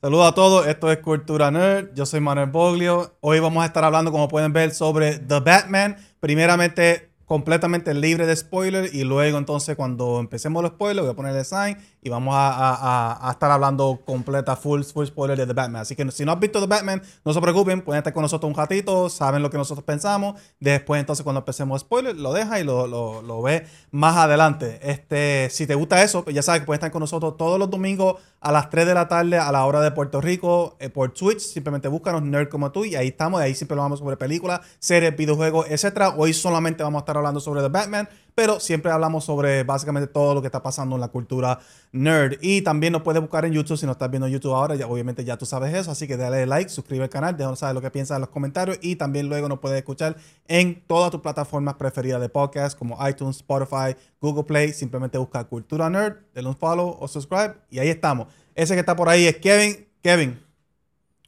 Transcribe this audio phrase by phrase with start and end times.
[0.00, 3.16] Saludos a todos, esto es Cultura Nerd, yo soy Manuel Boglio.
[3.20, 5.96] Hoy vamos a estar hablando, como pueden ver, sobre The Batman.
[6.20, 11.36] Primeramente, completamente libre de spoilers y luego entonces cuando empecemos los spoilers voy a poner
[11.36, 15.82] el sign y vamos a, estar hablando completa, full, full spoiler de The Batman.
[15.82, 18.48] Así que si no has visto The Batman, no se preocupen, pueden estar con nosotros
[18.48, 20.40] un ratito, saben lo que nosotros pensamos.
[20.60, 24.78] Después entonces cuando empecemos spoiler, lo deja y lo, ve más adelante.
[24.82, 27.70] Este, si te gusta eso, pues ya sabes que pueden estar con nosotros todos los
[27.70, 31.12] domingos a las 3 de la tarde a la hora de Puerto Rico eh, por
[31.12, 31.40] Twitch.
[31.40, 33.40] Simplemente búscanos Nerd como tú y ahí estamos.
[33.40, 36.14] Y ahí siempre hablamos sobre películas, series, videojuegos, etc.
[36.16, 40.32] Hoy solamente vamos a estar hablando sobre The Batman pero siempre hablamos sobre básicamente todo
[40.32, 41.58] lo que está pasando en la cultura
[41.92, 42.38] nerd.
[42.40, 45.24] Y también nos puedes buscar en YouTube si no estás viendo YouTube ahora, ya, obviamente
[45.24, 47.90] ya tú sabes eso, así que dale like, suscríbete al canal, déjanos saber lo que
[47.90, 52.20] piensas en los comentarios y también luego nos puedes escuchar en todas tus plataformas preferidas
[52.20, 57.08] de podcast como iTunes, Spotify, Google Play, simplemente busca Cultura Nerd, denle un follow o
[57.08, 58.28] subscribe y ahí estamos.
[58.54, 59.86] Ese que está por ahí es Kevin.
[60.02, 60.38] Kevin,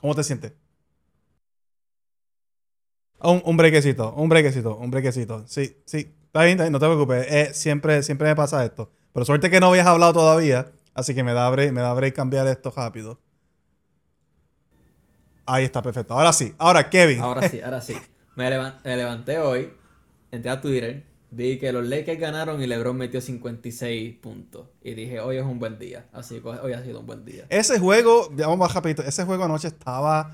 [0.00, 0.52] ¿cómo te sientes?
[3.22, 5.44] Un, un brequecito, un brequecito, un brequecito.
[5.46, 7.26] Sí, sí, Está bien, no te preocupes.
[7.28, 8.92] Eh, siempre, siempre me pasa esto.
[9.12, 10.72] Pero suerte que no habías hablado todavía.
[10.94, 13.20] Así que me da break, me da break cambiar esto rápido.
[15.46, 16.14] Ahí está, perfecto.
[16.14, 16.54] Ahora sí.
[16.58, 17.20] Ahora, Kevin.
[17.20, 17.96] Ahora sí, ahora sí.
[18.36, 19.72] Me, levanté hoy,
[20.30, 24.68] entré a Twitter, vi que los Lakers ganaron y LeBron metió 56 puntos.
[24.82, 26.06] Y dije, hoy es un buen día.
[26.12, 27.46] Así que hoy ha sido un buen día.
[27.48, 30.32] Ese juego, vamos más rapidito, ese juego anoche estaba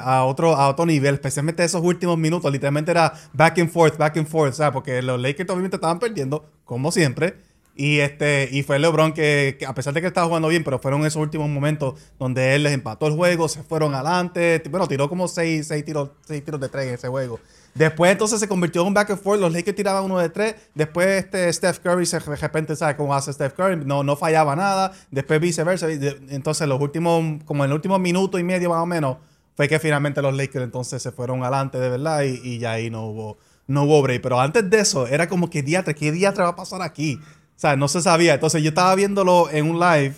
[0.00, 4.16] a otro, a otro nivel, especialmente esos últimos minutos, literalmente era back and forth, back
[4.16, 7.36] and forth, sea, Porque los Lakers obviamente estaban perdiendo, como siempre.
[7.80, 11.06] Y, este, y fue LeBron que, a pesar de que estaba jugando bien, pero fueron
[11.06, 14.60] esos últimos momentos donde él les empató el juego, se fueron adelante.
[14.68, 17.38] Bueno, tiró como seis, seis, tiros, seis tiros de tres en ese juego.
[17.74, 19.40] Después entonces se convirtió en un back and forth.
[19.40, 20.56] Los Lakers tiraban uno de tres.
[20.74, 23.84] Después este Steph Curry se, de repente, ¿sabes cómo hace Steph Curry?
[23.84, 24.90] No, no fallaba nada.
[25.12, 25.86] Después viceversa.
[25.88, 29.18] Entonces los últimos, como en el último minuto y medio más o menos,
[29.54, 33.06] fue que finalmente los Lakers entonces se fueron adelante de verdad y, ya ahí no
[33.06, 33.38] hubo,
[33.68, 34.20] no hubo break.
[34.20, 37.20] Pero antes de eso, era como que día ¿qué día va a pasar aquí?
[37.58, 38.34] O sea, no se sabía.
[38.34, 40.14] Entonces yo estaba viéndolo en un live,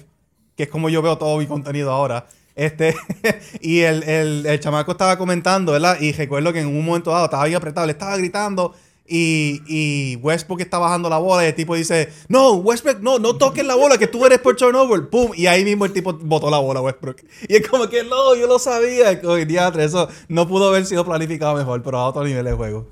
[0.57, 2.27] que es como yo veo todo mi contenido ahora.
[2.55, 2.95] Este,
[3.63, 5.99] y el, el, el chamaco estaba comentando, ¿verdad?
[5.99, 8.75] Y recuerdo que en un momento dado estaba bien apretado, le estaba gritando
[9.13, 13.37] y, y, Westbrook está bajando la bola y el tipo dice, no, Westbrook, no, no
[13.37, 15.09] toques la bola, que tú eres por turnover.
[15.09, 15.33] ¡Pum!
[15.35, 17.23] Y ahí mismo el tipo botó la bola, Westbrook.
[17.49, 19.15] Y es como que, no, yo lo sabía.
[19.15, 22.87] Diatre, eso no pudo haber sido planificado mejor, pero a otro nivel de juego.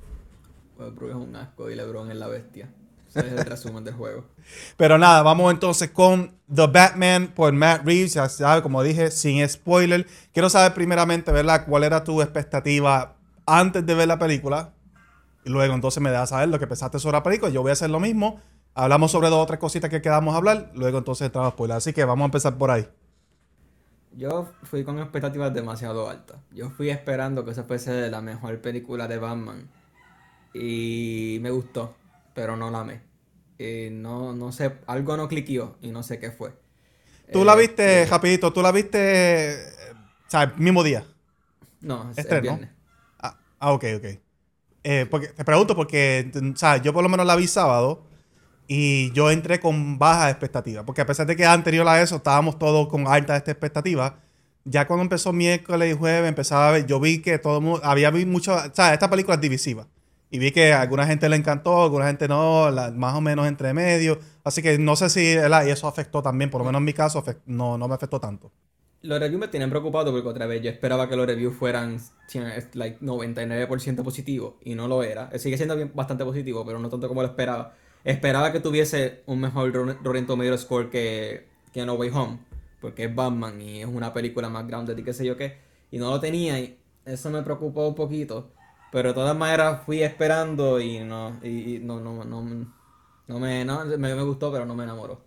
[0.78, 2.69] Westbrook es un asco y LeBron es la bestia.
[3.08, 4.24] Ese es el resumen del juego.
[4.76, 8.14] Pero nada, vamos entonces con The Batman por Matt Reeves.
[8.14, 10.06] Ya sabes, como dije, sin spoiler.
[10.32, 11.64] Quiero saber primeramente, ¿verdad?
[11.66, 14.72] ¿Cuál era tu expectativa antes de ver la película?
[15.44, 17.50] Y luego entonces me das saber lo que pensaste sobre la película.
[17.50, 18.41] Yo voy a hacer lo mismo.
[18.74, 20.70] Hablamos sobre dos o tres cositas que quedamos a hablar.
[20.75, 22.86] Luego entonces entramos por Así que vamos a empezar por ahí.
[24.16, 26.36] Yo fui con expectativas demasiado altas.
[26.52, 29.69] Yo fui esperando que esa fuese la mejor película de Batman.
[30.54, 31.94] Y me gustó,
[32.38, 33.00] pero no la amé.
[33.59, 36.53] Y no, no sé, algo no cliqueó y no sé qué fue.
[37.32, 39.56] ¿Tú la viste, eh, rapidito, tú la viste,
[39.93, 41.04] o sea, el mismo día?
[41.81, 42.71] No, es el viernes.
[43.19, 44.04] Ah, ah, ok, ok.
[44.84, 48.06] Eh, porque, te pregunto porque, o sea, yo por lo menos la vi sábado
[48.69, 50.84] y yo entré con baja expectativa.
[50.84, 54.20] Porque a pesar de que anterior a eso estábamos todos con alta expectativa,
[54.65, 57.81] ya cuando empezó miércoles y jueves empezaba a ver, yo vi que todo el mundo,
[57.82, 59.88] había mucho, o sea, esta película es divisiva.
[60.30, 63.46] Y vi que a alguna gente le encantó, a alguna gente no, más o menos
[63.46, 64.18] entre medio.
[64.44, 67.24] Así que no sé si y eso afectó también, por lo menos en mi caso,
[67.46, 68.52] no, no me afectó tanto
[69.02, 72.00] los reviews me tienen preocupado porque otra vez yo esperaba que los reviews fueran
[72.74, 75.30] like 99% positivos y no lo era.
[75.38, 77.74] Sigue siendo bastante positivo, pero no tanto como lo esperaba.
[78.04, 82.38] Esperaba que tuviese un mejor Rotten Tomato score que, que No Way Home,
[82.81, 85.58] porque es Batman y es una película más grande y qué sé yo qué.
[85.90, 88.50] Y no lo tenía y eso me preocupó un poquito.
[88.90, 92.43] Pero de todas maneras fui esperando y no, y, no, no, no,
[93.26, 95.20] no, me, no me, me gustó, pero no me enamoró.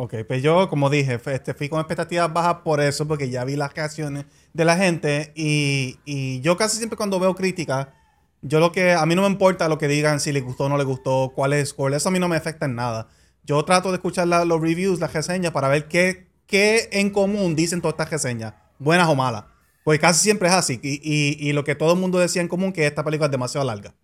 [0.00, 3.56] Ok, pues yo, como dije, este, fui con expectativas bajas por eso, porque ya vi
[3.56, 7.88] las reacciones de la gente y, yo casi siempre cuando veo críticas,
[8.40, 10.68] yo lo que, a mí no me importa lo que digan, si les gustó o
[10.68, 13.08] no les gustó, cuál es el score, eso a mí no me afecta en nada.
[13.44, 17.80] Yo trato de escuchar los reviews, las reseñas, para ver qué, qué en común dicen
[17.80, 19.44] todas estas reseñas, buenas o malas.
[19.84, 20.80] Porque casi siempre es así.
[20.82, 23.66] Y, y, lo que todo el mundo decía en común, que esta película es demasiado
[23.66, 23.94] larga.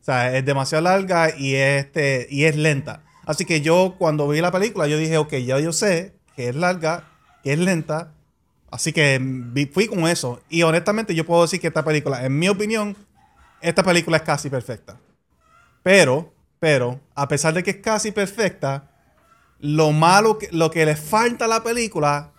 [0.00, 3.02] O sea, es demasiado larga y, este, y es lenta.
[3.26, 6.54] Así que yo cuando vi la película, yo dije, ok, ya yo sé que es
[6.54, 7.08] larga,
[7.42, 8.12] que es lenta.
[8.70, 9.20] Así que
[9.72, 10.42] fui con eso.
[10.48, 12.96] Y honestamente yo puedo decir que esta película, en mi opinión,
[13.60, 14.98] esta película es casi perfecta.
[15.82, 18.90] Pero, pero, a pesar de que es casi perfecta,
[19.58, 22.33] lo malo, que, lo que le falta a la película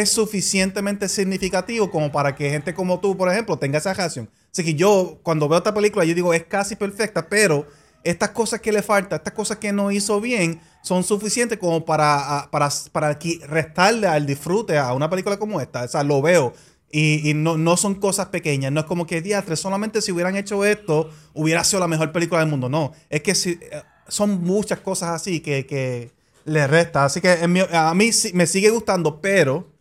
[0.00, 4.30] es suficientemente significativo como para que gente como tú, por ejemplo, tenga esa reacción.
[4.50, 7.66] Así que yo, cuando veo esta película, yo digo, es casi perfecta, pero
[8.02, 12.48] estas cosas que le falta, estas cosas que no hizo bien, son suficientes como para,
[12.50, 15.82] para, para restarle al disfrute a una película como esta.
[15.84, 16.54] O sea, lo veo.
[16.90, 20.36] Y, y no, no son cosas pequeñas, no es como que diatre, solamente si hubieran
[20.36, 22.68] hecho esto, hubiera sido la mejor película del mundo.
[22.70, 26.10] No, es que eh, son muchas cosas así que, que
[26.46, 27.04] le resta.
[27.04, 27.30] Así que
[27.72, 29.71] a mí sí- me sigue gustando, pero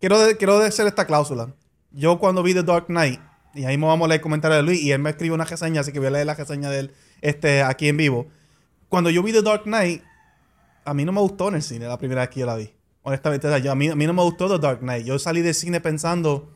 [0.00, 1.54] quiero, de- quiero esta cláusula.
[1.90, 3.20] Yo cuando vi The Dark Knight,
[3.54, 5.44] y ahí me vamos a leer el comentario de Luis, y él me escribió una
[5.44, 8.26] reseña, así que voy a leer la reseña de él este, aquí en vivo.
[8.88, 10.02] Cuando yo vi The Dark Knight,
[10.84, 12.72] a mí no me gustó en el cine la primera vez que yo la vi.
[13.02, 15.04] Honestamente, yo, a, mí, a mí no me gustó The Dark Knight.
[15.04, 16.50] Yo salí del cine pensando,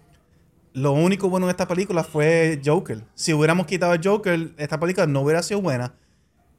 [0.73, 3.05] lo único bueno en esta película fue Joker.
[3.15, 5.95] Si hubiéramos quitado el Joker, esta película no hubiera sido buena.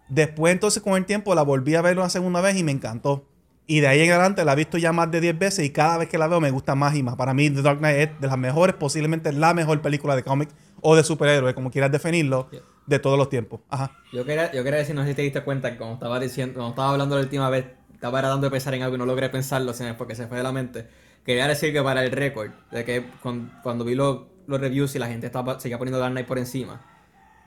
[0.10, 3.26] Después, entonces, con el tiempo, la volví a ver una segunda vez y me encantó.
[3.66, 5.98] Y de ahí en adelante la he visto ya más de 10 veces y cada
[5.98, 7.16] vez que la veo me gusta más y más.
[7.16, 10.50] Para mí, The Dark Knight es de las mejores, posiblemente la mejor película de cómic
[10.82, 12.62] o de superhéroe, como quieras definirlo, Yeah.
[12.88, 13.62] de todos los tiempos.
[13.70, 13.92] Ajá.
[14.12, 16.56] Yo quería, yo quería decir, no sé si te diste cuenta, que como estaba diciendo,
[16.60, 19.30] como estaba hablando la última vez, estaba tratando de pensar en algo y no logré
[19.30, 20.88] pensarlo, sino porque se fue de la mente.
[21.26, 25.00] Quería decir que para el récord, de que cuan- cuando, vi los, los reviews y
[25.00, 26.82] la gente estaba, seguía poniendo Dark Knight por encima,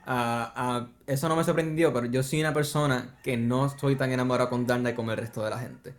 [0.07, 4.11] ah, ah, eso no me sorprendió, pero yo soy una persona que no estoy tan
[4.11, 5.93] enamorado con Dark Knight como el resto de la gente.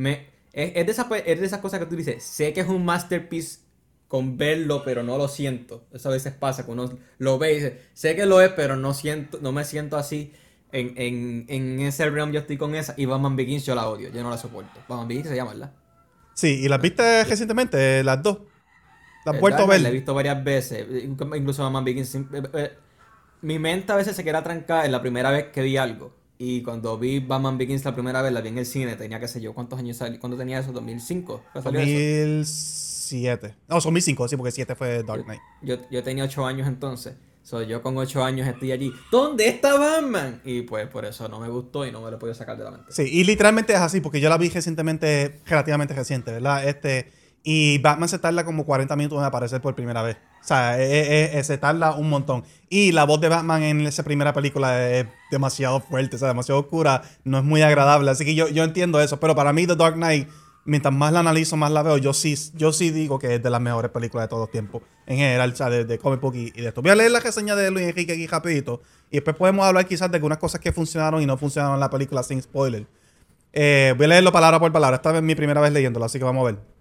[0.00, 0.12] Me,
[0.52, 2.84] es, es de esas, es de esas cosas que tú dices, sé que es un
[2.84, 3.60] masterpiece
[4.08, 5.86] con verlo, pero no lo siento.
[5.92, 8.76] Eso a veces pasa, que uno lo ve y dice, sé que lo es, pero
[8.76, 10.32] no siento, no me siento así.
[10.72, 12.94] En, en, en ese realm yo estoy con esa.
[12.96, 14.80] Y Batman Begins yo la odio, yo no la soporto.
[14.88, 15.72] Batman Begins se llama, ¿verdad?
[16.34, 18.38] Sí, y las viste recientemente, las dos.
[19.24, 22.14] Las Eh, vuelto a Dark Knight La he visto varias veces, inclu- incluso Batman Begins.
[22.14, 22.24] eh,
[22.54, 22.72] eh,
[23.42, 26.14] Mi mente a veces se queda trancada en la primera vez que vi algo.
[26.42, 29.28] Y cuando vi Batman Begins la primera vez, la vi en el cine, tenía que
[29.28, 30.18] sé yo, ¿cuántos años salió?
[30.18, 30.72] ¿Cuándo tenía eso?
[30.72, 31.24] ¿2005?
[31.26, 31.90] ¿Cuándo salió eso?
[31.90, 33.56] 2007.
[33.68, 35.42] No, 2005, sí, porque 7 fue Dark Knight.
[35.60, 37.16] Yo, yo tenía 8 años entonces.
[37.42, 38.90] So, yo con 8 años estoy allí.
[39.12, 40.40] ¿Dónde está Batman?
[40.42, 42.64] Y pues por eso no me gustó y no me lo he podido sacar de
[42.64, 42.86] la mente.
[42.90, 46.66] Sí, y literalmente es así, porque yo la vi recientemente, relativamente reciente, ¿verdad?
[46.66, 47.12] Este,
[47.42, 50.16] y Batman se tarda como 40 minutos en aparecer por primera vez.
[50.40, 52.44] O sea, eh, eh, eh, se tarda un montón.
[52.68, 56.60] Y la voz de Batman en esa primera película es demasiado fuerte, o sea, demasiado
[56.60, 58.10] oscura, no es muy agradable.
[58.10, 60.28] Así que yo, yo entiendo eso, pero para mí The Dark Knight,
[60.64, 63.50] mientras más la analizo, más la veo, yo sí, yo sí digo que es de
[63.50, 66.52] las mejores películas de todos tiempos, en general, o sea, de, de comic book y,
[66.54, 66.80] y de esto.
[66.80, 70.10] Voy a leer la reseña de Luis Enrique aquí rapidito, y después podemos hablar quizás
[70.10, 72.86] de algunas cosas que funcionaron y no funcionaron en la película sin spoiler.
[73.52, 74.96] Eh, voy a leerlo palabra por palabra.
[74.96, 76.79] Esta es mi primera vez leyéndolo, así que vamos a ver.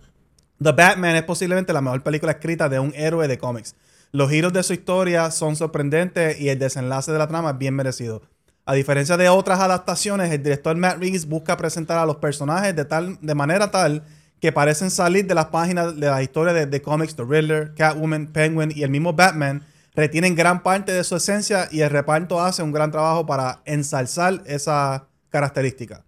[0.62, 3.76] The Batman es posiblemente la mejor película escrita de un héroe de cómics.
[4.12, 7.76] Los giros de su historia son sorprendentes y el desenlace de la trama es bien
[7.76, 8.24] merecido.
[8.66, 12.84] A diferencia de otras adaptaciones, el director Matt Reeves busca presentar a los personajes de,
[12.84, 14.04] tal, de manera tal
[14.42, 17.16] que parecen salir de las páginas de la historia de, de cómics.
[17.16, 19.64] The Riddler, Catwoman, Penguin y el mismo Batman
[19.96, 24.42] retienen gran parte de su esencia y el reparto hace un gran trabajo para ensalzar
[24.46, 26.04] esa característica.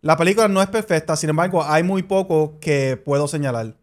[0.00, 3.74] La película no es perfecta, sin embargo, hay muy poco que puedo señalar.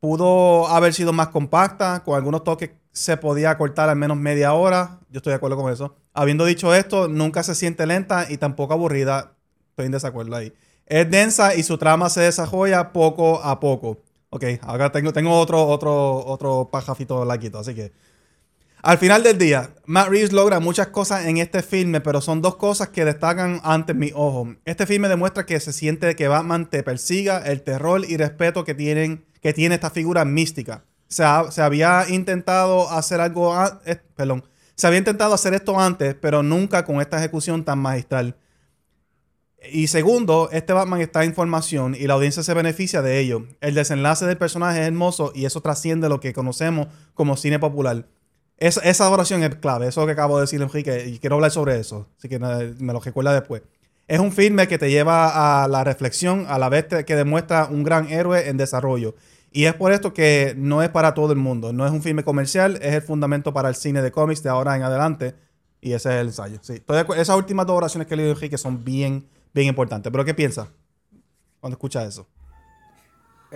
[0.00, 5.00] Pudo haber sido más compacta, con algunos toques se podía cortar al menos media hora.
[5.10, 5.96] Yo estoy de acuerdo con eso.
[6.12, 9.34] Habiendo dicho esto, nunca se siente lenta y tampoco aburrida.
[9.70, 10.52] Estoy en desacuerdo ahí.
[10.86, 13.98] Es densa y su trama se desarrolla poco a poco.
[14.30, 17.92] Ok, ahora tengo, tengo otro, otro, otro pajafito laquito, así que.
[18.86, 22.56] Al final del día, Matt Reeves logra muchas cosas en este filme, pero son dos
[22.56, 24.56] cosas que destacan ante mi ojo.
[24.66, 28.74] Este filme demuestra que se siente que Batman te persiga, el terror y respeto que,
[28.74, 30.84] tienen, que tiene esta figura mística.
[31.08, 31.22] Se
[31.62, 36.84] había intentado hacer algo, a- eh, perdón, se había intentado hacer esto antes, pero nunca
[36.84, 38.36] con esta ejecución tan magistral.
[39.72, 43.46] Y segundo, este Batman está en formación y la audiencia se beneficia de ello.
[43.62, 48.06] El desenlace del personaje es hermoso y eso trasciende lo que conocemos como cine popular.
[48.56, 51.78] Es- esa oración es clave, eso que acabo de decir Enrique, y quiero hablar sobre
[51.78, 53.62] eso, así que me lo recuerda después.
[54.06, 57.82] Es un filme que te lleva a la reflexión, a la vez que demuestra un
[57.84, 59.14] gran héroe en desarrollo.
[59.50, 62.22] Y es por esto que no es para todo el mundo, no es un filme
[62.22, 65.34] comercial, es el fundamento para el cine de cómics de ahora en adelante.
[65.80, 66.58] Y ese es el ensayo.
[66.62, 66.82] Sí.
[67.16, 70.10] Esas últimas dos oraciones que le digo Enrique son bien, bien importantes.
[70.10, 70.68] ¿Pero qué piensas
[71.60, 72.26] cuando escuchas eso?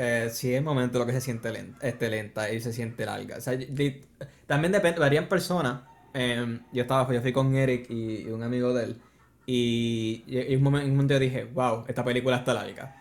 [0.01, 3.39] Eh, sí, es momento lo que se siente lenta, este, lenta y se siente larga.
[3.39, 4.01] O sea, di-
[4.47, 5.83] también depende, varían personas.
[6.15, 9.03] Eh, yo estaba, yo fui con Eric y, y un amigo de él.
[9.47, 12.95] Y, en un momento, en un momento yo dije, wow, esta película está larga.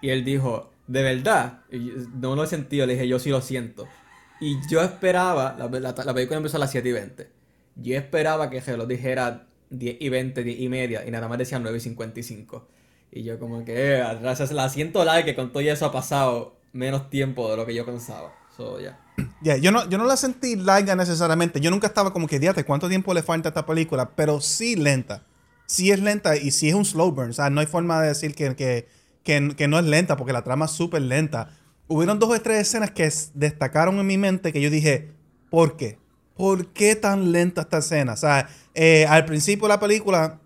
[0.00, 1.64] Y él dijo, ¿de verdad?
[1.70, 3.94] Y no lo he sentido, le dije, yo sí lo siento.
[4.40, 7.30] Y yo esperaba, la, la- la película empezó a las 7 y 20.
[7.76, 11.38] Yo esperaba que se lo dijera 10 y 20, 10 y media, y nada más
[11.38, 12.68] decía 9 y 55.
[13.10, 16.56] Y yo como que, eh, atrás la siento larga, que con todo eso ha pasado
[16.72, 18.32] menos tiempo de lo que yo pensaba.
[18.56, 19.00] So, ya.
[19.42, 21.60] Ya, yo, no, yo no la sentí larga necesariamente.
[21.60, 24.10] Yo nunca estaba como que, diate, ¿cuánto tiempo le falta a esta película?
[24.16, 25.24] Pero sí lenta.
[25.66, 27.30] Sí es lenta y sí es un slow burn.
[27.30, 28.88] O sea, no hay forma de decir que, que,
[29.22, 31.50] que, que no es lenta porque la trama es súper lenta.
[31.86, 35.12] Hubieron dos o tres escenas que destacaron en mi mente que yo dije,
[35.50, 35.98] ¿por qué?
[36.34, 38.14] ¿Por qué tan lenta esta escena?
[38.14, 40.40] O sea, eh, al principio de la película,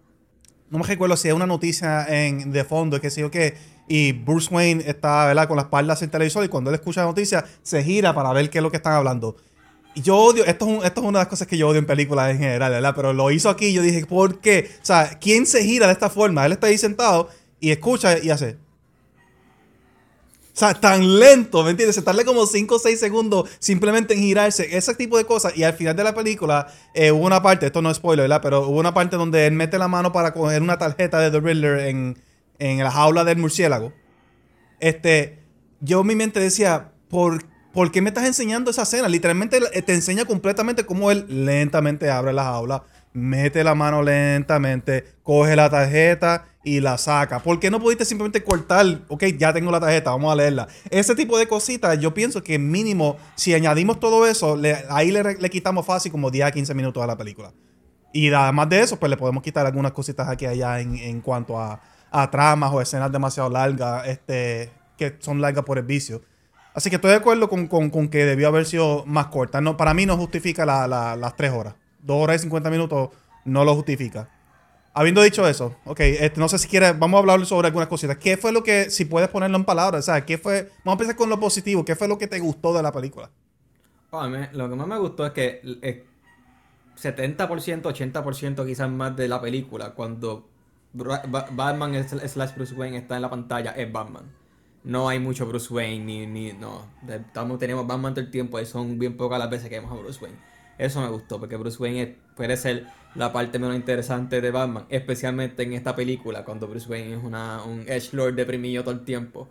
[0.71, 3.57] no me recuerdo si hay una noticia en, de fondo, que sé yo qué,
[3.89, 7.01] y Bruce Wayne está, ¿verdad?, con la espalda hacia el televisor y cuando él escucha
[7.01, 9.37] la noticia, se gira para ver qué es lo que están hablando.
[9.95, 11.87] Y yo odio, esto es, esto es una de las cosas que yo odio en
[11.87, 12.93] películas en general, ¿verdad?
[12.95, 14.71] Pero lo hizo aquí y yo dije, ¿por qué?
[14.81, 16.47] O sea, ¿quién se gira de esta forma?
[16.47, 18.57] Él está ahí sentado y escucha y hace...
[20.53, 21.95] O sea, tan lento, ¿me entiendes?
[21.95, 25.57] Se tarda como 5 o 6 segundos simplemente en girarse, ese tipo de cosas.
[25.57, 28.41] Y al final de la película eh, hubo una parte, esto no es spoiler, ¿verdad?
[28.43, 31.41] Pero hubo una parte donde él mete la mano para coger una tarjeta de The
[31.41, 32.19] Riddler en,
[32.59, 33.93] en la jaula del murciélago.
[34.81, 35.39] Este,
[35.81, 39.09] yo en mi mente decía, ¿por, ¿por qué me estás enseñando esa escena?
[39.09, 45.05] Literalmente eh, te enseña completamente cómo él lentamente abre la jaula, mete la mano lentamente,
[45.23, 47.39] coge la tarjeta y la saca.
[47.43, 48.87] ¿Por qué no pudiste simplemente cortar?
[49.09, 50.69] Ok, ya tengo la tarjeta, vamos a leerla.
[50.91, 55.23] Ese tipo de cositas, yo pienso que mínimo, si añadimos todo eso, le- ahí le,
[55.35, 57.53] le quitamos fácil como 10 a 15 minutos a la película.
[58.13, 61.21] Y además de eso, pues le podemos quitar algunas cositas aquí y allá en, en
[61.21, 66.21] cuanto a, a tramas o escenas demasiado largas, este, que son largas por el vicio.
[66.75, 69.61] Así que estoy de acuerdo con, con- con que debió haber sido más corta.
[69.61, 71.75] No, para mí no justifica la- la- las tres horas.
[72.03, 73.11] Dos horas y 50 minutos
[73.45, 74.29] no lo justifica.
[74.93, 78.17] Habiendo dicho eso, ok, este, no sé si quieres, vamos a hablar sobre algunas cositas.
[78.19, 81.03] ¿Qué fue lo que, si puedes ponerlo en palabras, o sea, qué fue, vamos a
[81.03, 83.31] empezar con lo positivo, ¿qué fue lo que te gustó de la película?
[84.11, 86.05] Oh, lo que más me gustó es que eh,
[87.01, 90.49] 70%, 80% quizás más de la película, cuando
[90.93, 94.25] Batman slash Bruce Wayne está en la pantalla, es Batman.
[94.83, 96.87] No hay mucho Bruce Wayne, ni, ni no.
[97.59, 100.19] Tenemos Batman todo el tiempo y son bien pocas las veces que vemos a Bruce
[100.23, 100.39] Wayne.
[100.79, 102.09] Eso me gustó, porque Bruce Wayne es-
[102.41, 107.15] puede ser la parte menos interesante de Batman, especialmente en esta película, cuando Bruce Wayne
[107.17, 109.49] es una, un edgelord deprimido todo el tiempo.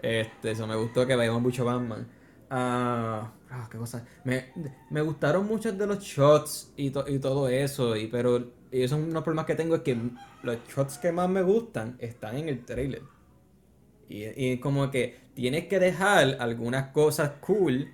[0.00, 2.06] Este, eso me gustó que veamos mucho Batman.
[2.50, 4.04] Ah, ah, qué cosa.
[4.24, 4.46] Me,
[4.90, 8.38] me gustaron muchos de los shots y, to- y todo eso, y, pero
[8.72, 9.96] y esos son unos problemas que tengo es que
[10.42, 13.02] los shots que más me gustan están en el trailer.
[14.08, 17.88] Y, y como que tienes que dejar algunas cosas cool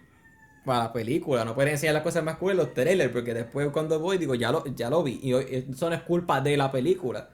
[0.66, 1.44] para la película.
[1.46, 4.34] No puedes enseñar las cosas más cool en los trailers, porque después cuando voy digo,
[4.34, 5.18] ya lo, ya lo vi.
[5.22, 7.30] Y eso no es culpa de la película.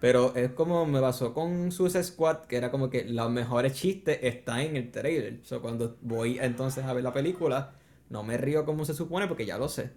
[0.00, 4.18] Pero es como me pasó con Suicide Squad, que era como que los mejores chistes
[4.22, 5.40] están en el trailer.
[5.42, 7.72] So, cuando voy entonces a ver la película,
[8.10, 9.92] no me río como se supone porque ya lo sé.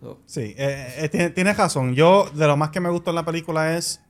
[0.00, 1.94] So, Sí, eh, eh, tiene- tienes razón.
[1.94, 4.00] Yo, de lo más que me gustó en la película es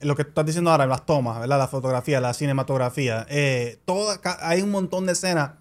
[0.00, 1.58] lo que estás diciendo ahora, las tomas, ¿verdad?
[1.58, 3.26] La fotografía, la cinematografía.
[3.30, 5.52] Eh, toda, hay un montón de escenas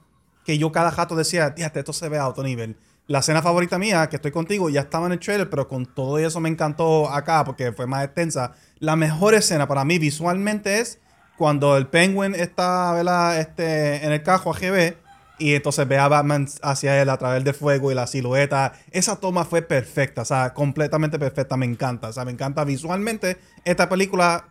[0.45, 2.77] que yo cada rato decía, "Tíate, esto se ve a otro nivel.
[3.07, 6.17] La escena favorita mía, que estoy contigo, ya estaba en el trailer, pero con todo
[6.17, 8.53] eso me encantó acá porque fue más extensa.
[8.79, 11.00] La mejor escena para mí visualmente es
[11.38, 13.39] cuando el Penguin está, ¿verdad?
[13.39, 14.95] Este, en el cajo AGB
[15.41, 18.74] y entonces ve a Batman hacia él a través del fuego y la silueta.
[18.91, 21.57] Esa toma fue perfecta, o sea, completamente perfecta.
[21.57, 23.39] Me encanta, o sea, me encanta visualmente.
[23.65, 24.50] Esta película,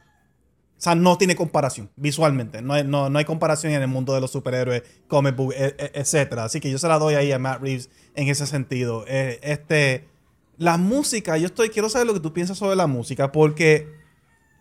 [0.81, 2.63] o sea, no tiene comparación visualmente.
[2.63, 5.77] No hay, no, no hay comparación en el mundo de los superhéroes, comic book, e-
[5.79, 6.45] e- etcétera.
[6.45, 9.05] Así que yo se la doy ahí a Matt Reeves en ese sentido.
[9.07, 10.09] Eh, este,
[10.57, 13.93] la música, yo estoy, quiero saber lo que tú piensas sobre la música, porque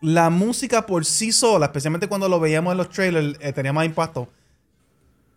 [0.01, 3.85] la música por sí sola, especialmente cuando lo veíamos en los trailers, eh, tenía más
[3.85, 4.29] impacto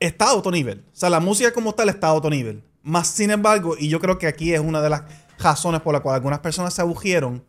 [0.06, 0.84] está a otro nivel.
[0.92, 2.62] O sea, la música como tal está a otro nivel.
[2.82, 5.02] Más sin embargo, y yo creo que aquí es una de las
[5.38, 7.44] razones por las cuales algunas personas se agugieron.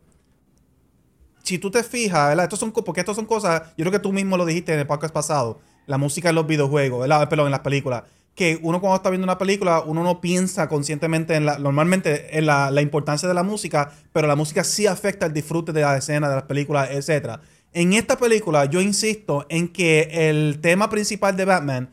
[1.44, 2.36] Si tú te fijas.
[2.38, 4.86] Estos son, porque estas son cosas, yo creo que tú mismo lo dijiste en el
[4.86, 7.28] podcast pasado, la música en los videojuegos, ¿verdad?
[7.28, 8.04] Perdón, en las películas.
[8.34, 12.46] Que uno cuando está viendo una película, uno no piensa conscientemente en la, normalmente en
[12.46, 15.98] la, la importancia de la música, pero la música sí afecta el disfrute de la
[15.98, 17.38] escena, de las películas, etc.
[17.74, 21.90] En esta película, yo insisto en que el tema principal de Batman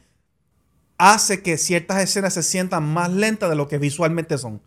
[0.97, 4.61] hace que ciertas escenas se sientan más lentas de lo que visualmente son.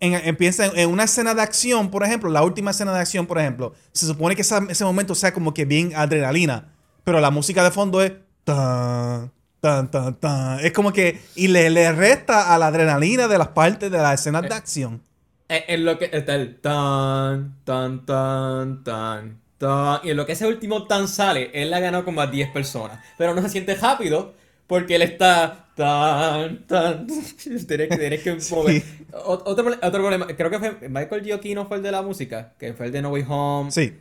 [0.00, 3.26] En, empieza en, en una escena de acción, por ejemplo, la última escena de acción,
[3.26, 6.68] por ejemplo, se supone que esa- ese momento sea como que bien adrenalina,
[7.04, 8.12] pero la música de fondo es
[8.44, 10.60] tan, tan, tan, tan.
[10.60, 14.20] Es como que, y le, le resta a la adrenalina de las partes de las
[14.20, 15.02] escenas de acción.
[15.48, 20.00] Eh, En lo que está el tan, tan, tan, tan, tan.
[20.04, 23.00] Y en lo que ese último tan sale, él la ganó como a 10 personas.
[23.16, 24.34] Pero no se siente rápido
[24.66, 27.06] porque él está tan, tan.
[27.36, 28.82] Tienes que, tienes que mover.
[29.12, 32.72] O- Otro, otro problema, creo que fue Michael Giacchino fue el de la música, que
[32.74, 33.70] fue el de No Way Home.
[33.70, 33.94] Sí.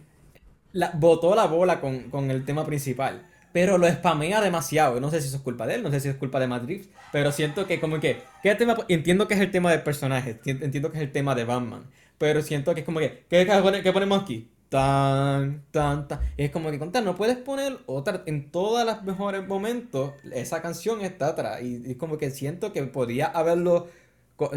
[0.74, 3.22] La, botó la bola con, con el tema principal.
[3.54, 5.00] Pero lo spamea demasiado.
[5.00, 6.86] No sé si eso es culpa de él, no sé si es culpa de Madrid.
[7.14, 8.22] Pero siento que como que...
[8.44, 8.76] ¿qué tema?
[8.90, 10.38] Entiendo que es el tema del personaje.
[10.44, 11.84] enti- Entiendo que es el tema de Batman.
[12.18, 13.24] Pero siento que es como que...
[13.30, 13.48] ¿Qué,
[13.84, 14.50] qué ponemos aquí?
[14.70, 16.20] Tan, tan, tan.
[16.38, 18.24] Y es como que contar, no puedes poner otra...
[18.26, 21.62] En todos los mejores momentos, esa canción está atrás.
[21.62, 23.88] Y, es como que siento que podría haberlo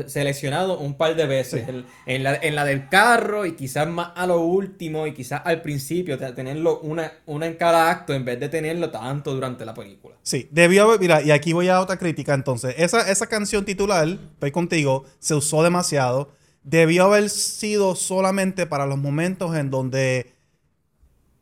[0.07, 1.65] seleccionado un par de veces.
[1.65, 1.71] Sí.
[1.71, 5.43] El- en, la, en la del carro y quizás más a lo último y quizás
[5.45, 9.65] al principio, te- tenerlo una, una en cada acto en vez de tenerlo tanto durante
[9.65, 10.17] la película.
[10.23, 12.75] Sí, debió haber, mira, y aquí voy a otra crítica entonces.
[12.79, 16.31] Esa, esa canción titular, estoy contigo, se usó demasiado.
[16.71, 20.35] Debió haber sido solamente para los momentos en donde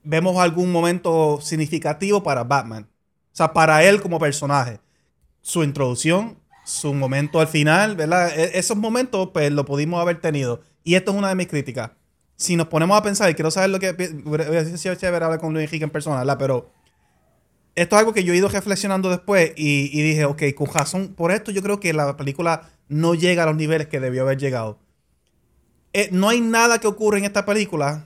[0.02, 2.84] vemos algún momento significativo para Batman.
[3.32, 4.80] O sea, para él como personaje.
[5.42, 8.30] Su introducción, su momento al final, ¿verdad?
[8.38, 10.62] E- esos momentos, pues, lo pudimos haber tenido.
[10.84, 11.92] Y esto es una de mis críticas.
[12.36, 13.94] Si nos ponemos a pensar, y quiero saber lo que...
[13.94, 16.38] pi- Hubiera sido chévere hablar con Luis Enrique en persona, ¿verdad?
[16.38, 16.70] Pero
[17.74, 21.14] esto es algo que yo he ido reflexionando después y, y dije, ok, con razón,
[21.14, 24.38] por esto yo creo que la película no llega a los niveles que debió haber
[24.38, 24.78] llegado.
[25.98, 28.04] Eh, no hay nada que ocurre en esta película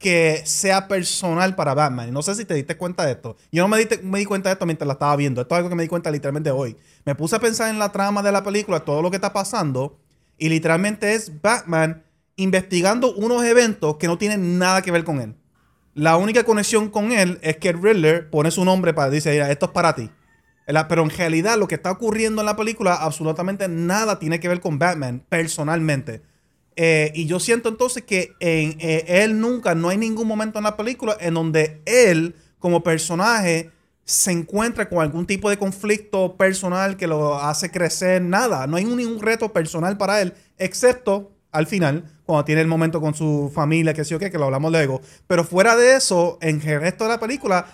[0.00, 2.12] que sea personal para Batman.
[2.12, 3.36] No sé si te diste cuenta de esto.
[3.52, 5.40] Yo no me, diste- me di cuenta de esto mientras la estaba viendo.
[5.40, 6.76] Esto es algo que me di cuenta literalmente hoy.
[7.04, 9.96] Me puse a pensar en la trama de la película, todo lo que está pasando,
[10.38, 12.02] y literalmente es Batman
[12.34, 15.36] investigando unos eventos que no tienen nada que ver con él.
[15.94, 19.66] La única conexión con él es que Riddler pone su nombre para dice, "Mira, esto
[19.66, 20.10] es para ti.
[20.88, 24.60] Pero en realidad lo que está ocurriendo en la película absolutamente nada tiene que ver
[24.60, 26.22] con Batman personalmente.
[26.82, 30.64] Eh, y yo siento entonces que en eh, él nunca, no hay ningún momento en
[30.64, 33.70] la película en donde él como personaje
[34.06, 38.66] se encuentra con algún tipo de conflicto personal que lo hace crecer, nada.
[38.66, 43.12] No hay ningún reto personal para él, excepto al final, cuando tiene el momento con
[43.12, 45.02] su familia, que sí o qué, que lo hablamos luego.
[45.26, 47.66] Pero fuera de eso, en el resto de la película,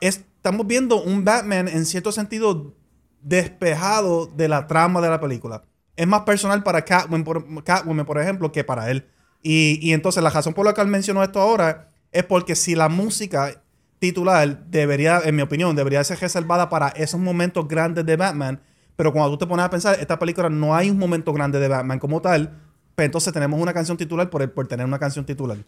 [0.00, 2.74] estamos viendo un Batman en cierto sentido
[3.20, 5.64] despejado de la trama de la película.
[5.98, 9.06] Es más personal para Catwoman, por, ejemplo, que para él.
[9.42, 12.74] Y, y entonces la razón por la que él mencionó esto ahora es porque si
[12.74, 13.62] la música
[13.98, 18.60] titular debería, en mi opinión, debería ser reservada para esos momentos grandes de Batman,
[18.96, 21.68] pero cuando tú te pones a pensar, esta película no hay un momento grande de
[21.68, 22.60] Batman como tal,
[22.94, 25.58] pues entonces tenemos una canción titular por, por tener una canción titular.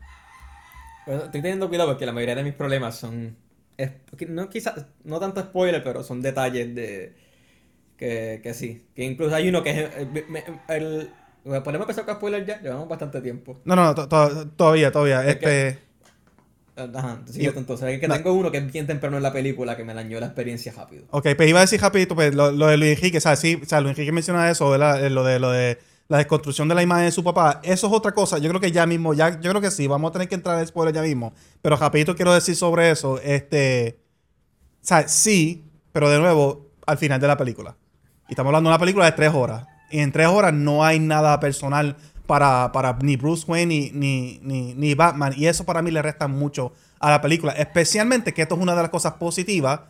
[1.06, 3.36] Pero estoy teniendo cuidado porque la mayoría de mis problemas son.
[4.28, 7.14] no quizás, no tanto spoiler, pero son detalles de.
[8.00, 8.86] Que, que sí.
[8.96, 9.76] Que incluso hay uno que es.
[9.96, 10.42] eh, me-
[10.74, 11.10] El,
[11.44, 12.60] el- ¿Podemos empezar con spoiler ya?
[12.60, 13.60] Llevamos bastante tiempo.
[13.64, 15.24] No, no, to- to- todavía, todavía.
[15.28, 15.90] Es que- Este,
[16.96, 17.88] Ajá, sigue Yo- tú, entonces.
[17.90, 18.14] Es que no.
[18.14, 21.04] tengo uno que es bien temprano en la película que me dañó la experiencia rápido.
[21.10, 23.60] Ok, pues iba a decir rapidito, pues lo, lo de Luis Enrique, o sea, sí,
[23.62, 25.04] o sea, Luis Enrique menciona eso, ¿verdad?
[25.04, 27.60] Eh, Lo de, lo de la desconstrucción de la imagen de su papá.
[27.62, 28.38] Eso es otra cosa.
[28.38, 30.58] Yo creo que ya mismo, ya, yo creo que sí, vamos a tener que entrar
[30.58, 31.34] en spoiler ya mismo.
[31.60, 33.20] Pero rapidito quiero decir sobre eso.
[33.22, 34.00] Este.
[34.82, 37.76] O sea, sí, pero de nuevo, al final de la película.
[38.30, 39.66] Y estamos hablando de una película de tres horas.
[39.90, 44.40] Y en tres horas no hay nada personal para, para ni Bruce Wayne ni, ni,
[44.42, 45.34] ni, ni Batman.
[45.36, 47.52] Y eso para mí le resta mucho a la película.
[47.52, 49.80] Especialmente que esto es una de las cosas positivas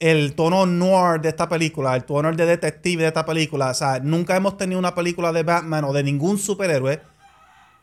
[0.00, 3.70] el tono noir de esta película, el tono de detective de esta película.
[3.70, 7.00] O sea, nunca hemos tenido una película de Batman o de ningún superhéroe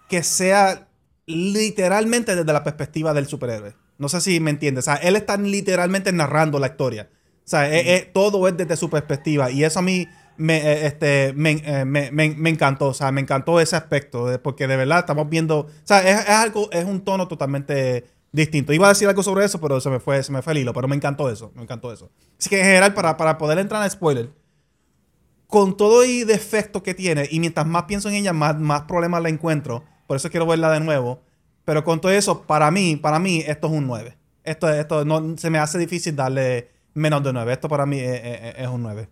[0.08, 0.88] que sea
[1.26, 3.74] literalmente desde la perspectiva del superhéroe.
[3.98, 4.88] No sé si me entiendes.
[4.88, 7.10] O sea, él está literalmente narrando la historia.
[7.46, 9.52] O sea, es- es- todo es desde su perspectiva.
[9.52, 12.88] Y eso a mí me, eh, este, me, eh, me- me- me encantó.
[12.88, 14.28] O sea, me encantó ese aspecto.
[14.44, 15.60] porque de verdad estamos viendo.
[15.60, 18.74] O sea, es, es algo, es un tono totalmente distinto.
[18.74, 20.74] Iba a decir algo sobre eso, pero se me fue, se me fue el hilo.
[20.74, 21.52] Pero me encantó eso.
[21.56, 22.10] Me encantó eso.
[22.40, 24.30] Así que en general, para, para poder entrar en spoiler,
[25.48, 29.22] con todo y defecto que tiene, y mientras más pienso en ella, más, más problemas
[29.22, 29.84] la encuentro.
[30.08, 31.22] Por eso quiero verla de nuevo.
[31.64, 34.18] Pero con todo eso, para mí, para mí, esto es un 9.
[34.44, 37.54] Esto, esto no, se me hace difícil darle menos de 9.
[37.54, 39.10] Esto para mí es, es- es un 9.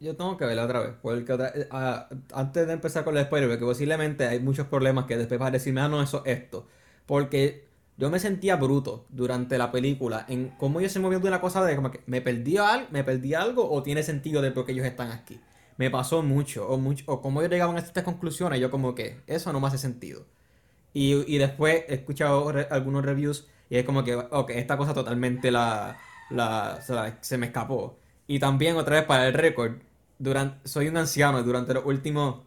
[0.00, 0.94] Yo, tengo que verla otra vez.
[1.02, 5.06] Porque otra- eh, ah, antes de empezar con el spoiler, porque posiblemente hay muchos problemas
[5.06, 6.66] que después vas a decirme, ah, no, eso esto.
[7.06, 7.64] Porque
[7.96, 11.64] yo me sentía bruto durante la película en cómo ellos se movían de una cosa
[11.64, 14.72] de como que me perdí, al, me perdí algo o tiene sentido de por qué
[14.72, 15.40] ellos están aquí.
[15.78, 19.22] Me pasó mucho, o mucho, o cómo ellos llegaban a estas conclusiones, yo como que
[19.26, 20.26] eso no me hace sentido.
[20.92, 25.50] Y, y después he escuchado algunos reviews y es como que, ok, esta cosa totalmente
[25.52, 25.98] la,
[26.30, 27.98] la, se, la- se me escapó.
[28.26, 29.72] Y también otra vez para el récord,
[30.18, 32.42] durante, soy un anciano y durante los últimos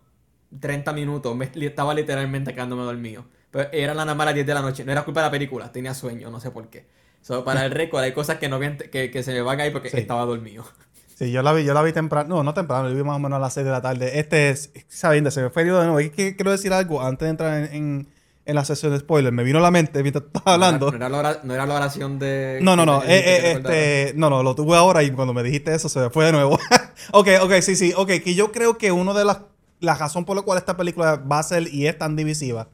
[0.59, 3.25] 30 minutos me, estaba literalmente quedándome dormido.
[3.51, 4.85] Pero era nada más a las 10 de la noche.
[4.85, 6.87] No era culpa de la película, tenía sueño, no sé por qué.
[7.21, 9.73] So, para el récord hay cosas que, no, que, que se me van a ir
[9.73, 10.65] porque estaba dormido.
[11.15, 13.19] Sí, yo la vi, yo la vi temprano, no, no temprano, yo vi más o
[13.19, 14.19] menos a las 6 de la tarde.
[14.19, 15.99] Este es, sabiendo, se me fue de nuevo.
[15.99, 18.07] Es que quiero decir algo antes de entrar en, en,
[18.45, 19.32] la sesión de spoiler.
[19.32, 20.91] Me vino a la mente mientras estaba hablando.
[20.91, 22.60] No era, no era, la, oración de.
[22.62, 23.01] No, no, no.
[23.03, 26.10] Eh, eh, este, no, no, lo tuve ahora y cuando me dijiste eso se me
[26.10, 26.60] fue de nuevo.
[27.12, 27.93] ok, ok, sí, sí.
[27.95, 29.39] Ok, que yo creo que una de las.
[29.79, 32.69] La razón por la cual esta película va a ser y es tan divisiva.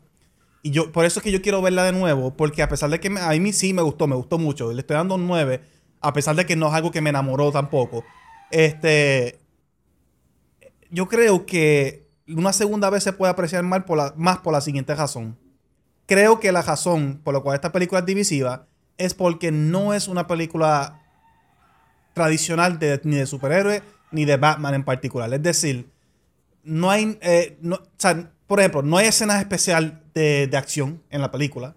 [0.61, 2.35] Y yo, por eso es que yo quiero verla de nuevo.
[2.35, 4.71] Porque a pesar de que a mí sí me gustó, me gustó mucho.
[4.71, 5.61] Le estoy dando un 9.
[6.01, 8.03] A pesar de que no es algo que me enamoró tampoco.
[8.51, 9.39] Este.
[10.91, 14.61] Yo creo que una segunda vez se puede apreciar mal por la, más por la
[14.61, 15.37] siguiente razón.
[16.09, 18.65] Creo que la razón por la cual esta película es divisiva
[18.97, 21.03] es porque no es una película
[22.15, 25.31] tradicional ni de superhéroes ni de Batman en particular.
[25.31, 25.91] Es decir,
[26.63, 27.19] no hay.
[27.21, 27.59] Eh,
[28.47, 31.75] por ejemplo, no hay escenas especiales de, de, acción en la película.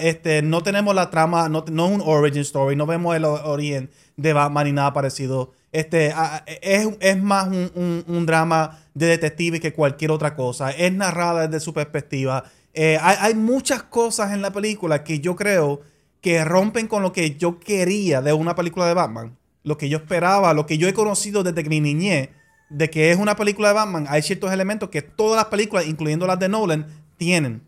[0.00, 3.88] Este, no tenemos la trama, no, no es un origin story, no vemos el origen
[4.16, 5.52] de Batman ni nada parecido.
[5.70, 6.12] Este,
[6.60, 10.70] es, más un, drama de detective que cualquier otra cosa.
[10.70, 12.44] Es narrada desde su perspectiva.
[12.74, 15.82] Eh, hay, muchas cosas en la película que yo creo
[16.20, 19.38] que rompen con lo que yo quería de una película de Batman.
[19.62, 22.30] Lo que yo esperaba, lo que yo he conocido desde mi niñez,
[22.68, 24.06] de que es una película de Batman.
[24.08, 27.62] Hay ciertos elementos que todas las películas, incluyendo las de Nolan, tienen.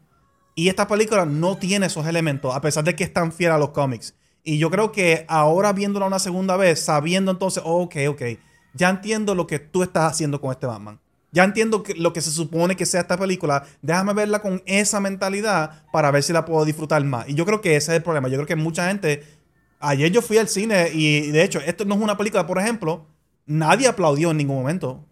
[0.56, 3.58] Y esta película no tiene esos elementos, a pesar de que están tan fiel a
[3.58, 4.14] los cómics.
[4.42, 8.22] Y yo creo que ahora viéndola una segunda vez, sabiendo entonces, ok, ok,
[8.74, 10.98] ya entiendo lo que tú estás haciendo con este Batman.
[11.36, 13.66] Ya entiendo lo que se supone que sea esta película.
[13.82, 17.28] Déjame verla con esa mentalidad para ver si la puedo disfrutar más.
[17.28, 18.28] Y yo creo que ese es el problema.
[18.28, 19.22] Yo creo que mucha gente.
[19.78, 23.04] Ayer yo fui al cine y de hecho, esto no es una película, por ejemplo,
[23.44, 25.04] nadie aplaudió en ningún momento.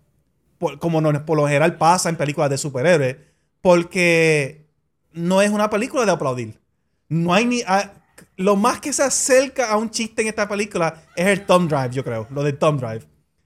[0.78, 3.16] como no, por lo general pasa en películas de superhéroes.
[3.60, 4.66] Porque
[5.12, 6.58] no es una película de aplaudir.
[7.10, 7.60] No hay ni.
[7.66, 7.92] Ah,
[8.36, 11.90] lo más que se acerca a un chiste en esta película es el thumb drive,
[11.90, 12.26] yo creo.
[12.30, 13.04] Lo del thumb drive.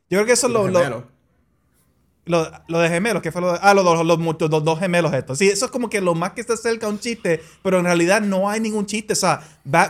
[0.08, 1.17] Yo creo que eso es lo, lo,
[2.28, 3.84] lo, de gemelos, que fue lo de, Ah, los,
[4.64, 5.38] dos gemelos estos.
[5.38, 7.84] Sí, eso es como que lo más que se acerca a un chiste, pero en
[7.84, 9.14] realidad no hay ningún chiste.
[9.14, 9.40] O sea,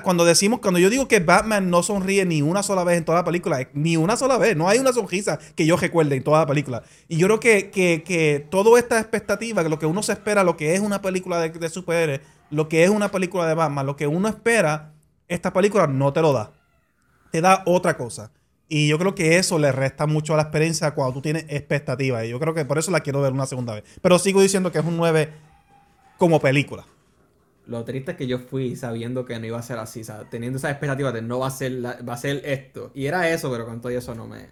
[0.03, 3.19] cuando decimos, cuando yo digo que Batman no sonríe ni una sola vez en toda
[3.19, 6.41] la película, ni una sola vez, no hay una sonrisa que yo recuerde en toda
[6.41, 6.83] la película.
[7.09, 10.45] Y yo creo que, que, que toda esta expectativa, que lo que uno se espera,
[10.45, 12.21] lo que es una película de, de superhéroes,
[12.51, 14.93] lo que es una película de Batman, lo que uno espera,
[15.29, 16.53] esta película no te lo da.
[17.31, 18.31] Te da otra cosa.
[18.69, 22.25] Y yo creo que eso le resta mucho a la experiencia cuando tú tienes expectativas.
[22.25, 23.85] Y yo creo que por eso la quiero ver una segunda vez.
[24.03, 25.33] Pero sigo diciendo que es un 9
[26.19, 26.85] como película.
[27.67, 30.71] Lo triste es que yo fui sabiendo que no iba a ser así, teniendo esa
[30.71, 32.91] expectativa de no va a ser va a ser esto.
[32.95, 34.49] Y era eso, pero con todo eso no me.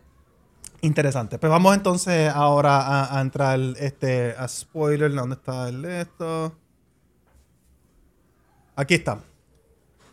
[0.83, 1.39] Interesante.
[1.39, 5.13] Pues vamos entonces ahora a, entrar este, a spoiler.
[5.15, 6.55] ¿Dónde está el esto?
[8.77, 9.21] Aquí está.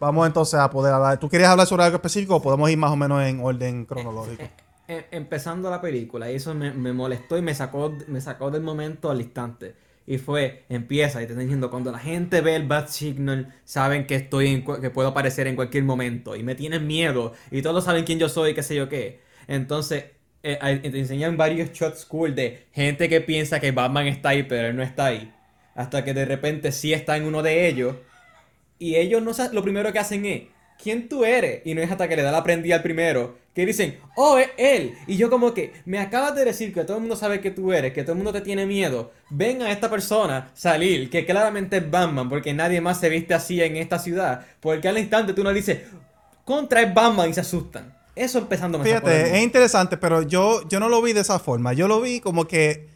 [0.03, 1.17] Vamos entonces a poder hablar.
[1.17, 4.43] ¿Tú querías hablar sobre algo específico o podemos ir más o menos en orden cronológico?
[4.43, 4.49] Eh,
[4.89, 8.63] eh, eh, empezando la película, y eso me, molestó y me sacó, me sacó del
[8.63, 9.75] momento al instante.
[10.05, 14.05] Y fue, empieza y te están diciendo, cuando la gente ve el Bad Signal, saben
[14.05, 16.35] que estoy que puedo aparecer en cualquier momento.
[16.35, 17.31] Y me tienen miedo.
[17.49, 19.21] Y todos saben quién yo soy qué sé yo qué.
[19.47, 20.03] Entonces,
[20.41, 24.75] te enseñan varios shots cool de gente que piensa que Batman está ahí, pero él
[24.75, 25.33] no está ahí.
[25.75, 27.95] Hasta que de repente sí está en uno de ellos
[28.83, 30.41] y ellos no lo primero que hacen es,
[30.81, 31.61] ¿quién tú eres?
[31.63, 34.49] Y no es hasta que le da la prendida al primero, que dicen, oh, es
[34.57, 34.93] él.
[35.07, 37.71] Y yo como que, me acabas de decir que todo el mundo sabe que tú
[37.71, 39.13] eres, que todo el mundo te tiene miedo.
[39.29, 43.61] Ven a esta persona salir, que claramente es Batman, porque nadie más se viste así
[43.61, 44.45] en esta ciudad.
[44.59, 45.79] Porque al instante tú no dices,
[46.43, 47.97] contra es Batman y se asustan.
[48.13, 51.71] Eso empezando a Fíjate, es interesante, pero yo, yo no lo vi de esa forma.
[51.71, 52.89] Yo lo vi como que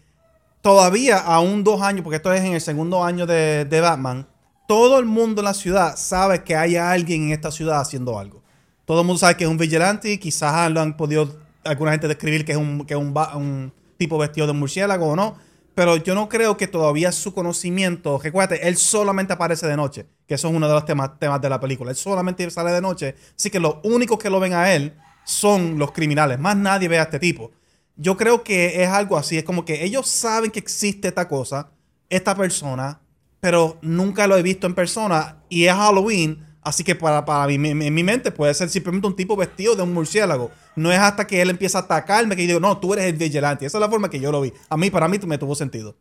[0.62, 4.28] todavía, aún dos años, porque esto es en el segundo año de, de Batman
[4.68, 8.44] todo el mundo en la ciudad sabe que hay alguien en esta ciudad haciendo algo.
[8.86, 12.46] Todo el mundo sabe que es un vigilante, quizás lo han podido alguna gente describir
[12.46, 15.38] que es un, que un, tipo vestido de murciélago o no,
[15.74, 20.36] pero yo no creo que todavía su conocimiento, recuérdate, él solamente aparece de noche, que
[20.36, 23.16] eso es uno de los temas, temas de la película, él solamente sale de noche,
[23.36, 27.00] así que los únicos que lo ven a él son los criminales, más nadie ve
[27.00, 27.52] a este tipo.
[27.96, 31.72] Yo creo que es algo así, es como que ellos saben que existe esta cosa,
[32.10, 33.02] esta persona,
[33.48, 37.54] pero nunca lo he visto en persona y es Halloween, así que para, para mí,
[37.70, 40.52] en mi mente puede ser simplemente un tipo vestido de un murciélago.
[40.76, 43.14] No es hasta que él empieza a atacarme que yo digo, no, tú eres el
[43.14, 43.66] vigilante.
[43.66, 44.52] Esa es la forma que yo lo vi.
[44.68, 45.96] A mí, para mí, me tuvo sentido.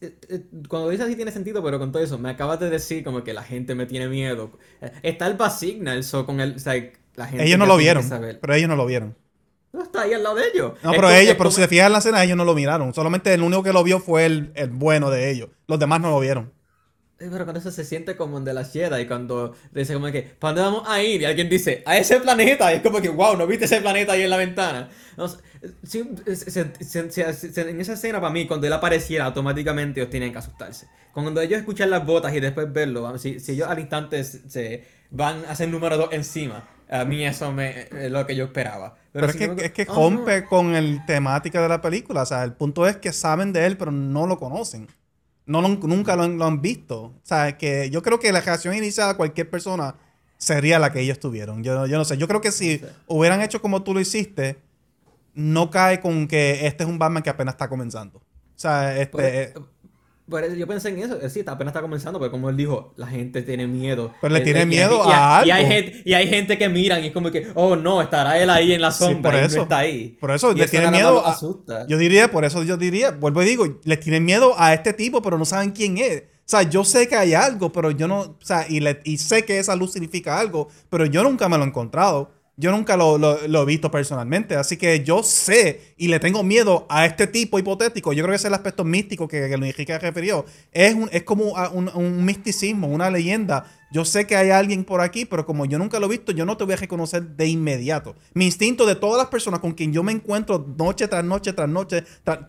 [0.00, 3.04] Eh, eh, cuando dices así tiene sentido, pero con todo eso, me acabas de decir
[3.04, 4.52] como que la gente me tiene miedo.
[4.80, 6.82] Eh, está el Basignal, so con el, o sea,
[7.14, 8.08] la gente Ellos no lo vieron,
[8.40, 9.18] pero ellos no lo vieron.
[9.74, 10.72] No está ahí al lado de ellos.
[10.82, 12.44] No, Es pero como- ellos, pero como- si se fijan en la escena, ellos no
[12.46, 12.92] lo miraron.
[12.94, 15.50] Solamente el único que lo vio fue el, el bueno de ellos.
[15.68, 16.52] Los demás no lo vieron.
[17.20, 20.54] Pero cuando eso se siente como en de la Jedi, cuando dice como que, ¿para
[20.54, 21.20] dónde vamos a ir?
[21.20, 22.72] Y alguien dice, a ese planeta.
[22.72, 24.88] Y es como que, wow, ¿no viste ese planeta ahí en la ventana?
[25.82, 30.32] Sí, se- se- se- en esa escena, para mí, cuando él apareciera, automáticamente ellos tienen
[30.32, 30.88] que asustarse.
[31.12, 34.84] Cuando ellos escuchan las botas y después verlo, si, si ellos al instante se, se
[35.10, 38.96] van a hacer número dos encima, a mí eso me, es lo que yo esperaba.
[39.12, 42.22] Pero, es, que, me- es que oh, rompe con el temática de la película.
[42.22, 44.88] O sea, el punto es que saben de él, pero no lo conocen.
[45.46, 47.02] No lo- nunca lo han, lo han visto.
[47.02, 49.94] O sea, que yo creo que la reacción inicial a cualquier persona
[50.38, 51.62] sería la que ellos tuvieron.
[51.64, 52.16] Yo, yo no sé.
[52.16, 52.84] Yo creo que si Sí.
[53.06, 54.58] hubieran hecho como tú lo hiciste,
[55.34, 58.18] no cae con que este es un Batman que apenas está comenzando.
[58.18, 58.22] O
[58.56, 59.48] sea, este...
[59.54, 59.68] Por-
[60.30, 62.94] por eso yo pensé en eso, eh, sí, apenas está comenzando, pero como él dijo,
[62.96, 64.14] la gente tiene miedo.
[64.20, 65.72] Pero le tiene miedo y, a y hay algo.
[65.72, 68.72] gente, y hay gente que miran y es como que, oh no, estará él ahí
[68.72, 69.56] en la Sí, sombra por y eso.
[69.56, 70.16] no está ahí.
[70.20, 71.86] Por eso Y le tiene nada más miedo a- asusta.
[71.88, 75.20] Yo diría, por eso yo diría, vuelvo y digo, les tienen miedo a este tipo,
[75.20, 76.22] pero no saben quién es.
[76.22, 79.18] O sea, yo sé que hay algo, pero yo no, o sea, y, le- y
[79.18, 82.32] sé que esa luz significa algo, pero yo nunca me lo he encontrado.
[82.60, 84.54] Yo nunca lo, lo- he visto personalmente.
[84.54, 88.12] Así que yo sé y le tengo miedo a este tipo hipotético.
[88.12, 90.44] Yo creo que ese es el aspecto místico que, que Luis Enrique refirió.
[90.70, 93.64] Es, un, es como un, un misticismo, una leyenda.
[93.90, 96.44] Yo sé que hay alguien por aquí, pero como yo nunca lo he visto, yo
[96.44, 98.14] no te voy a reconocer de inmediato.
[98.34, 101.68] Mi instinto de todas las personas con quien yo me encuentro noche tras noche tras
[101.68, 102.40] noche, tras-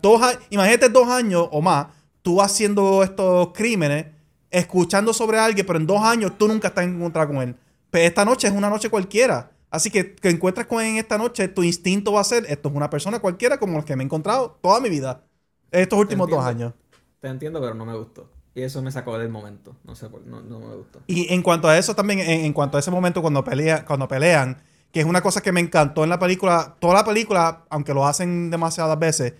[0.49, 1.87] imagínate dos años o más,
[2.21, 4.07] tú haciendo estos crímenes,
[4.51, 7.55] escuchando sobre alguien, pero en dos años tú nunca estás encontrado con él.
[7.89, 9.51] Pero esta noche es una noche cualquiera.
[9.71, 12.75] Así que que encuentres con en esta noche, tu instinto va a ser, esto es
[12.75, 15.23] una persona cualquiera como los que me he encontrado toda mi vida.
[15.71, 16.73] Estos últimos dos años.
[17.21, 18.29] Te entiendo, pero no me gustó.
[18.53, 19.75] Y eso me sacó del momento.
[19.85, 20.99] No sé, no, no me gustó.
[21.07, 24.07] Y en cuanto a eso también, en, en cuanto a ese momento cuando, pelea, cuando
[24.07, 27.93] pelean, que es una cosa que me encantó en la película, toda la película, aunque
[27.93, 29.33] lo hacen demasiadas veces,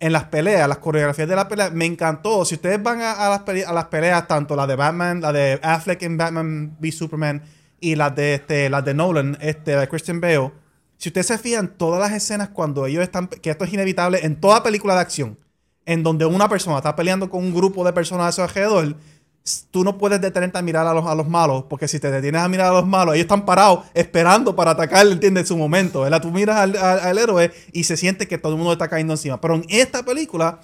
[0.00, 2.44] en las peleas, las coreografías de la pelea, me encantó.
[2.44, 5.32] Si ustedes van a, a las, pele- a las peleas, tanto la de Batman, la
[5.32, 7.42] de Affleck en Batman v Superman
[7.90, 10.50] y las de, este, las de Nolan, este, de Christian Bale,
[10.96, 14.40] si ustedes se fijan, todas las escenas cuando ellos están, que esto es inevitable en
[14.40, 15.38] toda película de acción,
[15.86, 18.96] en donde una persona está peleando con un grupo de personas a su alrededor,
[19.70, 22.40] tú no puedes detenerte a mirar a los, a los malos, porque si te detienes
[22.40, 25.42] a mirar a los malos, ellos están parados esperando para atacar, ¿entiendes?
[25.42, 26.22] En su momento, ¿verdad?
[26.22, 29.12] Tú miras al, al- al héroe y se siente que todo el mundo está cayendo
[29.12, 29.40] encima.
[29.42, 30.60] Pero en esta película,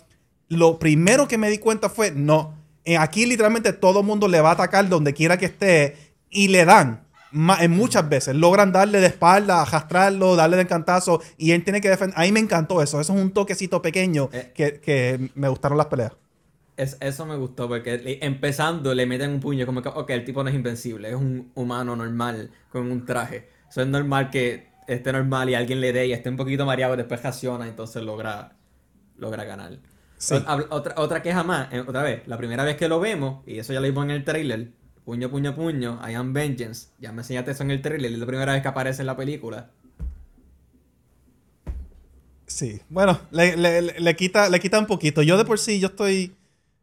[0.49, 2.55] lo primero que me di cuenta fue, no,
[2.87, 6.49] eh, aquí literalmente todo el mundo le va a atacar donde quiera que esté y
[6.49, 7.03] le dan.
[7.33, 12.15] Muchas veces logran darle de espalda, arrastrarlo, darle de cantazo y él tiene que defender.
[12.19, 13.01] Ahí me encantó eso.
[13.01, 14.53] Eso es un toquecito pequeño Eh.
[14.55, 16.13] que, que me gustaron las peleas.
[16.77, 20.25] Es, eso me gustó porque le- empezando le meten un puño como que, ok, el
[20.25, 23.49] tipo no es invencible, es un humano normal con un traje.
[23.69, 26.95] Eso es normal que esté normal y alguien le dé y esté un poquito mareado
[26.95, 28.57] y después reacciona, entonces logra,
[29.19, 29.79] logra ganar.
[30.17, 30.35] Sí.
[30.71, 33.73] Otra, otra queja más, eh, otra vez, la primera vez que lo vemos, y eso
[33.73, 34.73] ya lo vimos en el trailer,
[35.11, 38.27] puño, puño, puño, I am vengeance, ya me enseñaste eso en el trailer, es la
[38.27, 39.69] primera vez que aparece en la película.
[42.47, 45.23] Sí, bueno, le, le- le- quita, le quita un poquito.
[45.23, 46.37] Yo de por sí, yo estoy,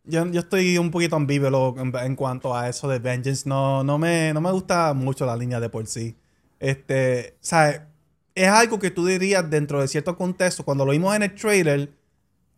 [0.03, 3.47] yo, yo estoy un poquito ambíguo en, en cuanto a eso de Vengeance.
[3.47, 6.15] No, no, me, no me gusta mucho la línea de por sí.
[6.59, 7.87] Este, o sea,
[8.35, 10.63] es algo que tú dirías dentro de cierto contexto.
[10.65, 11.91] Cuando lo vimos en el trailer,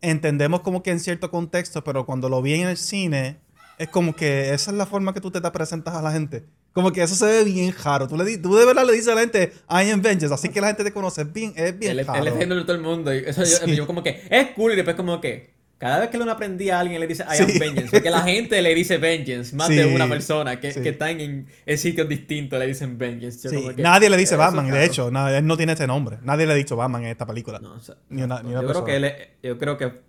[0.01, 3.37] entendemos como que en cierto contexto, pero cuando lo vi en el cine,
[3.79, 6.45] es como que esa es la forma que tú te, presentas a la gente.
[6.73, 8.07] Como que eso se ve bien raro.
[8.07, 10.61] Tú, le, tú de verdad le dices a la gente, I am Vengeance, así que
[10.61, 11.21] la gente te conoce.
[11.23, 12.23] Es bien, es bien Él, raro.
[12.39, 13.13] él a todo el mundo.
[13.13, 13.75] Y eso yo, Sí.
[13.75, 16.81] yo como que es cool y después como que cada vez que uno aprendía a
[16.81, 17.57] alguien le dice I am Sí.
[17.57, 17.89] vengeance.
[17.89, 19.55] Porque la gente le dice vengeance.
[19.55, 19.75] Más Sí.
[19.77, 23.49] de una persona que, que están en, en sitios distintos le dicen vengeance.
[23.49, 26.17] Yo como que, nadie le dice Batman, de hecho, na- él no tiene este nombre.
[26.23, 27.59] Nadie le ha dicho Batman en esta película.
[27.59, 28.85] No, o sea, Ni una- ni una yo, creo persona.
[28.85, 30.08] que él yo creo que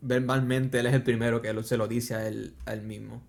[0.00, 3.22] verbalmente él es el primero que se lo dice a él, mismo.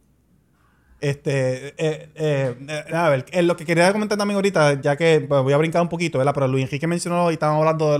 [0.99, 5.53] Este, eh, eh, a ver, lo que quería comentar también ahorita, ya que pues, voy
[5.53, 6.34] a brincar un poquito, ¿verdad?
[6.34, 7.93] Pero Luis Enrique mencionó y estábamos hablando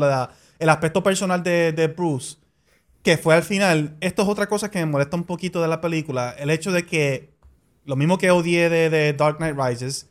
[0.60, 2.38] del aspecto personal de, de Bruce,
[3.02, 5.82] que fue al final, esto es otra cosa que me molesta un poquito de la
[5.82, 7.34] película, el hecho de que,
[7.86, 10.08] lo mismo que odié de, de Dark Knight Rises,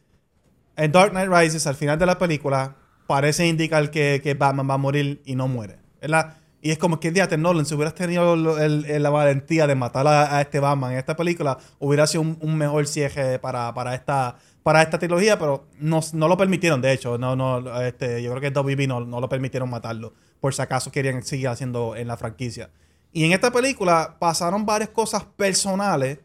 [0.76, 4.74] en Dark Knight Rises, al final de la película, parece indicar que, que Batman va
[4.74, 6.39] a morir y no muere, ¿verdad?
[6.62, 10.36] Y es como que, diate, Nolan, si hubieras tenido el- la valentía de matar a,
[10.36, 14.36] a este Batman en esta película, hubiera sido un, un mejor cierre para, para, esta,
[14.62, 17.16] para esta trilogía, pero no, no lo permitieron, de hecho.
[17.16, 20.92] No, no, este, yo creo que WB no, no lo permitieron matarlo, por si acaso
[20.92, 22.70] querían seguir haciendo en la franquicia.
[23.12, 26.18] Y en esta película pasaron varias cosas personales,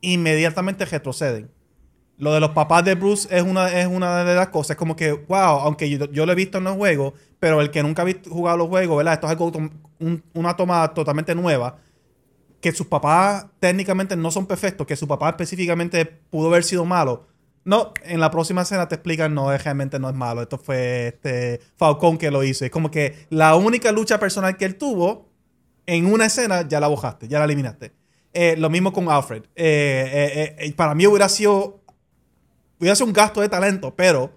[0.00, 1.50] inmediatamente retroceden.
[2.18, 4.70] Lo de los papás de Bruce es una, es una de las cosas.
[4.72, 7.70] Es como que, wow, aunque yo, yo lo he visto en los juegos, pero el
[7.70, 9.14] que nunca ha visto, jugado los juegos, ¿verdad?
[9.14, 9.52] Esto es algo,
[10.00, 11.76] un- una toma totalmente nueva.
[12.60, 17.26] Que sus papás técnicamente no son perfectos, que su papá específicamente pudo haber sido malo.
[17.64, 20.42] No, en la próxima escena te explican, no, es- realmente no es malo.
[20.42, 22.64] Esto fue este Falcón que lo hizo.
[22.64, 25.28] Es como que la única lucha personal que él tuvo
[25.86, 27.92] en una escena ya la bojaste, ya la eliminaste.
[28.32, 29.44] Eh, lo mismo con Alfred.
[29.54, 31.77] Eh, eh, para mí hubiera sido,
[32.80, 34.32] hubiera sido un gasto de talento, pero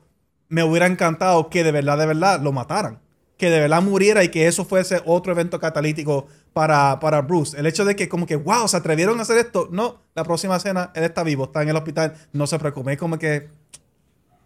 [0.49, 2.99] me hubiera encantado que de verdad, de verdad lo mataran.
[3.37, 7.57] Que de verdad muriera y que eso fuese otro evento catalítico para, para Bruce.
[7.59, 9.67] El hecho de que como que, wow, se atrevieron a hacer esto.
[9.71, 12.93] No, la próxima escena, él está vivo, está en el hospital, no se preocupe.
[12.93, 13.49] Es como que,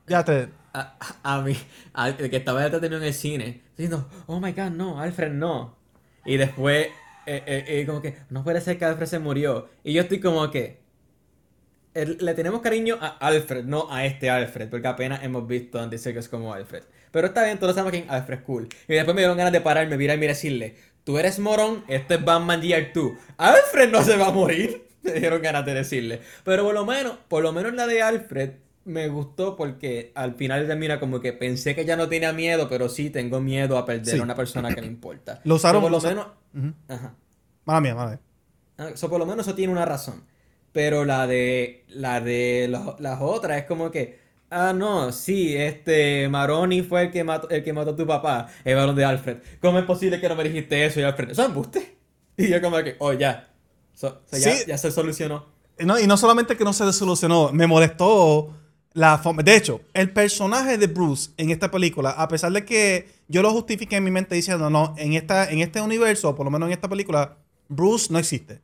[0.07, 0.49] ya te...
[0.73, 1.57] A, a mí,
[1.93, 5.75] a- el que estaba detenido en el cine, diciendo, oh my god, no, Alfred no.
[6.25, 6.87] Y después,
[7.25, 9.67] eh, eh, eh, como que, no puede ser que Alfred se murió.
[9.83, 10.81] Y yo estoy como que,
[11.95, 16.29] el- le tenemos cariño a Alfred, no a este Alfred, porque apenas hemos visto Serkis
[16.29, 16.83] como Alfred.
[17.11, 18.67] Pero está bien, todos sabemos que Alfred es cool.
[18.87, 22.23] Y después me dieron ganas de pararme, mirarme y decirle, tú eres morón, este es
[22.25, 23.13] Batman Year 2.
[23.37, 24.85] Alfred no se va a morir.
[25.05, 26.21] Me dieron ganas de decirle.
[26.43, 28.53] Pero por lo menos, por lo menos la de Alfred
[28.85, 32.89] me gustó porque al final termina como que pensé que ya no tenía miedo, pero
[32.89, 34.19] sí tengo miedo a perder Sí.
[34.19, 35.41] a una persona que me importa.
[35.43, 36.73] Lo usaron- So, por lo menos, Ujú.
[36.87, 37.13] ajá.
[37.65, 38.19] Mala mía, mala mía.
[38.79, 40.23] Ah, So, por lo menos eso tiene una razón.
[40.75, 46.27] Pero la de la de las, las otras es como que, ah, no, sí, este
[46.27, 49.37] Maroni fue el que mató, el que mató a tu papá, el balón de Alfred.
[49.61, 50.99] ¿Cómo es posible que no me dijiste eso?
[50.99, 51.95] Y Alfred, ¿eso es embuste?
[52.37, 53.47] Y yo como que, oh, ya.
[53.93, 54.63] So- so ya, Sí.
[54.67, 55.45] ya se solucionó.
[55.79, 58.53] No, y no solamente que no se solucionó, me molestó
[58.91, 59.43] la forma.
[59.43, 63.51] De hecho, el personaje de Bruce en esta película, a pesar de que yo lo
[63.51, 66.73] justifiqué en mi mente diciendo, no, en, esta, en este universo, por lo menos en
[66.73, 67.37] esta película,
[67.69, 68.59] Bruce no existe.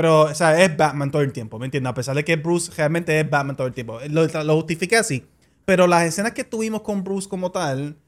[0.00, 1.90] Pero, o sea, es Batman todo el tiempo, ¿me entiendes?
[1.90, 3.98] A pesar de que Bruce realmente es Batman todo el tiempo.
[4.08, 5.26] Lo, lo justifiqué así.
[5.66, 7.98] Pero las escenas que tuvimos con Bruce como tal,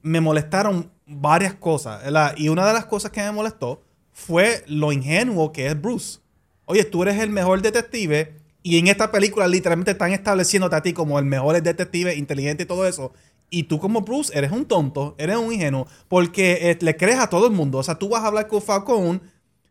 [0.00, 2.02] me molestaron varias cosas.
[2.02, 2.32] ¿verdad?
[2.38, 6.20] Y una de las cosas que me molestó fue lo ingenuo que es Bruce.
[6.64, 10.94] Oye, tú eres el mejor detective y en esta película literalmente están estableciéndote a ti
[10.94, 13.12] como el mejor detective, inteligente y todo eso.
[13.50, 17.28] Y tú como Bruce eres un tonto, eres un ingenuo, porque eh, le crees a
[17.28, 17.76] todo el mundo.
[17.76, 19.20] O sea, tú vas a hablar con Falcón,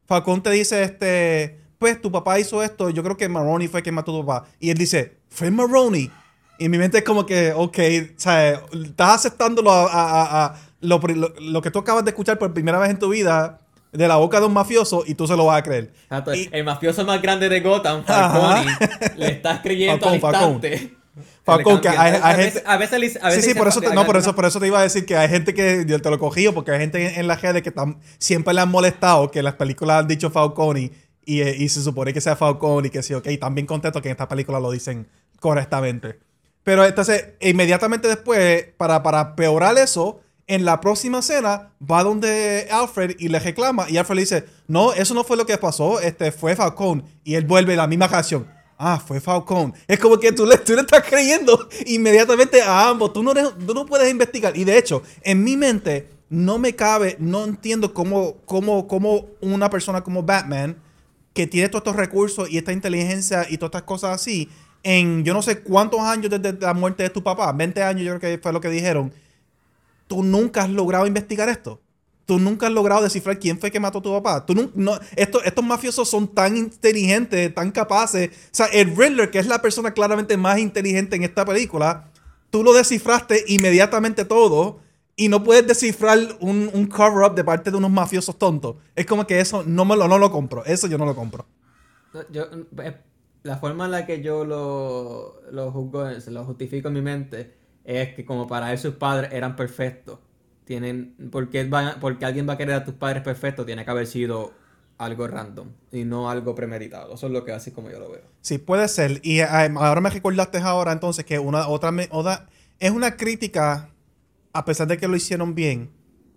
[0.07, 3.95] Falcón te dice, este, pues tu papá hizo esto, yo creo que Maroni fue quien
[3.95, 4.47] mató a tu papá.
[4.59, 6.09] Y él dice, fue Maroni.
[6.57, 7.77] Y en mi mente es como que, ok,
[8.17, 12.37] sea, estás aceptándolo a, a- a- a lo, lo- lo que tú acabas de escuchar
[12.39, 13.59] por primera vez en tu vida
[13.91, 15.91] de la boca de un mafioso y tú se lo vas a creer.
[16.03, 18.77] Exacto, Y- el mafioso más grande de Gotham, Falcone,
[19.17, 20.61] le estás creyendo al Falcón.
[21.43, 23.67] Falcón, que hay- a, hay veces, gente- a veces a Sí, veces sí, dice por
[23.67, 25.85] eso, te, no, por eso, por eso te iba a decir que hay gente que
[25.87, 28.61] yo te lo cogí, porque hay gente en, en las redes que tam- siempre le
[28.61, 30.91] han molestado que las películas han dicho Falcone
[31.25, 34.09] y, eh, y se supone que sea Falcone y que sí, ok, también contento que
[34.09, 35.07] en esta película lo dicen
[35.39, 36.19] correctamente.
[36.63, 43.15] Pero entonces, inmediatamente después, para, para peorar eso, en la próxima escena va donde Alfred
[43.19, 46.31] y le reclama y Alfred le dice, no, eso no fue lo que pasó, este
[46.31, 47.03] fue Falcón.
[47.23, 48.47] Y él vuelve la misma reacción.
[48.77, 49.73] Ah, fue Falcón.
[49.87, 53.13] Es como que tú le, tú le estás creyendo inmediatamente a ambos.
[53.13, 54.55] Tú no, eres- tú no puedes investigar.
[54.57, 59.69] Y de hecho, en mi mente no me cabe, no entiendo cómo, cómo, cómo una
[59.69, 60.77] persona como Batman,
[61.33, 64.49] que tiene todos estos recursos y esta inteligencia y todas estas cosas así,
[64.83, 68.17] en yo no sé cuántos años desde la muerte de tu papá, 20 años yo
[68.17, 69.13] creo que fue lo que dijeron,
[70.07, 71.81] tú nunca has logrado investigar esto.
[72.25, 74.45] Tú nunca has logrado descifrar quién fue que mató a tu papá.
[74.45, 78.29] Tú nun- no, esto- estos mafiosos son tan inteligentes, tan capaces.
[78.29, 82.09] O sea, el Riddler, que es la persona claramente más inteligente en esta película,
[82.49, 84.79] tú lo descifraste inmediatamente todo
[85.15, 88.75] y no puedes descifrar un, un cover-up de parte de unos mafiosos tontos.
[88.95, 90.65] Es como que eso no, me lo, no lo compro.
[90.65, 91.45] Eso yo no lo compro.
[92.31, 92.43] Yo,
[92.83, 92.97] eh,
[93.43, 98.13] la forma en la que yo lo, lo juzgo, lo justifico en mi mente, es
[98.15, 100.19] que como para él sus padres eran perfectos.
[100.65, 101.69] Tienen, porque,
[102.01, 104.53] porque alguien va a querer a tus padres perfectos, tiene que haber sido
[104.97, 107.13] algo random y no algo premeditado.
[107.13, 108.23] Eso es lo que así como yo lo veo.
[108.41, 109.19] Sí, puede ser.
[109.23, 112.47] Y eh, ahora me recordaste ahora entonces que una otra, otra
[112.79, 113.89] es una crítica,
[114.53, 115.91] a pesar de que lo hicieron bien.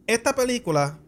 [0.06, 0.98] Esta película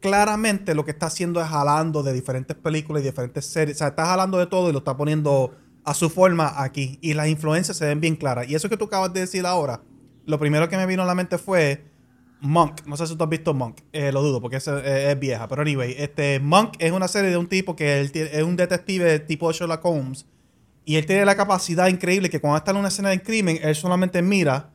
[0.00, 3.76] claramente lo que está haciendo es jalando de diferentes películas y diferentes series.
[3.76, 6.98] O sea, está jalando de todo y lo está poniendo a su forma aquí.
[7.00, 8.48] Y las influencias se ven bien claras.
[8.48, 9.80] Y eso que tú acabas de decir ahora,
[10.26, 11.84] lo primero que me vino a la mente fue
[12.44, 12.82] Monk.
[12.86, 13.78] No sé si tú has visto Monk.
[13.92, 15.48] Eh, lo dudo porque es, eh, es vieja.
[15.48, 18.54] Pero anyway, este, Monk es una serie de un tipo que él tiene- es un
[18.56, 20.26] detective tipo Sherlock Holmes.
[20.84, 23.74] Y él tiene la capacidad increíble que cuando está en una escena de crimen, él
[23.74, 24.70] solamente mira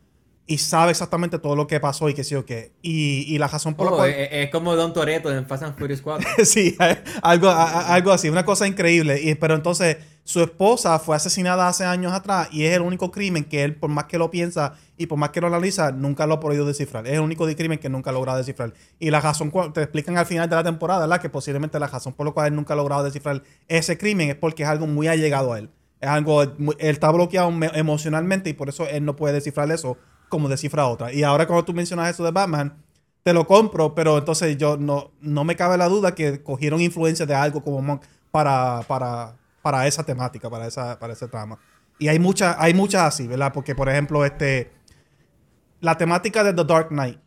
[0.47, 2.71] y sabe exactamente todo lo que pasó y qué sé yo qué.
[2.81, 4.09] Y, y la razón por la Oh, cual...
[4.09, 6.27] es, es como Don Toretto en Fast and Furious 4.
[6.45, 6.75] sí,
[7.21, 9.21] algo, a- a- algo así, una cosa increíble.
[9.21, 9.97] Y, pero entonces
[10.29, 13.89] su esposa fue asesinada hace años atrás y es el único crimen que él, por
[13.89, 17.07] más que lo piensa y por más que lo analiza, nunca lo ha podido descifrar.
[17.07, 18.75] Es el único crimen que nunca ha logrado descifrar.
[18.99, 21.19] Y la razón, te explican al final de la temporada, ¿verdad?
[21.19, 24.35] Que posiblemente la razón por la cual él nunca ha logrado descifrar ese crimen es
[24.35, 25.71] porque es algo muy allegado a él.
[25.99, 29.97] Es algo, él está bloqueado emocionalmente y por eso él no puede descifrar eso
[30.29, 31.11] como descifra otra.
[31.11, 32.77] Y ahora cuando tú mencionas eso de Batman,
[33.23, 37.25] te lo compro, pero entonces yo no, no me cabe la duda que cogieron influencia
[37.25, 41.59] de algo como Monk para, para, para esa temática, para, esa, para ese trama.
[41.97, 43.51] Y hay muchas hay muchas así, ¿verdad?
[43.53, 44.71] Porque, por ejemplo, este,
[45.81, 47.19] la temática de The Dark Knight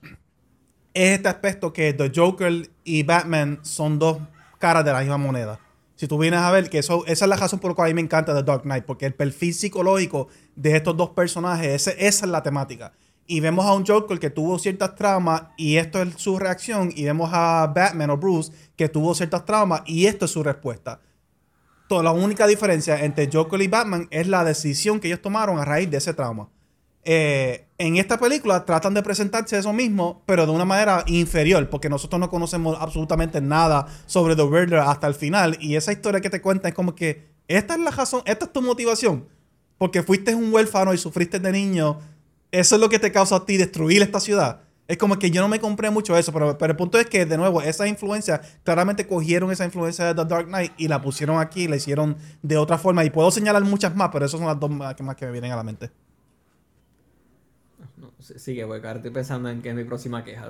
[0.94, 4.18] es este aspecto que The Joker y Batman son dos
[4.58, 5.60] caras de la misma moneda.
[5.94, 7.90] Si tú vienes a ver que eso, esa es la razón por la cual a
[7.90, 11.90] mí me encanta The Dark Knight, porque el perfil psicológico de estos dos personajes, esa
[11.92, 12.92] es la temática.
[13.26, 17.04] Y vemos a un Joker que tuvo ciertas traumas y esto es su reacción, y
[17.04, 21.00] vemos a Batman o Bruce que tuvo ciertas traumas y esto es su respuesta
[22.00, 25.90] la única diferencia entre Joker y Batman es la decisión que ellos tomaron a raíz
[25.90, 26.48] de ese trauma.
[27.04, 31.88] Eh, en esta película tratan de presentarse eso mismo, pero de una manera inferior, porque
[31.88, 35.58] nosotros no conocemos absolutamente nada sobre The Riddler hasta el final.
[35.60, 38.52] Y esa historia que te cuenta es como que esta es la razón, esta es
[38.52, 39.26] tu motivación,
[39.78, 41.98] porque fuiste un huérfano y sufriste de niño.
[42.52, 44.61] Eso es lo que te causa a ti destruir esta ciudad.
[44.88, 47.24] Es como que yo no me compré mucho eso, pero, pero el punto es que,
[47.24, 51.38] de nuevo, esa influencia, claramente cogieron esa influencia de The Dark Knight y la pusieron
[51.38, 53.04] aquí, la hicieron de otra forma.
[53.04, 55.32] Y puedo señalar muchas más, pero esas son las dos más que, más que me
[55.32, 55.90] vienen a la mente.
[57.96, 60.46] No, sigue, voy estoy pensando en que es mi próxima queja.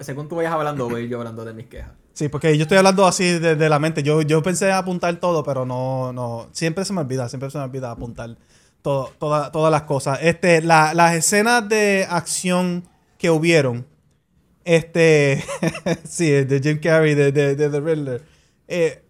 [0.00, 1.90] Según tú vayas hablando, voy yo hablando de mis quejas.
[2.12, 4.04] Sí, porque yo estoy hablando así de, la mente.
[4.04, 6.48] Yo, yo pensé apuntar todo, pero no, no.
[6.52, 8.36] Siempre se me olvida, siempre se me olvida apuntar
[8.82, 10.20] todo, todas las cosas.
[10.22, 12.84] Este, las escenas de acción
[13.18, 13.86] que hubieron.
[14.64, 15.44] Este,
[16.04, 18.22] sí, de Jim Carrey, de, de, de The Riddler.
[18.68, 19.02] Eh,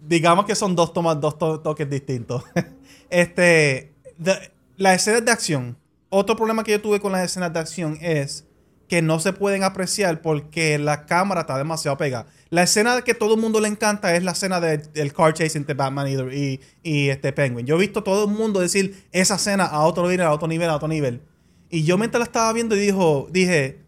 [0.00, 2.44] digamos que son dos tomas, dos toques distintos.
[3.10, 3.92] este,
[4.76, 5.76] las escenas de acción.
[6.08, 8.46] Otro problema que yo tuve con las escenas de acción es
[8.88, 12.26] que no se pueden apreciar porque la cámara está demasiado pegada.
[12.50, 15.74] La escena que todo el mundo le encanta es la escena del car chase entre
[15.74, 17.66] Batman y, y, este Penguin.
[17.66, 20.68] Yo he visto todo el mundo decir esa escena a otro nivel, a otro nivel,
[20.68, 21.22] a otro nivel.
[21.74, 23.80] Y yo mientras la estaba viendo dijo, dije,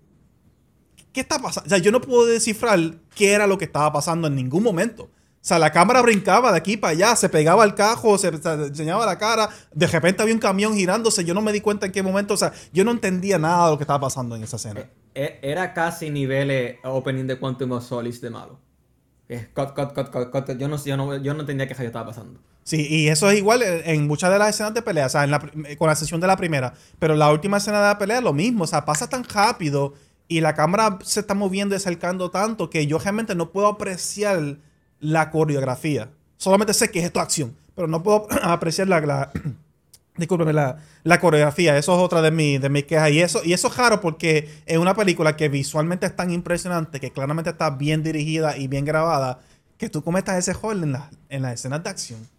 [1.13, 1.69] ¿qué está pasando?
[1.69, 2.81] O sea, yo no puedo descifrar
[3.15, 5.05] qué era lo que estaba pasando en ningún momento.
[5.05, 5.11] O
[5.41, 9.19] sea, la cámara brincaba de aquí para allá, se pegaba al cajo, se, enseñaba la
[9.19, 12.35] cara, de repente había un camión girándose, yo no me di cuenta en qué momento,
[12.35, 14.81] o sea, yo no entendía nada de lo que estaba pasando en esa escena.
[14.81, 18.59] Eh, eh, era casi niveles opening de Quantum of Solace de malo.
[19.29, 22.41] Yo no, yo no, yo no entendía qué estaba pasando.
[22.63, 25.27] Sí, y eso es igual en muchas de las escenas de pelea, o sea,
[25.79, 26.75] con la sesión de la primera.
[26.99, 29.95] Pero la última escena de la pelea es lo mismo, o sea, pasa tan rápido
[30.29, 34.59] y la cámara se está moviendo y acercando tanto que yo realmente no puedo apreciar
[34.99, 36.11] la coreografía.
[36.37, 39.31] Solamente sé que es esto acción, pero no puedo apreciar la, la
[40.53, 41.77] la, la, coreografía.
[41.77, 43.11] Eso es otra de, mi, de mis quejas.
[43.11, 47.01] Y eso, y eso es raro porque es una película que visualmente es tan impresionante,
[47.01, 49.41] que claramente está bien dirigida y bien grabada,
[49.79, 50.97] que tú cometas ese error en,
[51.29, 52.37] en las escenas de acción.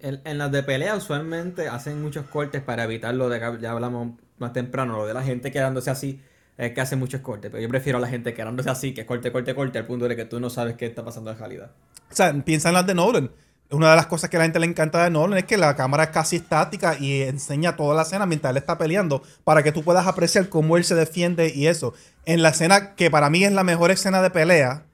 [0.00, 4.14] En, las de pelea usualmente hacen muchos cortes para evitar lo de que ya hablamos
[4.38, 6.20] más temprano, lo de la gente quedándose así,
[6.58, 7.50] es que hace muchos cortes.
[7.50, 10.16] Pero yo prefiero a la gente quedándose así, que corte, corte, corte, al punto de
[10.16, 11.70] que tú no sabes qué está pasando en realidad.
[12.10, 13.30] O sea, piensa en las de Nolan.
[13.70, 15.74] Una de las cosas que a la gente le encanta de Nolan es que la
[15.74, 19.72] cámara es casi estática y enseña toda la escena mientras él está peleando para que
[19.72, 21.92] tú puedas apreciar cómo él se defiende y eso.
[22.24, 24.84] En la escena que para mí es la mejor escena de pelea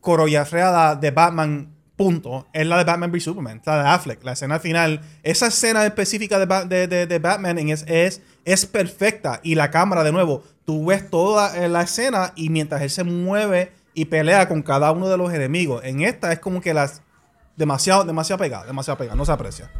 [0.00, 4.58] coreografiada de Batman punto, es la de Batman v Superman, la de Affleck, la escena
[4.58, 5.02] final.
[5.22, 10.42] Esa escena específica de, de, Batman es, es, es, perfecta y la cámara, de nuevo,
[10.64, 14.90] tú ves toda eh, la escena y mientras él se mueve y pelea con cada
[14.92, 15.84] uno de los enemigos.
[15.84, 17.02] En esta es como que las
[17.60, 19.70] demasiado, demasiado pegada, demasiado pegada, no se aprecia.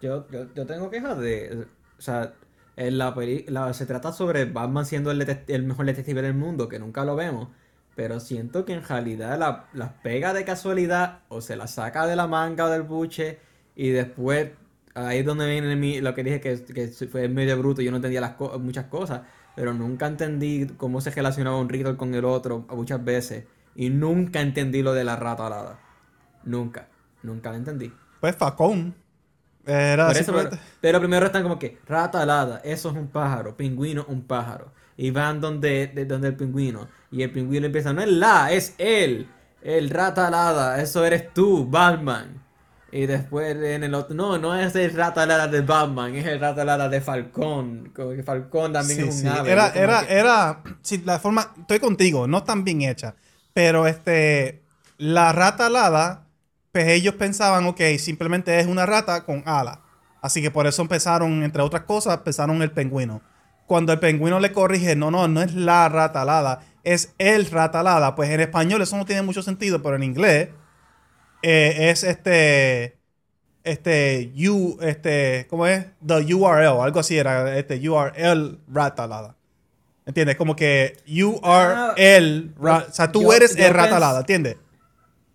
[0.00, 1.66] Yo, yo, tengo quejas de,
[1.98, 2.32] o sea,
[2.76, 3.14] en la,
[3.48, 7.48] la se trata sobre Batman siendo el, mejor detective del mundo, que nunca lo vemos.
[7.94, 12.26] Pero siento que en realidad las pega de casualidad o se las saca de la
[12.26, 13.38] manga o del buche
[13.74, 14.50] y después
[14.94, 17.80] ahí es donde viene lo que dije que, fue medio bruto.
[17.82, 19.22] Yo no entendía las muchas cosas,
[19.54, 23.44] pero nunca entendí cómo se relacionaba un rito con el otro muchas veces.
[23.74, 25.85] Y nunca entendí lo de la rata alada.
[26.46, 26.88] Nunca,
[27.22, 27.92] nunca lo entendí.
[28.20, 28.94] Pues Facón.
[29.66, 30.12] Era
[30.80, 34.70] pero, primero están como que rata alada, eso es un pájaro, pingüino, un pájaro.
[34.96, 36.88] Y van donde, de, donde el pingüino.
[37.10, 39.28] Y el pingüino empieza, no es la, es él.
[39.60, 42.40] El rata alada, eso eres tú, Batman.
[42.92, 46.38] Y después en el otro, no, no es el rata alada de Batman, es el
[46.38, 47.92] rata alada de Falcón.
[47.94, 49.50] Como que Falcón también es un ave.
[49.50, 53.16] Era, era, era, sí, la forma, estoy contigo, no tan bien hecha.
[53.52, 54.62] Pero este,
[54.98, 56.25] la rata alada
[56.76, 59.80] pues ellos pensaban, ok, simplemente es una rata con ala.
[60.20, 63.22] Así que por eso empezaron, entre otras cosas, empezaron el pingüino.
[63.66, 67.80] Cuando el pingüino le corrige, no, no, no es la rata alada, es el rata
[67.80, 68.14] alada.
[68.14, 70.50] Pues en español eso no tiene mucho sentido, pero en inglés
[71.40, 72.98] eh, es este,
[73.64, 75.86] este, U, este, ¿cómo es?
[76.06, 79.34] The URL, algo así era, este URL rata alada.
[80.04, 80.36] ¿Entiendes?
[80.36, 84.56] Como que you are el, o sea, tú yo- eres el rata alada, ¿entiendes?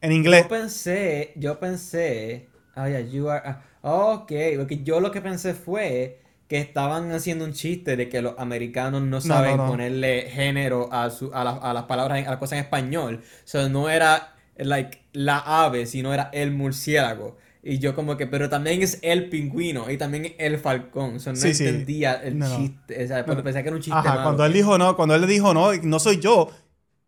[0.01, 0.43] En inglés.
[0.43, 5.53] Yo pensé, yo pensé, ah, ya, you are, ah, ok, porque yo lo que pensé
[5.53, 9.71] fue que estaban haciendo un chiste de que los americanos no saben no, no.
[9.71, 13.21] ponerle género a, su, a, la- a las palabras, a las cosas en español.
[13.23, 17.37] O sea, no era, like, la ave, sino era el murciélago.
[17.63, 21.15] Y yo como que, pero también es el pingüino y también el falcón.
[21.17, 21.63] O sea, no Sí, sí.
[21.67, 23.03] entendía el No, chiste.
[23.03, 23.43] O sea, No.
[23.43, 24.23] pensé que era un chiste Ajá, malo.
[24.23, 26.49] cuando él dijo no, cuando él le dijo no, no soy yo,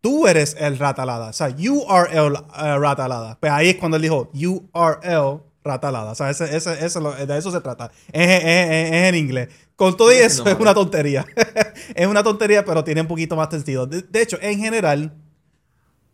[0.04, 1.28] tú eres el ratalada.
[1.30, 3.38] O sea, you are el eh, ratalada.
[3.40, 6.12] Pues ahí es cuando él dijo, you are el ratalada.
[6.12, 7.90] O sea, ese, ese, de eso se trata.
[8.12, 9.48] Es, es- es- es en inglés.
[9.76, 11.24] Con todo y eso no es una tontería.
[11.94, 13.86] es una tontería, pero tiene un poquito más sentido.
[13.86, 15.14] De, de hecho, en general,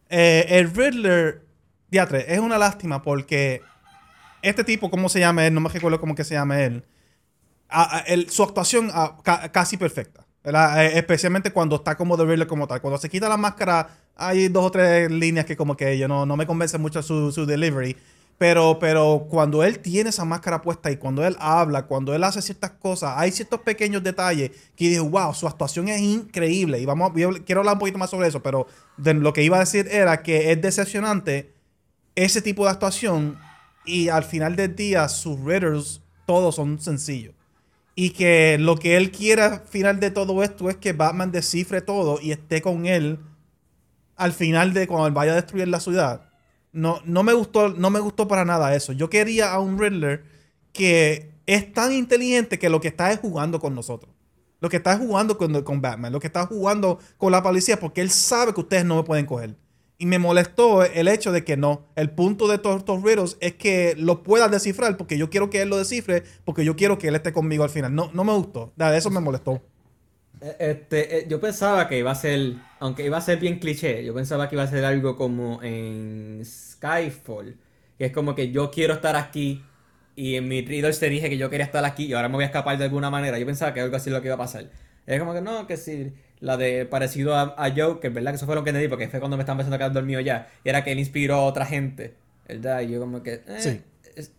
[0.08, 1.44] eh, el Riddler,
[1.90, 3.60] diatre, es una lástima porque
[4.42, 5.52] este tipo, ¿cómo se llama él?
[5.54, 6.84] No me recuerdo cómo que se llama él.
[7.68, 10.24] A- a- el- su actuación ah, ca- casi perfecta.
[10.42, 12.80] Eh, especialmente cuando está como The Riddler como tal.
[12.80, 16.24] Cuando se quita la máscara, hay dos o tres líneas que como que yo no,
[16.24, 17.96] no me convence mucho su, su delivery.
[18.38, 22.40] Pero, pero cuando él tiene esa máscara puesta y cuando él habla, cuando él hace
[22.40, 26.78] ciertas cosas, hay ciertos pequeños detalles que digo, wow, su actuación es increíble.
[26.78, 27.12] Y vamos,
[27.44, 28.66] quiero hablar un poquito más sobre eso, pero
[28.96, 31.52] lo que iba a decir era que es decepcionante
[32.14, 33.38] ese tipo de actuación
[33.84, 37.34] y al final del día sus riddles todos son sencillos.
[37.94, 41.80] Y que lo que él quiere al final de todo esto es que Batman descifre
[41.80, 43.18] todo y esté con él
[44.16, 46.28] al final de cuando él vaya a destruir la ciudad.
[46.72, 48.92] No, no me gustó, no me gustó para nada eso.
[48.92, 50.24] Yo quería a un Riddler
[50.72, 54.14] que es tan inteligente que lo que está es jugando con nosotros.
[54.60, 56.12] Lo que está es jugando con, con Batman.
[56.12, 59.26] Lo que está jugando con la policía porque él sabe que ustedes no me pueden
[59.26, 59.56] coger.
[60.00, 61.86] Y me molestó el hecho de que no.
[61.96, 65.62] El punto de todos estos riddles es que lo pueda descifrar porque yo quiero que
[65.62, 67.94] él lo descifre porque yo quiero que él esté conmigo al final.
[67.94, 68.72] No, no me gustó.
[68.76, 69.62] Nada, Eso me molestó.
[70.40, 74.04] Eh, Este, eh, yo pensaba que iba a ser, aunque iba a ser bien cliché,
[74.04, 77.58] yo pensaba que iba a ser algo como en Skyfall,
[77.98, 79.70] que es como que yo quiero estar aquí
[80.16, 82.44] y en mi readers te dije que yo quería estar aquí y ahora me voy
[82.44, 83.38] a escapar de alguna manera.
[83.38, 84.70] Yo pensaba que algo así lo que iba a pasar.
[85.06, 88.32] Es como que no, que sí, la de parecido a, a Joker, ¿verdad?
[88.32, 90.20] Que eso fue lo que entendí porque fue cuando me estaba empezando a quedar dormido
[90.20, 90.48] ya.
[90.64, 92.14] Y era que él inspiró a otra gente,
[92.48, 92.80] ¿verdad?
[92.82, 93.34] Y yo como que...
[93.46, 93.80] eh, Sí.
[94.16, 94.32] es-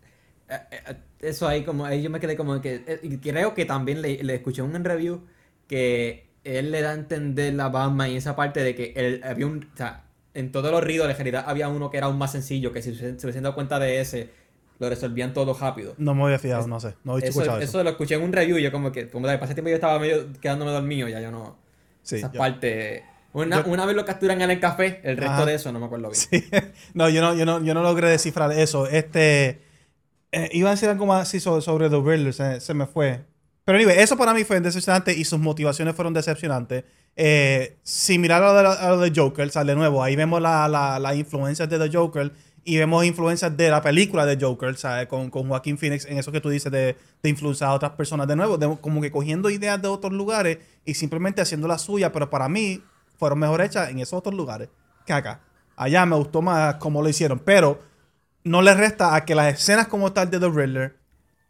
[0.49, 3.65] eh, eh, eso ahí como ahí yo me quedé como que eh, y creo que
[3.65, 5.21] también le, le escuché un review
[5.67, 9.45] que él le da a entender la Batman y esa parte de que él había
[9.45, 12.31] un o sea en todos los riddles en realidad había uno que era aún más
[12.31, 14.29] sencillo que si se, se hubiesen dado cuenta de ese
[14.79, 16.95] lo resolvían todo rápido No me había fijado, Es- no sé.
[17.03, 17.69] No he eso, escuchado eso.
[17.69, 19.75] eso lo escuché en un review y yo como que como de pasé tiempo yo
[19.75, 21.60] estaba medio quedándome dormido ya yo no
[22.03, 25.33] Sí, esa yo- parte una, yo- una vez lo capturan en el café el resto
[25.33, 25.45] Ajá.
[25.45, 26.43] de eso no me acuerdo bien Sí.
[26.93, 28.87] No, yo no, yo no, yo no logré descifrar eso.
[28.87, 29.61] Este.
[30.33, 33.23] eh, iba a decir algo más así sobre, sobre The Riddler, se, se me fue.
[33.63, 36.83] Pero anyway, eso para mí fue decepcionante y sus motivaciones fueron decepcionantes.
[37.15, 40.41] Eh, similar a lo, de, la- a lo de Joker, sea, de nuevo, ahí vemos
[40.41, 42.31] las la, las influencias de The Joker
[42.63, 45.07] y vemos influencias de la película de Joker, ¿sabes?
[45.07, 48.27] Con, con Joaquín Phoenix, en eso que tú dices de, de influenciar a otras personas.
[48.27, 52.29] De nuevo, como que cogiendo ideas de otros lugares y simplemente haciendo la suya, pero
[52.29, 52.83] para mí
[53.17, 54.69] fueron mejor hechas en esos otros lugares
[55.05, 55.41] que acá.
[55.75, 57.81] Allá me gustó más cómo lo hicieron, pero
[58.43, 60.97] no le resta a que las escenas como tal de The Riddler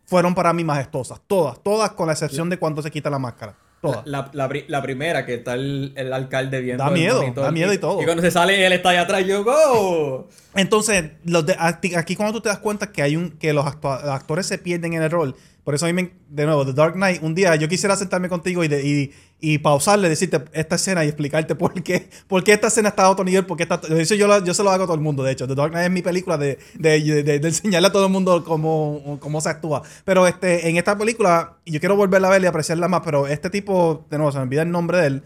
[0.06, 1.22] fueron para mí majestosas.
[1.28, 3.56] Todas, todas con la excepción de cuando se quita la máscara.
[3.82, 4.06] Todas.
[4.06, 7.74] La, la, la primera, que está el, el alcalde viendo Da miedo, monitor da miedo
[7.74, 8.00] y todo.
[8.02, 10.30] Y cuando se sale, él está allá atrás, yo, ¡go!
[10.56, 13.66] Entonces, los de- aquí aquí cuando tú te das cuenta que hay un que los,
[13.66, 16.66] actua- los actores se pierden en el rol, por eso a mí, me- de nuevo,
[16.66, 19.12] The Dark Knight, un día yo quisiera sentarme contigo y, de- y,
[19.44, 23.10] y pausarle, decirte esta escena y explicarte por qué, por qué esta escena está a
[23.10, 25.32] otro nivel, porque está, eso yo, yo se lo hago a todo el mundo, de
[25.32, 25.48] hecho.
[25.48, 28.44] The Dark Knight es mi película de, de, de- de enseñarle a todo el mundo
[28.46, 29.82] cómo, cómo se actúa.
[30.06, 33.50] Pero este, en esta película, yo quiero volverla a ver y apreciarla más, pero este
[33.50, 35.24] tipo, de nuevo, se me olvida el nombre de él,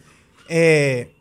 [0.47, 1.11] eh,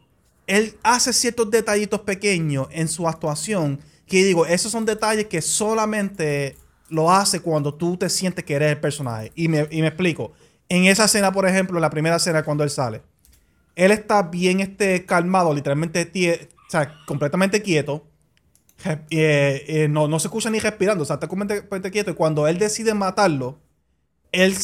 [0.46, 6.56] él hace ciertos detallitos pequeños en su actuación que digo, esos son detalles que solamente
[6.90, 9.32] lo hace cuando tú te sientes que eres el personaje.
[9.34, 10.32] Y me, y me explico.
[10.68, 13.02] En esa escena, por ejemplo, la primera escena cuando él sale,
[13.76, 16.10] él está bien este, calmado, literalmente,
[16.66, 18.06] o sea, completamente quieto.
[19.10, 22.10] Eh, eh, no, no se escucha ni respirando, o sea, está completamente quieto.
[22.10, 23.58] Y cuando él decide matarlo,
[24.32, 24.54] él,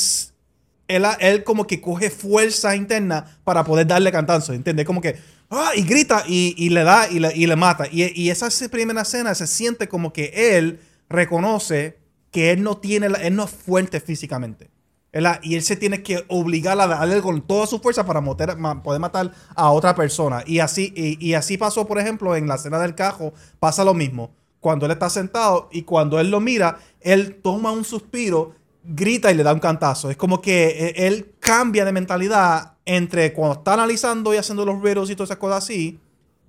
[0.88, 4.84] él, él como que coge fuerza interna para poder darle cantazo, ¿entiendes?
[4.84, 5.16] Como que,
[5.48, 5.70] ¡ah!
[5.74, 7.86] y grita y, le da y le, mata.
[7.90, 11.98] Y, esa primera escena se siente como que él reconoce
[12.30, 14.70] que él no tiene, la- él no es fuerte físicamente.
[15.42, 19.32] Y él se tiene que obligar a darle con toda su fuerza para poder matar
[19.54, 20.42] a otra persona.
[20.46, 24.30] Y así, y, así pasó, por ejemplo, en la escena del cajo, pasa lo mismo.
[24.60, 28.54] Cuando él está sentado y cuando él lo mira, él toma un suspiro,
[28.84, 30.10] grita y le da un cantazo.
[30.10, 34.80] Es como que eh, él cambia de mentalidad entre cuando está analizando y haciendo los
[34.82, 35.98] riddles y todas esas cosas así,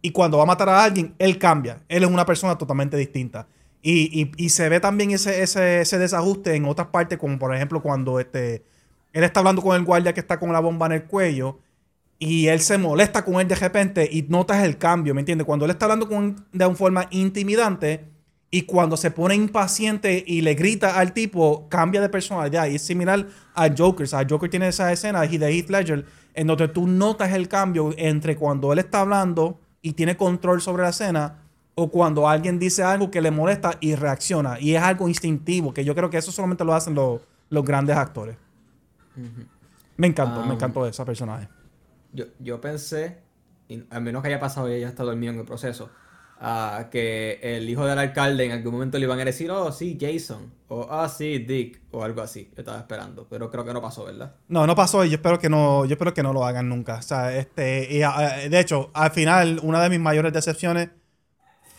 [0.01, 1.83] y cuando va a matar a alguien, él cambia.
[1.87, 3.47] Él es una persona totalmente distinta.
[3.81, 7.55] Y, y- y se ve también ese, ese, ese desajuste en otras partes, como por
[7.55, 8.63] ejemplo cuando este,
[9.13, 11.59] él está hablando con el guardia que está con la bomba en el cuello
[12.19, 15.45] y él se molesta con él de repente y notas el cambio, ¿me entiendes?
[15.45, 18.05] Cuando él está hablando con, de una forma intimidante
[18.51, 22.67] y cuando se pone impaciente y le grita al tipo, cambia de personalidad.
[22.67, 24.03] Y es similar a Joker.
[24.03, 27.93] O sea, Joker tiene esa escena de Heath Ledger en donde tú notas el cambio
[27.97, 31.39] entre cuando él está hablando y tiene control sobre la escena
[31.75, 34.59] o cuando alguien dice algo que le molesta y reacciona.
[34.59, 37.95] Y es algo instintivo, que yo creo que eso solamente lo hacen los, los grandes
[37.95, 38.35] actores.
[39.97, 41.47] Me encantó, me Um, encantó ese personaje.
[42.13, 43.19] Yo, yo pensé,
[43.67, 45.89] y a menos que haya pasado y ella está dormido en el proceso,
[46.39, 49.97] ah, que el hijo del alcalde en algún momento le iban a decir, oh, sí,
[49.99, 52.49] Jason, o ah, sí, Dick, o algo así.
[52.55, 54.33] Yo estaba esperando, pero creo que no pasó, ¿verdad?
[54.47, 56.95] No, no pasó y yo espero que no, yo espero que no lo hagan nunca.
[56.95, 60.89] O sea, este, y, ah, de hecho, al final, una de mis mayores decepciones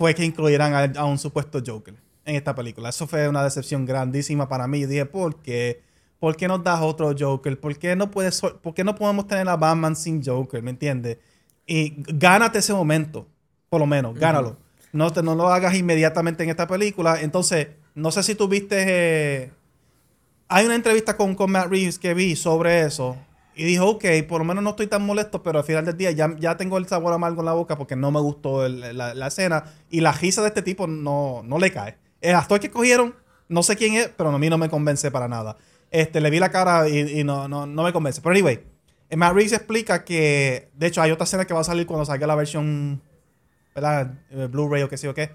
[0.02, 1.94] fue que incluyeran a, a un supuesto Joker
[2.24, 2.88] en esta película.
[2.88, 4.84] Eso fue una decepción grandísima para mí.
[4.84, 5.80] Dije, ¿por qué?
[6.18, 7.60] ¿Por qué nos das otro Joker?
[7.60, 10.60] ¿Por qué no, puedes, ¿Por qué no podemos tener a Batman sin Joker?
[10.60, 11.18] ¿Me entiendes?
[11.68, 13.28] Y gánate ese momento,
[13.68, 14.56] por lo menos, gánalo.
[14.92, 17.20] No, te, no lo hagas inmediatamente en esta película.
[17.20, 18.76] Entonces, no sé si tú viste...
[18.88, 19.52] eh,
[20.48, 23.16] hay una entrevista con, con Matt Reeves que vi sobre eso.
[23.54, 26.10] Y dijo, ok, por lo menos no estoy tan molesto, pero al final del día
[26.10, 29.14] ya, ya tengo el sabor amargo en la boca porque no me gustó el- la,
[29.14, 29.64] la escena.
[29.90, 31.98] Y la risa de este tipo no, no le cae.
[32.20, 33.14] El actor que cogieron,
[33.48, 35.56] no sé quién es, pero a mí no me convence para nada.
[35.90, 38.20] Este, le vi la cara y, y no, no, no me convence.
[38.22, 38.60] Pero anyway,
[39.14, 42.26] Matt Reeves explica que, de hecho, hay otra escena que va a salir cuando salga
[42.26, 43.02] la versión,
[43.74, 44.14] ¿verdad?
[44.30, 45.30] Eh, Blu-ray o qué sé yo qué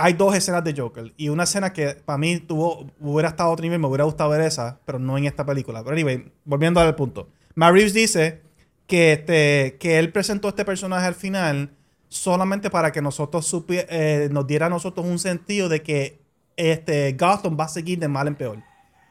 [0.00, 3.52] hay dos escenas de Joker y una escena que para mí tuvo, hubiera estado a
[3.52, 5.82] otro nivel, me hubiera gustado ver esa, pero no en esta película.
[5.82, 7.28] Pero anyway, volviendo al punto.
[7.54, 8.42] Matt Reeves dice
[8.86, 11.70] que, este, que él presentó este personaje al final
[12.08, 16.20] solamente para que nosotros supie- eh, nos diera a nosotros un sentido de que
[16.56, 18.58] este, Gotham va a seguir de mal en peor.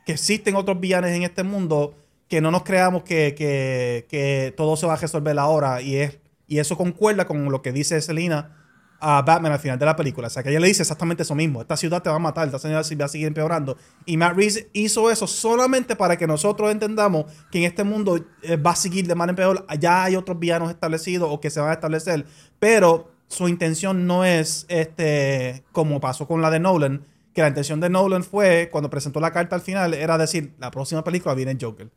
[0.06, 1.96] Que existen otros villanos en este mundo
[2.28, 6.20] que no nos creamos que, que- que todo se va a resolver ahora y, es,
[6.48, 8.56] y eso concuerda con lo que dice Selina
[9.00, 10.28] a Batman al final de la película.
[10.28, 11.62] O sea, que ella le dice exactamente eso mismo.
[11.62, 13.78] Esta ciudad te va a matar, esta ciudad va a seguir empeorando.
[14.06, 18.58] Y Matt Reeves hizo eso solamente para que nosotros entendamos que en este mundo eh,
[18.58, 19.66] va a seguir de mal en peor.
[19.80, 22.26] Ya hay otros villanos establecidos o que se van a establecer.
[22.60, 27.80] Pero su intención no es, este, como pasó con la de Nolan, que la intención
[27.80, 31.58] de Nolan fue, cuando presentó la carta al final, era decir, la próxima película viene
[31.60, 31.90] Joker.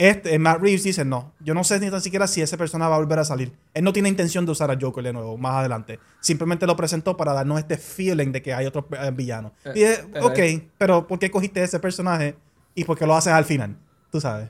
[0.00, 2.96] Este, Matt Reeves dice, no, yo no sé ni tan siquiera si ese personaje va
[2.96, 3.52] a volver a salir.
[3.74, 6.00] Él no tiene intención de usar a Joker de nuevo más adelante.
[6.20, 9.52] Simplemente lo presentó para darnos este feeling de que hay otros eh, villanos.
[9.66, 10.38] Eh, y pero ok,
[10.78, 12.34] pero ¿por qué cogiste ese personaje
[12.74, 13.76] y por qué lo haces al final?
[14.10, 14.48] Tú sabes.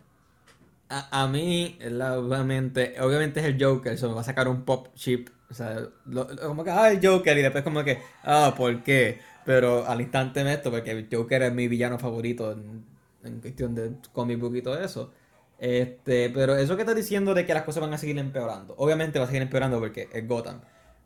[0.88, 4.64] A, a mí, la- obviamente, obviamente es el Joker, eso me va a sacar un
[4.64, 5.28] pop chip.
[5.50, 5.74] O sea,
[6.06, 9.20] lo- lo- como que, ah, el Joker, y después como que, ah, ¿por qué?
[9.44, 12.84] Pero al instante me esto, porque el Joker es mi villano favorito en,
[13.24, 15.12] en cuestión de comic book y todo eso.
[15.60, 19.18] Este, pero eso que estás diciendo de que las cosas van a seguir empeorando, obviamente
[19.18, 20.60] va a seguir empeorando porque es Gotham.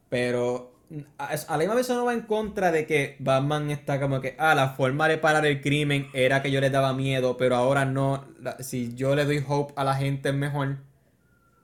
[0.08, 3.70] Pero mm, a, a la misma vez eso no va en contra de que Batman
[3.72, 6.92] está como que, ah, la forma de parar el crimen era que yo les daba
[6.92, 8.24] miedo, pero ahora no.
[8.40, 10.76] La- si yo le doy hope a la gente es mejor.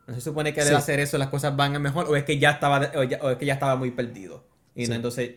[0.09, 0.66] ¿No se supone que Sí.
[0.66, 2.07] debe hacer eso las cosas van a mejor?
[2.09, 4.45] ¿O es que ya estaba, o ya- o es que ya estaba muy perdido?
[4.74, 4.91] Y Sí.
[4.91, 5.30] no, entonces,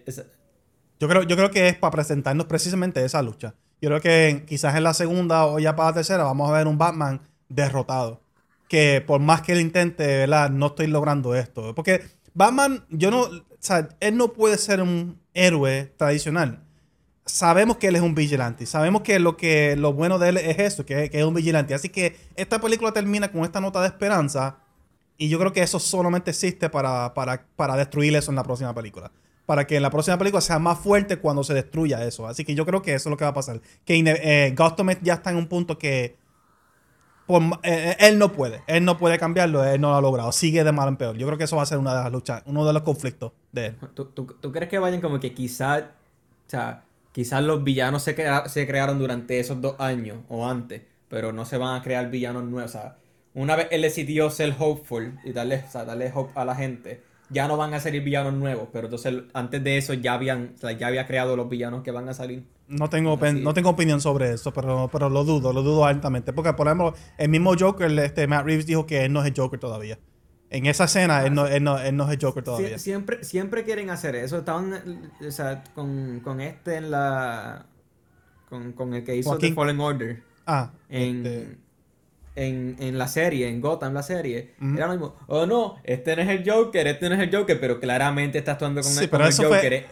[0.99, 3.53] Yo creo, yo creo que es para presentarnos precisamente esa lucha.
[3.81, 6.65] Yo creo que quizás en la segunda o ya para la tercera vamos a ver
[6.65, 8.21] un Batman derrotado.
[8.67, 10.49] Que por más que él intente, ¿verdad?
[10.49, 11.75] No estoy logrando esto.
[11.75, 12.01] Porque
[12.33, 16.63] Batman, yo no, o sea, él no puede ser un héroe tradicional.
[17.25, 18.65] Sabemos que él es un vigilante.
[18.65, 21.73] Sabemos que lo, que lo bueno de él es eso, que, que es un vigilante.
[21.73, 24.57] Así que esta película termina con esta nota de esperanza.
[25.17, 28.73] Y yo creo que eso solamente existe para, para, para destruir eso en la próxima
[28.73, 29.11] película.
[29.45, 32.27] Para que en la próxima película sea más fuerte cuando se destruya eso.
[32.27, 33.61] Así que yo creo que eso es lo que va a pasar.
[33.85, 34.55] Que eh,
[35.01, 36.17] ya está en un punto que
[37.27, 38.61] ma- eh, eh, él no puede.
[38.67, 39.63] Él no puede cambiarlo.
[39.63, 40.31] Él no lo ha logrado.
[40.31, 41.17] Sigue de mal en peor.
[41.17, 43.31] Yo creo que eso va a ser una de las luchas, uno de los conflictos
[43.51, 43.75] de él.
[43.93, 48.15] ¿tú, tú, tú crees que vayan como que quizás, o sea, quizás los villanos se,
[48.47, 52.43] se crearon durante esos dos años o antes, pero no se van a crear villanos
[52.43, 52.71] nuevos?
[52.71, 52.97] O sea,
[53.33, 57.03] una vez él decidió ser hopeful y darle, o sea, darle hope a la gente,
[57.33, 60.57] ya no van a salir villanos nuevos, pero entonces antes de eso ya habían, o
[60.57, 62.45] sea, ya había creado los villanos que van a salir.
[62.67, 66.31] No tengo, no tengo opinión sobre eso, pero, pero lo dudo, lo dudo altamente.
[66.33, 69.33] Porque, por ejemplo, el mismo Joker, este, Matt Reeves dijo que él no es el
[69.35, 69.99] Joker todavía.
[70.49, 72.75] En esa escena, él, no, él, no, él no es el Joker todavía.
[72.75, 74.37] Sie- siempre, siempre quieren hacer eso.
[74.37, 77.65] Estaban, o sea, con, con este en la...
[78.49, 79.49] Con, con el que hizo Joaquín.
[79.49, 80.23] The Fallen Order.
[80.45, 81.57] Ah, En, este,
[82.35, 84.53] en, en la serie, en Gotham, la serie.
[84.61, 84.75] Ujú.
[84.77, 85.15] Era lo mismo.
[85.27, 88.53] Oh, no, este no es el Joker, este no es el Joker, pero claramente está
[88.53, 89.73] actuando con, Sí, el, pero como eso el fue- Joker.
[89.73, 89.85] Es-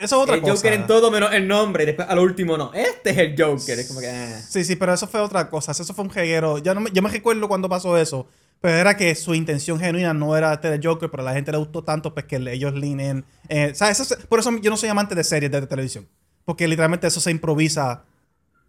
[0.00, 0.54] eso es otra el cosa.
[0.54, 1.82] Joker en todo menos el nombre.
[1.82, 2.72] Y después, a lo último, no.
[2.72, 3.78] Este es el Joker.
[3.80, 4.08] Es como que...
[4.08, 4.40] ah.
[4.48, 5.72] Sí, sí, pero eso fue otra cosa.
[5.72, 6.58] Eso fue un jeguero.
[6.58, 8.28] Ya no me, yo me recuerdo cuando pasó eso.
[8.60, 11.50] Pero era que su intención genuina no era este de Joker, pero a la gente
[11.50, 13.24] le gustó tanto pues que ellos leanen.
[13.48, 13.98] Eh, ¿sabes?
[14.00, 16.06] Eso se- por eso yo no soy amante de series de televisión.
[16.44, 18.04] Porque literalmente eso se improvisa.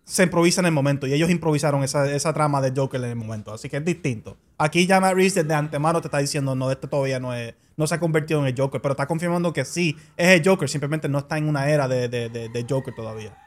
[0.09, 1.05] Se improvisa en el momento.
[1.05, 3.53] Y ellos improvisaron esa, esa trama de Joker en el momento.
[3.53, 4.37] Así que es distinto.
[4.57, 7.53] Aquí ya Matt Reeves desde antemano te está diciendo, no, este todavía no es.
[7.77, 8.81] No se ha convertido en el Joker.
[8.81, 10.67] Pero está confirmando que sí, es el Joker.
[10.67, 13.37] Simplemente no está en una era de, de- de- de Joker todavía.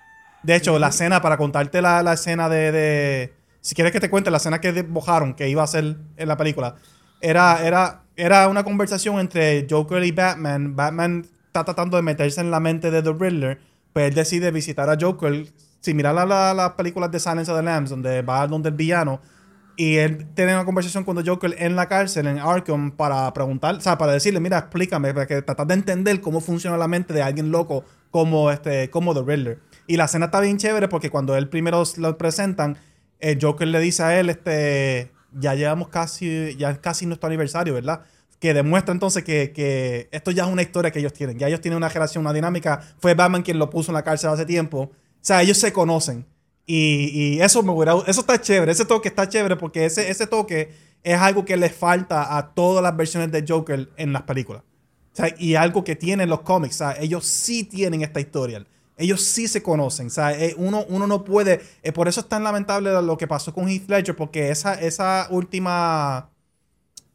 [0.45, 4.09] De hecho, la escena, para contarte la, la escena de, de- Si quieres que te
[4.09, 6.77] cuente la escena que desbojaron, que iba a ser en la película,
[7.21, 10.75] era, era, era una conversación entre Joker y Batman.
[10.77, 13.61] Batman está tratando de meterse en la mente de The Riddler,
[13.93, 15.47] pues él decide visitar a Joker.
[15.83, 18.75] Si miras las la, las películas de Silence of the Lambs, donde va donde el
[18.75, 19.21] villano,
[19.77, 23.75] y él tiene una conversación con The Joker en la cárcel, en Arkham, para preguntar,
[23.75, 27.13] o sea, para decirle, mira, explícame, para que tratar de entender cómo funciona la mente
[27.13, 29.59] de alguien loco como, este, como The Riddler.
[29.89, 32.79] Y la escena está bien chévere porque cuando él primero lo presentan,
[33.19, 38.03] el Joker le dice a él, este, ya llevamos casi, ya casi nuestro aniversario, ¿verdad?
[38.39, 41.39] Que demuestra entonces que, que esto ya es una historia que ellos tienen.
[41.39, 42.81] Ya ellos tienen una relación, una dinámica.
[42.99, 44.91] Fue Batman quien lo puso en la cárcel hace tiempo.
[45.23, 46.27] O sea, ellos se conocen.
[46.67, 47.73] Y, y eso me
[48.07, 51.71] eso está chévere, ese toque está chévere porque ese, ese toque es algo que le
[51.71, 54.63] falta a todas las versiones de Joker en las películas.
[55.13, 58.65] O sea, y algo que tienen los cómics, o sea, ellos sí tienen esta historia.
[58.97, 60.07] Ellos sí se conocen.
[60.07, 61.61] O sea, eh, uno, uno no puede.
[61.83, 65.27] eh, por eso es tan lamentable lo que pasó con Heath Ledger, porque esa, esa
[65.31, 66.31] última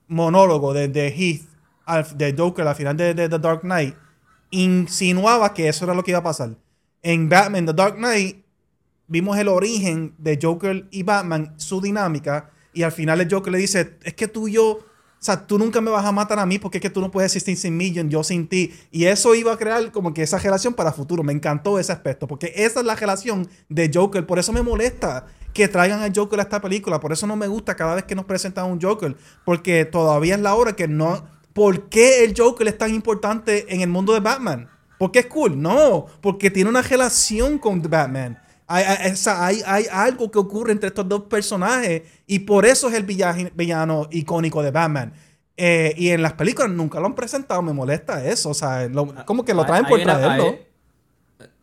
[0.07, 1.43] monólogo de, de Heath,
[1.85, 3.95] al- de Joker al final de, de The Dark Knight,
[4.51, 6.51] insinuaba que eso era lo que iba a pasar.
[7.07, 8.43] En Batman The Dark Knight
[9.07, 13.59] vimos el origen de Joker y Batman, su dinámica, y al final el Joker le
[13.59, 14.83] dice, es que tú yo, o
[15.17, 17.33] sea, tú nunca me vas a matar a mí porque es que tú no puedes
[17.33, 18.73] existir sin mí, yo, yo sin ti.
[18.91, 21.23] Y eso iba a crear como que esa relación para futuro.
[21.23, 24.25] Me encantó ese aspecto, porque esa es la relación de Joker.
[24.25, 26.99] Por eso me molesta que traigan al Joker a esta película.
[26.99, 30.41] Por eso no me gusta cada vez que nos presentan un Joker, porque todavía es
[30.41, 31.25] la hora que no...
[31.53, 34.69] ¿Por qué el Joker es tan importante en el mundo de Batman?
[34.97, 35.61] ¿Porque es cool?
[35.61, 38.39] No, porque tiene una relación con Batman.
[38.69, 42.95] Hay, hay, hay- hay algo que ocurre entre estos dos personajes y por eso es
[42.95, 45.13] el villa- villano icónico de Batman.
[45.55, 48.49] Eh, y en las películas nunca lo han presentado, me molesta eso.
[48.49, 50.57] O sea, lo- como que lo traen por una- traerlo.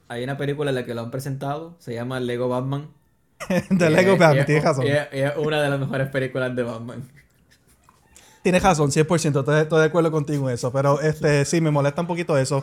[0.08, 2.88] Hay, una película en la que lo han presentado, se llama Lego Batman.
[3.70, 4.86] de Lego Batman, es- tienes razón.
[4.86, 7.10] y es- y es una de las mejores películas de Batman.
[8.42, 12.02] Tienes razón, 100%, estoy, estoy de acuerdo contigo en eso, pero este sí, me molesta
[12.02, 12.62] un poquito eso.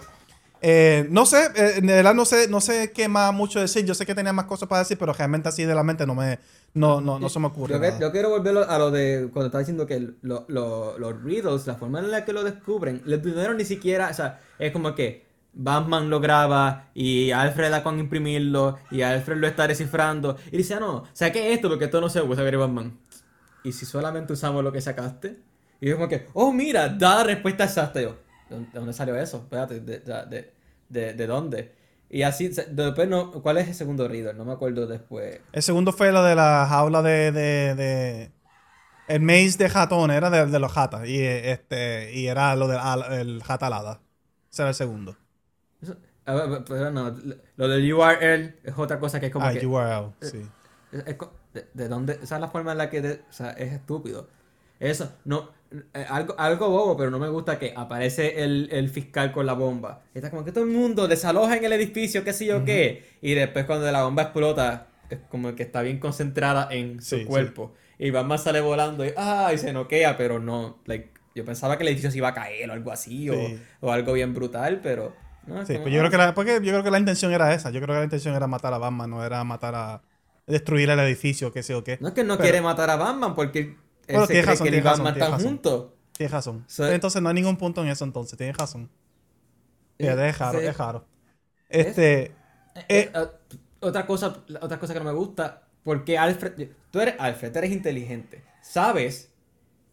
[0.63, 3.83] Eh, no sé, eh, de verdad no sé, no sé qué más mucho decir.
[3.83, 6.13] Yo sé que tenía más cosas para decir, pero realmente así de la mente no
[6.13, 6.37] me,
[6.75, 7.73] no, no, no se me ocurre.
[7.73, 7.99] Yo, nada.
[7.99, 11.75] yo quiero volver a lo de cuando estaba diciendo que lo- lo- los riddles, la
[11.75, 15.25] forma en la que lo descubren, el primero ni siquiera, o sea, es como que
[15.53, 20.75] Batman lo graba y Alfred da con imprimirlo y Alfred lo está descifrando y dice,
[20.75, 22.97] ah, no, saqué esto porque esto no se saber Batman.
[23.63, 25.39] Y si solamente usamos lo que sacaste,
[25.79, 27.99] y es como que, oh, mira, da la respuesta exacta.
[28.01, 28.15] Yo,
[28.51, 29.37] ¿de dónde- de dónde salió eso?
[29.37, 30.53] Espérate, ¿de, de,
[30.89, 31.75] de, de dónde?
[32.09, 34.33] Y así, después no, ¿cuál es el segundo riddle?
[34.33, 35.39] No me acuerdo después.
[35.53, 38.31] El segundo fue lo de la jaula de, de,
[39.07, 41.07] el maze de jatón, era de, los jatas.
[41.07, 42.79] Y eh, este, y era lo del
[43.13, 44.01] el jata alada.
[44.51, 45.17] Ese era el segundo.
[45.81, 47.15] Eso- a ver, pero no,
[47.55, 49.65] lo del URL es otra cosa que es como ah, que...
[49.65, 50.45] URL, sí.
[50.91, 51.17] es- es
[51.53, 52.19] de, de dónde?
[52.21, 53.01] Esa es la forma en la que...
[53.01, 54.27] de- o sea, es estúpido.
[54.79, 55.49] Eso, no...
[55.93, 59.53] eh, algo, algo bobo, pero no me gusta que aparece el, el fiscal con la
[59.53, 60.01] bomba.
[60.13, 63.05] Está como que todo el mundo desaloja en el edificio, qué sé yo qué.
[63.21, 67.21] Y después cuando la bomba explota, es como que está bien concentrada en su Sí,
[67.21, 67.25] sí.
[67.27, 67.73] cuerpo.
[67.97, 71.83] Y Batman sale volando y, ah, y se noquea, pero no, like, yo pensaba que
[71.83, 73.59] el edificio se iba a caer o algo así, o- Sí.
[73.79, 75.15] o, algo bien brutal, pero...
[75.47, 77.31] No, Sí, como, pues yo ah, creo que la, porque yo creo que la intención
[77.31, 77.69] era esa.
[77.71, 80.01] Yo creo que la intención era matar a Batman, no era matar a
[80.47, 81.97] destruir el edificio, qué sé yo qué.
[82.01, 83.75] No es que no Pero- quiere matar a Batman porque
[84.07, 85.39] Bueno, tienes razón, que tienes razón, razón.
[85.39, 85.85] juntos.
[86.13, 86.63] Tienes razón.
[86.67, 88.89] So- entonces no hay ningún punto en eso entonces, tienes razón.
[89.97, 90.65] Eh, Fíjate, es raro, sí.
[90.65, 91.05] es raro.
[91.69, 92.23] Este,
[92.75, 93.27] Eh, Eh, eh,
[93.81, 98.43] otra cosa, otra cosa que no me gusta, porque Alfred, tú eres Alfred, eres inteligente,
[98.61, 99.33] sabes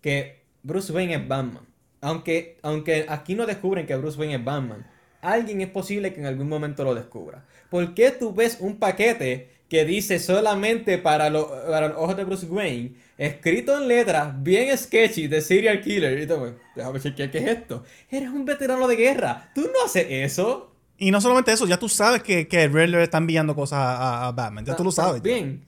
[0.03, 1.67] que Bruce Wayne es Batman,
[2.01, 4.87] aunque, aunque aquí no descubren que Bruce Wayne es Batman,
[5.21, 7.47] alguien es posible que en algún momento lo descubra.
[7.71, 12.25] ¿Por qué tú ves un paquete que dice solamente para, lo- para los ojos de
[12.25, 16.19] Bruce Wayne, escrito en letras bien sketchy de serial killer?
[16.19, 17.85] Y tú, pues, déjame chequear qué es esto.
[18.11, 19.51] Eres un veterano de guerra.
[19.55, 20.73] Tú no haces eso.
[20.97, 24.29] Y no solamente eso, ya tú sabes que, que el Riddler está enviando cosas a,
[24.29, 24.65] a Batman.
[24.65, 25.23] Ya tú lo sabes.
[25.23, 25.68] Bien.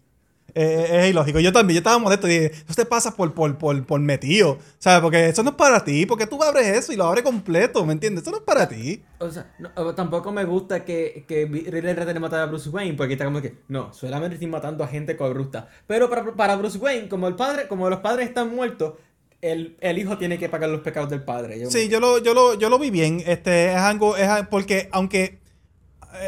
[0.54, 1.40] Eh, es ilógico.
[1.40, 4.58] Yo también, yo estaba molesto y dije, eso te pasa por, por, por, por metido.
[4.78, 5.00] ¿Sabes?
[5.00, 6.06] Porque eso no es para ti.
[6.06, 8.22] Porque tú abres eso y lo abres completo, ¿me entiendes?
[8.22, 9.02] Eso no es para ti.
[9.18, 12.94] O sea, no, tampoco me gusta que, que Riddler trate de matar a Bruce Wayne,
[12.96, 15.68] porque está como que, no, solamente estoy matando a gente corrupta.
[15.86, 18.94] Pero para, para Bruce Wayne, como el padre, como los padres están muertos,
[19.42, 21.58] el, el hijo tiene que pagar los pecados del padre.
[21.60, 23.22] Yo- Sí, yo lo, yo lo, yo lo vi bien.
[23.26, 25.40] Este, es algo, es porque aunque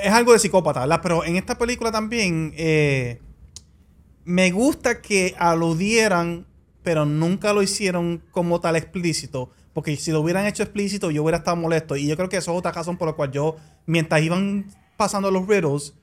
[0.02, 1.00] es algo de psicópata, ¿verdad?
[1.02, 3.20] Pero en esta película también eh,
[4.24, 6.46] me gusta que aludieran,
[6.82, 9.50] pero nunca lo hicieron como tal explícito.
[9.72, 11.96] Porque si lo hubieran hecho explícito, yo hubiera estado molesto.
[11.96, 13.56] Y yo creo que eso es otra razón por la cual yo,
[13.86, 14.66] mientras iban
[14.96, 15.94] pasando los riddles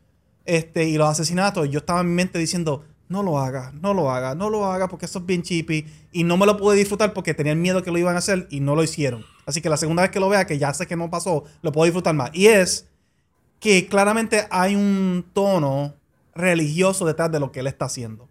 [0.46, 4.12] este, y los asesinatos, yo estaba en mi mente diciendo, no lo haga, no lo
[4.12, 5.86] haga, no lo haga, porque eso es bien chippy.
[6.12, 8.60] Y no me lo pude disfrutar porque tenía miedo que lo iban a hacer y
[8.60, 9.26] no lo hicieron.
[9.46, 11.72] Así que la segunda vez que lo vea, que ya sé que no pasó, lo
[11.72, 12.32] puedo disfrutar más.
[12.34, 12.88] Y es
[13.60, 15.96] que claramente hay un tono
[16.40, 18.28] religioso detrás de lo que él está haciendo.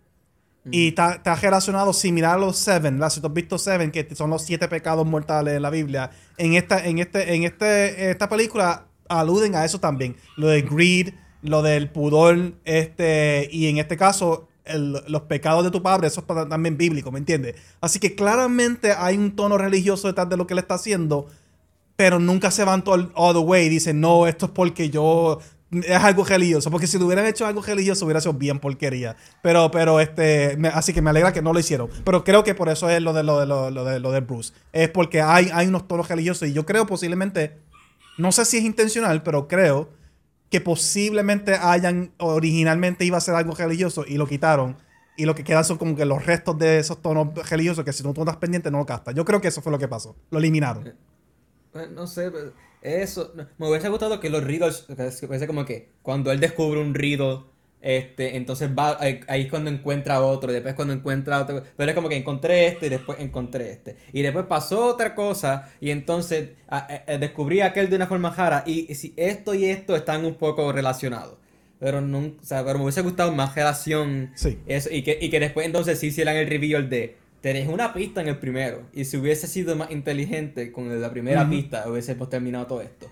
[0.70, 3.10] Y está, está relacionado similar a los Seven, ¿verdad?
[3.10, 6.54] Si tú has visto Seven, que son los siete pecados mortales de la Biblia, en
[6.54, 10.16] esta, en este, en este, esta película aluden a eso también.
[10.36, 15.70] Lo de greed, lo del pudor, este, y en este caso, el- los pecados de
[15.70, 17.54] tu padre, eso es también bíblico, ¿me entiendes?
[17.80, 21.28] Así que claramente hay un tono religioso detrás de lo que él está haciendo,
[21.96, 24.90] pero nunca se van todo el- all the way y dicen, no, esto es porque
[24.90, 25.38] yo
[25.70, 29.16] es algo religioso, porque si lo hubieran hecho algo religioso hubiera sido bien porquería.
[29.42, 31.88] Pero, pero, este, me- así que me alegra que no lo hicieron.
[32.04, 34.20] Pero creo que por eso es lo de lo de lo, lo de lo de
[34.20, 34.52] Bruce.
[34.72, 37.58] Es porque hay, hay unos tonos religiosos y yo creo posiblemente,
[38.16, 39.90] no sé si es intencional, pero creo
[40.50, 44.76] que posiblemente hayan, originalmente iba a ser algo religioso y lo quitaron.
[45.18, 48.02] Y lo que quedan son como que los restos de esos tonos religiosos que si
[48.04, 49.14] no tú estás pendiente no lo captas.
[49.14, 50.16] Yo creo que eso fue lo que pasó.
[50.30, 50.86] Lo eliminaron.
[51.74, 52.52] Eh, No sé, pero
[52.82, 53.32] eso.
[53.58, 54.86] me hubiese gustado que los riddles.
[55.20, 57.40] que como que cuando él descubre un riddle,
[57.80, 58.96] este, entonces va.
[59.00, 61.62] Ahí, ahí es cuando encuentra otro, y después cuando encuentra otro.
[61.76, 63.96] Pero es como que encontré este y después encontré este.
[64.12, 68.30] Y después pasó otra cosa y entonces a- a- a- descubrí aquel de una forma
[68.34, 68.64] rara.
[68.66, 71.36] Y, si esto y esto están un poco relacionados.
[71.80, 74.32] Pero, no, o sea, pero me hubiese gustado más relación.
[74.34, 74.58] Sí.
[74.66, 77.16] Eso, y, que, y que después entonces sí hicieran el reveal de.
[77.40, 78.82] Te dejé una pista en el primero.
[78.92, 83.06] Y si hubiese sido más inteligente con la primera pista, hubiésemos terminado todo esto.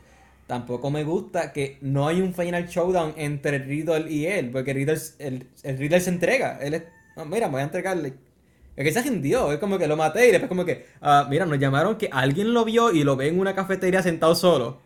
[0.48, 4.50] Tampoco me gusta que no hay un final showdown entre Riddle y él.
[4.50, 6.58] Porque Riddle, el, el Riddle se entrega.
[6.60, 6.82] Él es.
[7.16, 8.14] "No, mira, me voy a entregarle.
[8.76, 9.52] Es que se rindió.
[9.52, 10.86] Es como que lo maté y después, como que.
[11.00, 14.34] "Ah, mira, nos llamaron que alguien lo vio y lo ve en una cafetería sentado
[14.34, 14.80] solo.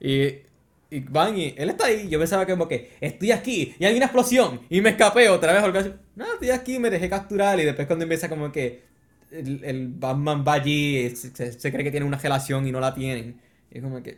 [0.00, 0.47] Y.
[0.90, 2.08] Y van y él está ahí.
[2.08, 5.52] Yo pensaba que como que estoy aquí y hay una explosión y me escapé otra
[5.52, 5.92] vez así.
[6.16, 8.82] No, estoy aquí, me dejé capturar y después cuando empieza como que
[9.30, 13.40] el, el Batman va allí, se, cree que tiene una relación y no la tienen.
[13.70, 14.16] Es como que...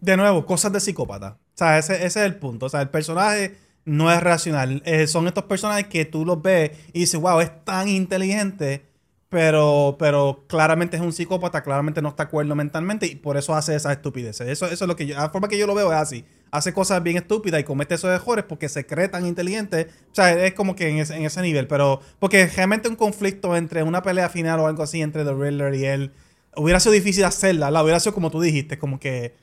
[0.00, 1.38] De nuevo, cosas de psicópata.
[1.54, 2.66] O sea, ese, ese es el punto.
[2.66, 4.82] O sea, el personaje no es racional.
[4.84, 8.87] Eh, son estos personajes que tú los ves y dices, wow, es tan inteligente,
[9.28, 13.74] pero, pero claramente es un psicópata, claramente no está acuerdo mentalmente y por eso hace
[13.74, 14.48] esas estupideces.
[14.48, 16.24] Eso, eso es lo que yo, la forma que yo lo veo es así.
[16.50, 19.88] Hace cosas bien estúpidas y comete esos errores porque se cree tan inteligente.
[20.10, 21.66] O sea, es como que en ese, en ese nivel.
[21.66, 25.74] Pero, porque realmente un conflicto entre una pelea final o algo así entre The Riddler
[25.74, 26.12] y él
[26.56, 27.70] hubiera sido difícil hacerla.
[27.70, 29.34] La hubiera sido como tú dijiste, como que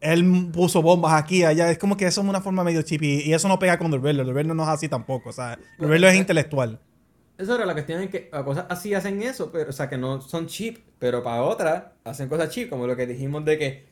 [0.00, 1.70] él puso bombas aquí, allá.
[1.70, 3.24] Es como que eso es una forma medio chippy.
[3.26, 4.24] Y eso no pega con The Riddler.
[4.24, 5.28] The Riddler no es así tampoco.
[5.28, 6.80] O sea, The Riddler es intelectual.
[7.38, 9.96] Eso era la cuestión en que a cosas así hacen eso, pero, o sea, que
[9.96, 13.86] no son cheap, pero para otras hacen cosas cheap, como lo que dijimos de que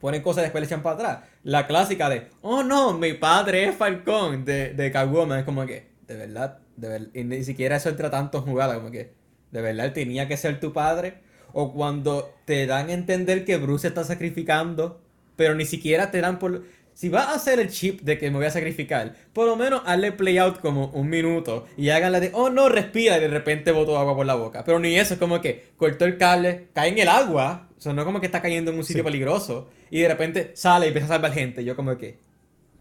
[0.00, 1.18] ponen cosas y después le echan para atrás.
[1.42, 5.88] La clásica de, oh no, mi padre es Falcón, de, de Catwoman, es como que,
[6.06, 9.12] de verdad, de ver- y ni siquiera eso entra tanto en jugada, como que,
[9.50, 11.24] de verdad, tenía que ser tu padre.
[11.52, 15.00] O cuando te dan a entender que Bruce está sacrificando,
[15.36, 16.64] pero ni siquiera te dan por...
[16.96, 19.82] Si vas a hacer el chip de que me voy a sacrificar, por lo menos
[19.84, 23.70] hazle play out como un minuto y háganle de, oh no, respira y de repente
[23.70, 24.64] botó agua por la boca.
[24.64, 27.92] Pero ni eso, es como que cortó el cable, cae en el agua, o sea,
[27.92, 29.04] no como que está cayendo en un sitio Sí.
[29.04, 31.62] peligroso y de repente sale y empieza a salvar gente.
[31.64, 32.18] Yo como que,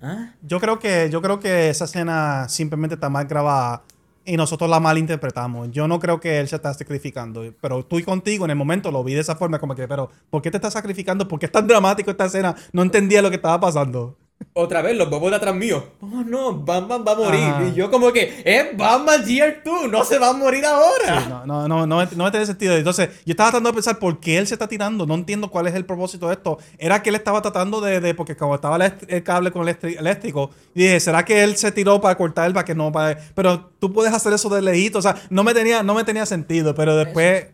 [0.01, 0.31] ¿ah?
[0.41, 3.83] Yo creo que, yo creo que esa escena simplemente está mal grabada
[4.25, 5.71] y nosotros la malinterpretamos.
[5.71, 7.43] Yo no creo que él se está sacrificando.
[7.61, 10.09] Pero tú y contigo en el momento lo vi de esa forma, como que, pero
[10.29, 11.27] ¿por qué te estás sacrificando?
[11.27, 12.55] ¿Por qué es tan dramático esta escena?
[12.73, 14.17] No entendía lo que estaba pasando.
[14.53, 15.83] Otra vez los bobos de atrás mío.
[16.01, 17.43] Oh no, Batman va a morir.
[17.43, 17.67] Ajá.
[17.67, 21.21] Y yo como que, es Batman Year 2, no se va a morir ahora.
[21.21, 22.75] Sí, no, no, no, no, me- no me tiene sentido.
[22.75, 25.05] Entonces, yo estaba tratando de pensar por qué él se está tirando.
[25.05, 26.57] No entiendo cuál es el propósito de esto.
[26.77, 27.99] Era que él estaba tratando de.
[27.99, 28.77] de- porque como estaba
[29.07, 32.53] el, cable con el eléctrico, y dije, ¿será que él se tiró para cortar el
[32.53, 32.91] para que no?
[32.91, 34.99] Para, pero tú puedes hacer eso de lejito.
[34.99, 36.75] O sea, no me tenía, no me tenía sentido.
[36.75, 37.47] Pero después.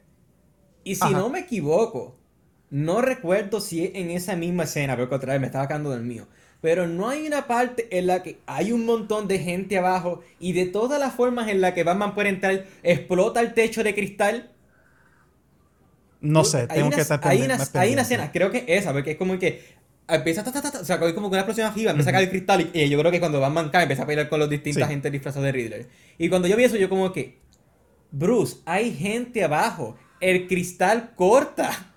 [0.84, 1.12] Y si Ajá.
[1.18, 2.18] no me equivoco,
[2.70, 6.28] no recuerdo si en esa misma escena, porque otra vez me estaba quedando del mío.
[6.62, 10.54] Pero no hay una parte en la que hay un montón de gente abajo y
[10.54, 14.52] de todas las formas en las que Batman puede entrar, explota el techo de cristal.
[16.20, 19.12] No sé, tengo una, que estar hay una, hay una escena, creo que esa, porque
[19.12, 19.64] es como que
[20.08, 22.26] empieza ta, ta, ta, ta, o sea, como que una explosión arriba, empieza a caer
[22.26, 24.50] el cristal y, y yo creo que cuando Batman cae empieza a pelear con los
[24.50, 24.90] distintas Sí.
[24.90, 25.90] gente disfrazados de Riddler.
[26.20, 27.40] Y cuando yo vi eso, yo como que,
[28.12, 31.91] Bruce, hay gente abajo, el cristal corta.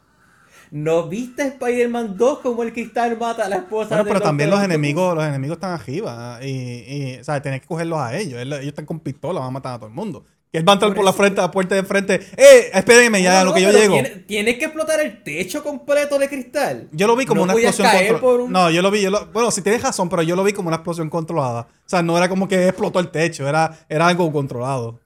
[0.77, 4.51] ¿No viste Spider-Man 2 como el cristal mata a la esposa Bueno, de pero también
[4.51, 6.41] los enemigos, los enemigos están arriba.
[6.43, 7.43] Y, y ¿sabes?
[7.43, 8.41] Tienes que cogerlos a ellos.
[8.43, 10.25] Ellos están con pistola, van a matar a todo el mundo.
[10.51, 12.15] Que él va a entrar Por por la frente, a la puerta de frente.
[12.37, 12.71] ¡Eh!
[12.75, 13.95] Espérenme ya, No, a lo que yo llego.
[13.95, 16.89] tiene- Tienes que explotar el techo completo de cristal.
[16.91, 18.43] Yo lo vi como No una explosión controlada.
[18.45, 19.03] un- No, yo lo vi.
[19.03, 21.69] yo lo- Bueno, si tienes razón, pero yo lo vi como una explosión controlada.
[21.71, 24.99] O sea, no era como que explotó el techo, era, era algo controlado.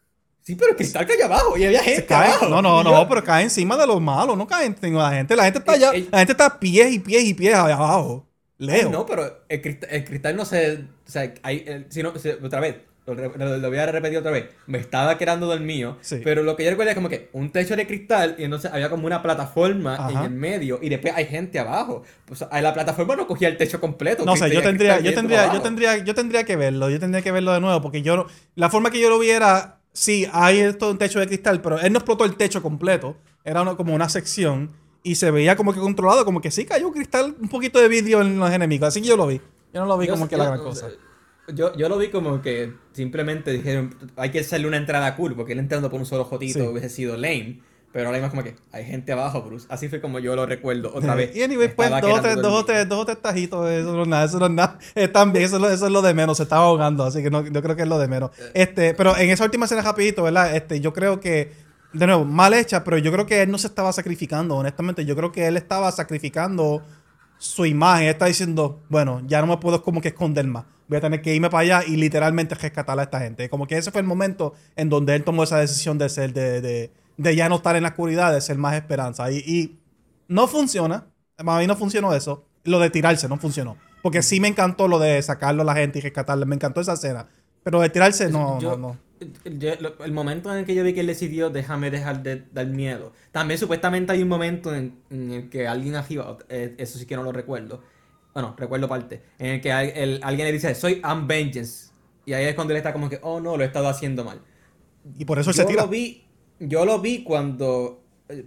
[0.49, 2.29] Sí, pero el cristal cayó abajo y había gente cae.
[2.29, 2.49] abajo.
[2.49, 5.37] No, no, no, pero cae encima de los malos, no cae encima de la gente.
[5.37, 6.09] La gente está allá, Ey, ey.
[6.11, 8.27] la gente está pies y pies y pies allá abajo.
[8.57, 8.89] Leo.
[8.89, 10.85] No, pero el cristal, el cristal no se.
[11.07, 12.77] O sea, hay, el- si no, se- otra vez.
[13.07, 14.47] Lo, re- lo- lo voy a repetir otra vez.
[14.67, 15.97] Me estaba quedando del mío.
[16.03, 16.21] Sí.
[16.25, 18.89] Pero lo que yo recuerdo es como que un techo de cristal y entonces había
[18.91, 20.11] como una plataforma Ajá.
[20.11, 22.03] en el medio y después hay gente abajo.
[22.27, 24.25] Pues a la plataforma no cogía el techo completo.
[24.27, 27.33] No sé, yo tendría, yo tendría, yo tendría, yo tendría que verlo, yo tendría que
[27.33, 28.27] verlo de nuevo, porque yo
[28.57, 31.79] la forma que yo lo vi era, sí, hay esto un techo de cristal, pero
[31.81, 34.73] él no explotó el techo completo, era una- como una sección
[35.03, 37.89] y se veía como que controlado, como que sí cayó un cristal, un poquito de
[37.89, 39.41] vidrio en los enemigos, así que yo lo vi.
[39.73, 40.89] Yo no lo vi Yo- como que yo- la gran cosa.
[41.55, 45.55] Yo, yo lo vi como que simplemente dijeron, hay que hacerle una entrada cool, porque
[45.55, 46.67] él entrando por un solo jotito Sí.
[46.67, 47.61] hubiese sido lame.
[47.93, 49.67] Pero ahora mismo es como que hay gente abajo, Bruce.
[49.71, 51.31] Así fue como yo lo recuerdo otra vez.
[51.37, 54.03] Y anyway, pues dos o tres, dos o tres, dos o tres tajitos, eso no
[54.03, 54.79] es nada, eso no es nada.
[54.95, 57.31] Están bien, eso es lo, eso es lo de menos, se estaba ahogando, así que
[57.31, 58.31] no, yo creo que es lo de menos.
[58.39, 58.51] Eh.
[58.55, 60.55] Este, pero en esa última escena rapidito, ¿verdad?
[60.55, 61.53] Este, yo creo que,
[61.93, 65.05] de nuevo, mal hecha, pero yo creo que él no se estaba sacrificando, honestamente.
[65.07, 66.83] Yo creo que él estaba sacrificando
[67.39, 68.05] su imagen.
[68.05, 70.65] Él está diciendo, bueno, ya no me puedo como que esconder más.
[70.89, 73.49] Voy a tener que irme para allá y literalmente rescatar a esta gente.
[73.49, 76.61] Como que ese fue el momento en donde él tomó esa decisión de ser, de,
[76.61, 79.31] de, de ya no estar en la oscuridad, de ser más esperanza.
[79.31, 79.79] Y, y
[80.29, 81.07] no funciona.
[81.37, 82.47] Para mí no funcionó eso.
[82.65, 83.77] Lo de tirarse no funcionó.
[84.03, 86.47] Porque sí me encantó lo de sacarlo a la gente y rescatarle.
[86.47, 87.29] Me encantó esa escena.
[87.63, 88.99] Pero de tirarse, no, Yo- no, no.
[89.59, 89.73] yo-
[90.05, 93.13] el momento en el que yo vi que él decidió déjame dejar de dar miedo.
[93.33, 97.17] También supuestamente hay un momento en, en el que alguien arriba, eh, eso sí que
[97.17, 97.83] no lo recuerdo.
[98.33, 99.23] Bueno, recuerdo parte.
[99.39, 101.91] En el que el- alguien le dice, soy I'm Vengeance.
[102.25, 104.41] Y ahí es cuando él está como que, oh no, lo he estado haciendo mal.
[105.19, 105.83] Y por eso él yo se tira.
[105.83, 106.28] lo vi,
[106.61, 108.45] yo lo vi cuando, eh,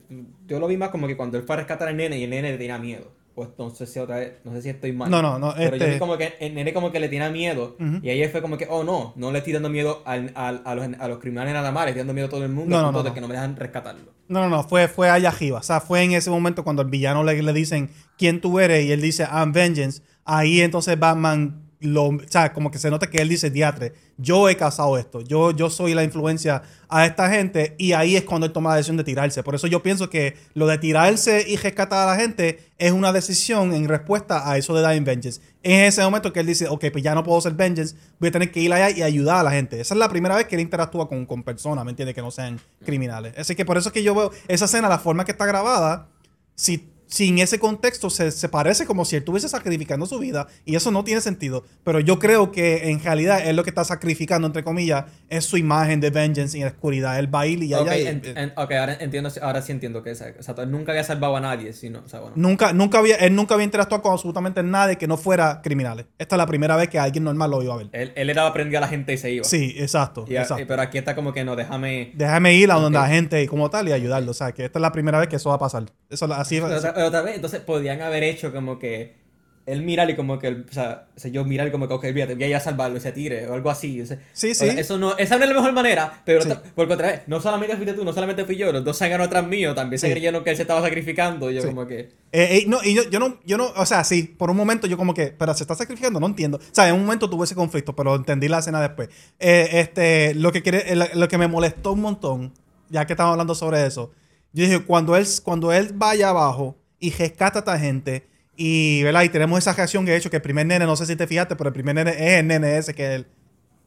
[0.48, 2.30] yo lo vi más como que cuando él fue a rescatar al nene y el
[2.30, 3.20] nene le tenía miedo.
[3.34, 5.10] Pues entonces si otra vez, no sé si estoy mal.
[5.10, 7.30] No, no, no, Pero yo este- vi como que el nene como que le tenía
[7.30, 10.62] miedo y ahí fue como que, oh no, no le estoy dando miedo al- al-
[10.66, 12.76] a, los, a los criminales nada más, le estoy dando miedo a todo el mundo
[12.76, 14.12] No, no, no, de que no me dejan rescatarlo.
[14.28, 15.60] No, no, no, fue, fue allá arriba.
[15.60, 18.84] O sea, fue en ese momento cuando el villano le, le dicen quién tú eres
[18.86, 20.02] y él dice I'm Vengeance.
[20.26, 24.48] Ahí entonces Batman lo, o sea, como que se nota que él dice diatre, yo
[24.48, 28.46] he causado esto, yo, yo soy la influencia a esta gente y ahí es cuando
[28.46, 29.42] él toma la decisión de tirarse.
[29.42, 33.12] Por eso yo pienso que lo de tirarse y rescatar a la gente es una
[33.12, 35.42] decisión en respuesta a eso de Dying Vengeance.
[35.64, 38.32] En ese momento que él dice, ok, pues ya no puedo ser Vengeance, voy a
[38.32, 39.82] tener que ir allá y ayudar a la gente.
[39.82, 42.14] Esa es la primera vez que él interactúa con, con personas, ¿me entiendes?
[42.14, 43.34] Que no sean criminales.
[43.38, 46.08] Así que por eso es que yo veo esa escena, la forma que está grabada,
[46.56, 50.48] si, si en ese contexto se, se parece como si él estuviese sacrificando su vida
[50.66, 51.66] y eso no tiene sentido.
[51.84, 55.58] Pero yo creo que en realidad él lo que está sacrificando, entre comillas, es su
[55.58, 57.20] imagen de vengeance en la oscuridad.
[57.20, 57.98] Él va y Ok, allá.
[57.98, 60.94] y- en- en- ok, ahora entiendo, ahora sí entiendo que es, o sea, él nunca
[60.94, 62.34] había salvado a nadie, sino, o sea, bueno.
[62.38, 66.06] Nunca, nunca había, él nunca había interactuado con absolutamente nadie que no fuera criminales.
[66.18, 67.90] Esta es la primera vez que alguien normal lo iba a ver.
[67.92, 69.44] Él, él le daba prendida a la gente y se iba.
[69.44, 70.24] Sí, exacto.
[70.30, 70.64] Y exacto.
[70.66, 72.14] pero aquí está como que no, déjame...
[72.16, 73.04] Déjame ir a donde Ok.
[73.04, 74.32] la gente y como tal y ayudarlo.
[74.32, 75.84] O sea, que esta es la primera vez que eso va a pasar.
[76.10, 76.60] Eso, así
[77.04, 79.20] otra, vez, entonces podían haber hecho como que
[79.68, 82.02] él mirar y como que, o sea, o sea, yo mirar y como que, ok,
[82.14, 84.02] fíjate, voy a ir a salvarlo y se tire o algo así.
[84.02, 84.80] o sea, Sí, o sea, sí.
[84.80, 86.50] eso no, esa no es la mejor manera, pero Sí.
[86.50, 89.06] otra- porque otra vez, no solamente fuiste tú, no solamente fui yo, los dos se
[89.06, 90.14] han ganado atrás mío, también se Sí.
[90.14, 91.68] creyeron que él se estaba sacrificando y yo Sí.
[91.68, 92.00] como que...
[92.00, 94.88] Eh, eh, no, y yo, yo no, yo no, o sea, sí, por un momento
[94.88, 96.58] yo como que, pero se está sacrificando, no entiendo.
[96.58, 99.10] O sea, en un momento tuve ese conflicto, pero entendí la escena después.
[99.40, 102.52] Eh, este, lo que quiere, lo que me molestó un montón,
[102.90, 104.12] ya que estamos hablando sobre eso,
[104.54, 109.24] yo dije, cuando él, cuando él vaya abajo y rescata a esta gente Y, ¿verdad?
[109.24, 111.28] y tenemos esa reacción que he hecho, que el primer nene, no sé si te
[111.28, 113.28] fijaste, pero el primer nene es el nene ese que es el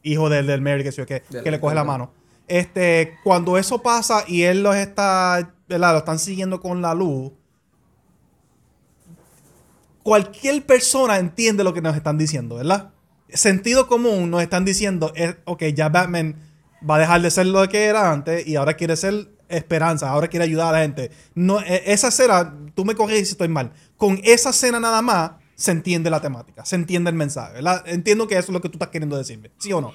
[0.02, 2.12] hijo del, del Mary, que, yo, que, le coge la mano.
[2.46, 5.92] Este, cuando eso pasa y él los está, ¿verdad?
[5.92, 7.32] Lo están siguiendo con la luz,
[10.02, 12.90] cualquier persona entiende lo que nos están diciendo, ¿verdad?
[13.28, 16.36] Sentido común nos están diciendo, es, ok, ya Batman
[16.88, 20.28] va a dejar de ser lo que era antes y ahora quiere ser esperanza, ahora
[20.28, 21.10] quiere ayudar a la gente.
[21.34, 25.32] No, eh, esa escena, tú me corriges si estoy mal, con esa escena nada más
[25.54, 27.82] se entiende la temática, se entiende el mensaje, ¿verdad?
[27.86, 29.92] Entiendo que eso es lo que tú estás queriendo decirme, ¿sí o no?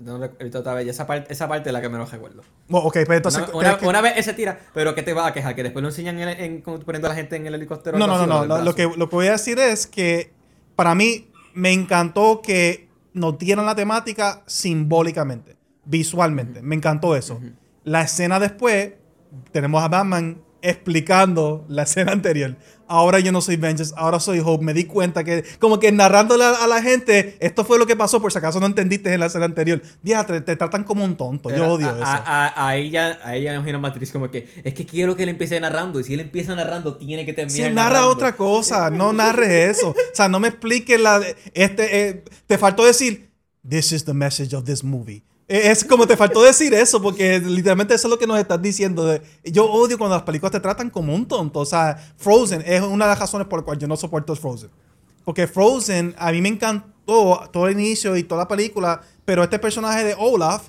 [0.00, 2.42] No y esa parte, esa parte es la que menos recuerdo.
[2.66, 3.42] Bueno, ok, pero entonces...
[3.48, 5.54] una, una- es que- una vez ese tira, pero ¿qué te va a quejar?
[5.54, 7.96] Que después lo enseñan en, poniendo a la gente en el helicóptero.
[7.96, 8.58] No, no, no, no.
[8.62, 10.32] Lo, que, lo que voy a decir es que
[10.74, 16.60] para mí me encantó que nos dieran la temática simbólicamente, visualmente.
[16.60, 17.40] Me encantó eso.
[17.88, 18.92] La escena después,
[19.52, 22.56] tenemos a Batman explicando la escena anterior.
[22.86, 24.64] Ahora yo no soy Vengeance, ahora soy Hope.
[24.64, 27.96] Me di cuenta que, como que narrándole a, a la gente, esto fue lo que
[27.96, 29.80] pasó, por si acaso no entendiste en la escena anterior.
[30.02, 31.48] Diatre, te tratan como un tonto.
[31.48, 32.04] Pero Yo odio a, eso.
[32.04, 35.58] A, a, ella, a ella imagino Matriz como que es que quiero que él empiece
[35.60, 38.08] narrando y si él empieza narrando tiene que terminar Si narra narrando.
[38.10, 39.90] otra cosa, no narres eso.
[39.90, 41.20] O sea, no me expliques la.
[41.54, 43.28] Este, eh, te faltó decir,
[43.68, 45.24] This is the message of this movie.
[45.48, 48.60] Eh, Es como te faltó decir eso, porque literalmente eso es lo que nos estás
[48.60, 49.18] diciendo.
[49.44, 51.60] yo odio cuando las películas te tratan como un tonto.
[51.60, 54.70] O sea, Frozen es una de las razones por las cuales yo no soporto Frozen.
[55.24, 59.58] Porque Frozen, a mí me encantó todo el inicio y toda la película, pero este
[59.58, 60.68] personaje de Olaf,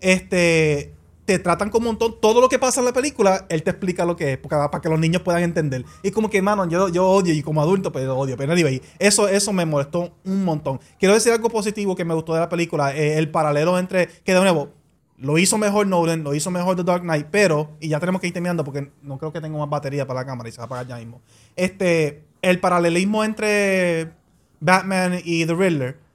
[0.00, 0.94] este,
[1.30, 2.18] te tratan como un tonto.
[2.18, 4.88] Todo lo que pasa en la película, él te explica lo que es, para que
[4.88, 5.84] los niños puedan entender.
[6.02, 8.36] Y como que, mano, yo, yo odio, y como adulto, pero odio.
[8.36, 10.80] Pero anyway, eso, eso me molestó un montón.
[10.98, 14.34] Quiero decir algo positivo que me gustó de la película, eh, el paralelo entre, que
[14.34, 14.70] de nuevo,
[15.18, 18.26] lo hizo mejor Nolan, lo hizo mejor The Dark Knight, pero, y ya tenemos que
[18.26, 20.64] ir terminando porque no creo que tenga más batería para la cámara y se va
[20.64, 21.20] a apagar ya mismo.
[21.54, 24.10] Este, el paralelismo entre
[24.58, 26.09] Batman y The Riddler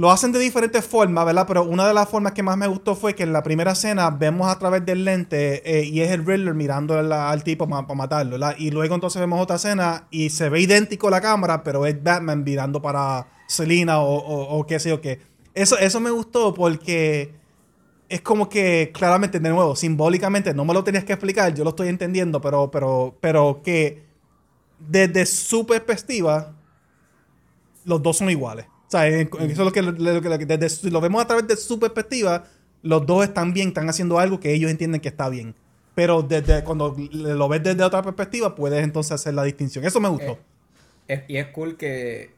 [0.00, 1.44] lo hacen de diferentes formas, ¿verdad?
[1.46, 4.08] Pero una de las formas que más me gustó fue que en la primera escena
[4.10, 8.32] vemos a través del lente eh, y es el Riddler mirando al, tipo para matarlo,
[8.32, 8.54] ¿verdad?
[8.58, 12.44] Y luego entonces vemos otra escena y se ve idéntico la cámara, pero es Batman
[12.44, 15.20] mirando para Selina o, o- o qué sé yo qué.
[15.54, 17.34] Eso, eso me gustó porque
[18.08, 21.70] es como que claramente, de nuevo, simbólicamente, no me lo tenías que explicar, yo lo
[21.70, 24.04] estoy entendiendo, pero, pero, pero que
[24.78, 26.54] desde su perspectiva,
[27.84, 28.69] los dos son iguales.
[28.90, 32.42] O sea, eso es lo que, lo desde lo vemos a través de su perspectiva,
[32.82, 35.54] los dos están bien, están haciendo algo que ellos entienden que está bien.
[35.94, 39.84] Pero desde cuando lo ves desde otra perspectiva, puedes entonces hacer la distinción.
[39.84, 40.40] Eso me gustó.
[41.06, 42.30] Eh, y es cool que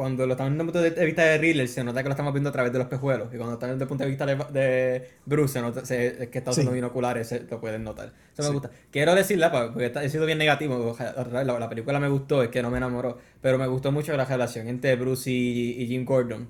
[0.00, 2.12] cuando lo estamos viendo desde el punto de vista de Riddler, se nota que lo
[2.14, 3.28] estamos viendo a través de los pejuelos.
[3.34, 6.28] Y cuando están desde el punto de vista de, de Bruce, se nota se- es
[6.30, 6.60] que está Sí.
[6.60, 8.12] usando binoculares, se, lo pueden notar.
[8.32, 8.48] Eso Sí.
[8.48, 8.70] me gusta.
[8.90, 10.96] Quiero decirla, porque está- he sido bien negativo.
[11.30, 13.18] La, la película me gustó, es que no me enamoró.
[13.42, 16.48] Pero me gustó mucho la relación entre Bruce y, y Jim Gordon.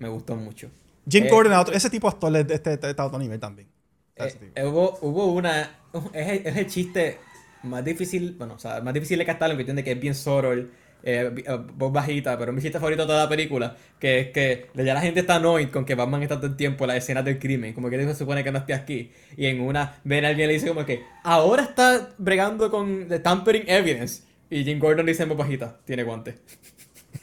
[0.00, 0.68] Me gustó mucho.
[1.08, 3.68] Jim Eh, Gordon, ese tipo de actor es- este, está a otro nivel también.
[4.16, 5.70] Eh, eh, hubo, hubo una.
[6.12, 7.18] Es el, es el chiste
[7.62, 8.34] más difícil.
[8.36, 10.70] Bueno, o sea, más difícil de captar en cuestión de que es bien sorol,
[11.02, 13.76] eh, eh, voz bajita, pero mi chiste favorito de toda la película.
[13.98, 16.84] Que es que ya la gente está annoyed con que Batman está todo el tiempo
[16.84, 17.72] en las escenas del crimen.
[17.72, 19.12] Como que se supone que no esté aquí.
[19.36, 23.18] Y en una, ven a alguien le dice como que ahora está bregando con the
[23.18, 24.22] tampering evidence.
[24.50, 26.38] Y Jim Gordon dice en voz bajita, tiene guante.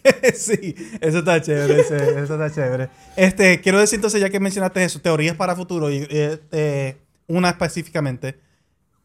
[0.34, 2.90] sí, eso está chévere, eso está chévere.
[3.16, 6.98] Este, quiero decir entonces, ya que mencionaste eso, teorías para futuro, y este,
[7.28, 8.45] una específicamente.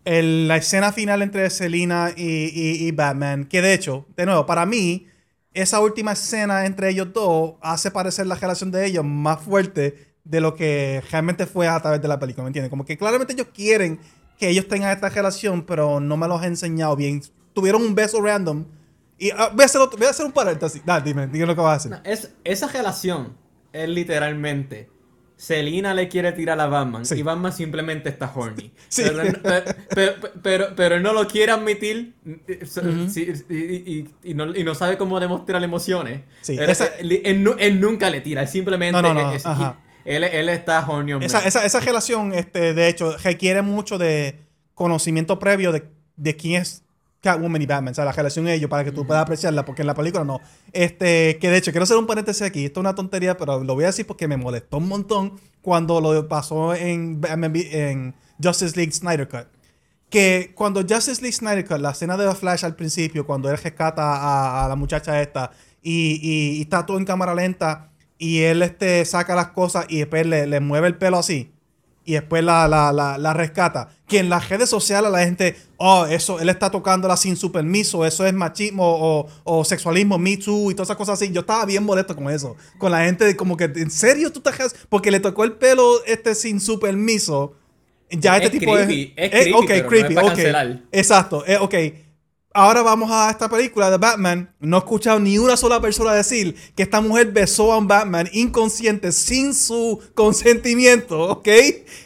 [0.04, 4.64] El- la escena final entre Selina y, y- Batman, que de hecho, de nuevo, para
[4.66, 5.06] mí,
[5.52, 10.40] esa última escena entre ellos dos hace parecer la relación de ellos más fuerte de
[10.40, 12.70] lo que realmente fue a través de la película, ¿me entiendes?
[12.70, 13.98] Como que claramente ellos quieren
[14.38, 17.20] que ellos tengan esta relación, pero no me los he enseñado bien.
[17.52, 18.64] Tuvieron un beso random.
[19.18, 20.80] Y ah, voy, a hacer voy a hacer un paréntesis.
[20.86, 22.00] Dale, dime, dime lo que vas a hacer.
[22.10, 23.36] Es, esa relación
[23.72, 24.88] es literalmente.
[25.40, 27.14] Selina le quiere tirar a Batman Sí.
[27.14, 28.70] y Batman simplemente está horny.
[28.88, 29.04] Sí.
[29.94, 32.12] Pero, pero, pero, él no lo quiere admitir
[32.46, 32.60] eh,
[33.48, 36.20] y, y- y no, y no sabe cómo demostrar emociones.
[36.42, 38.92] Sí, Él, esa- él- él nu- él nunca le tira, él simplemente.
[38.92, 39.44] No, no, no, es-
[40.04, 44.38] él, él está horny Esa, esa, esa relación, este, de hecho, requiere mucho de
[44.74, 45.84] conocimiento previo de,
[46.16, 46.84] de quién es
[47.20, 47.92] Catwoman y Batman.
[47.92, 50.24] O sea, la relación de ellos para que tú puedas apreciarla, porque en la película
[50.24, 50.40] no.
[50.72, 52.64] Este, que de hecho, quiero hacer un paréntesis aquí.
[52.64, 56.00] Esto es una tontería, pero lo voy a decir porque me molestó un montón cuando
[56.00, 57.20] lo pasó en,
[58.42, 59.46] Justice League Snyder Cut.
[60.08, 63.58] Que cuando Justice League Snyder Cut, la escena de The Flash al principio, cuando él
[63.58, 65.50] rescata a, a la muchacha esta
[65.82, 69.98] y, y- y está todo en cámara lenta y él este, saca las cosas y
[69.98, 71.52] después le, le mueve el pelo así.
[72.04, 73.90] Y después la, la, la, la rescata.
[74.08, 78.04] Que en las redes sociales la gente, oh, eso, él está tocándola sin su permiso,
[78.04, 81.32] eso es machismo o, o sexualismo, Me Too y todas esas cosas así.
[81.32, 82.56] Yo estaba bien molesto con eso.
[82.78, 84.74] Con la gente, como que, ¿en serio tú te dejas?
[84.88, 87.54] Porque le tocó el pelo este sin su permiso.
[88.10, 89.32] Ya este Es tipo creepy, es.
[89.32, 90.32] es creepy, ok, pero no es creepy, para ok.
[90.34, 90.80] cancelar.
[90.90, 91.74] Exacto, eh, ok.
[92.52, 94.52] Ahora vamos a esta película de Batman.
[94.58, 98.28] No he escuchado ni una sola persona decir que esta mujer besó a un Batman
[98.32, 101.48] inconsciente sin su consentimiento, ¿ok?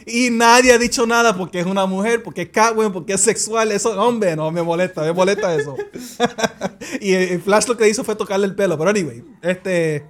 [0.05, 3.71] Y nadie ha dicho nada porque es una mujer, porque es Catwoman, porque es sexual.
[3.71, 5.75] Eso, hombre, no, me molesta, me molesta eso.
[7.01, 8.77] y el Flash lo que hizo fue tocarle el pelo.
[8.77, 10.05] Pero anyway, este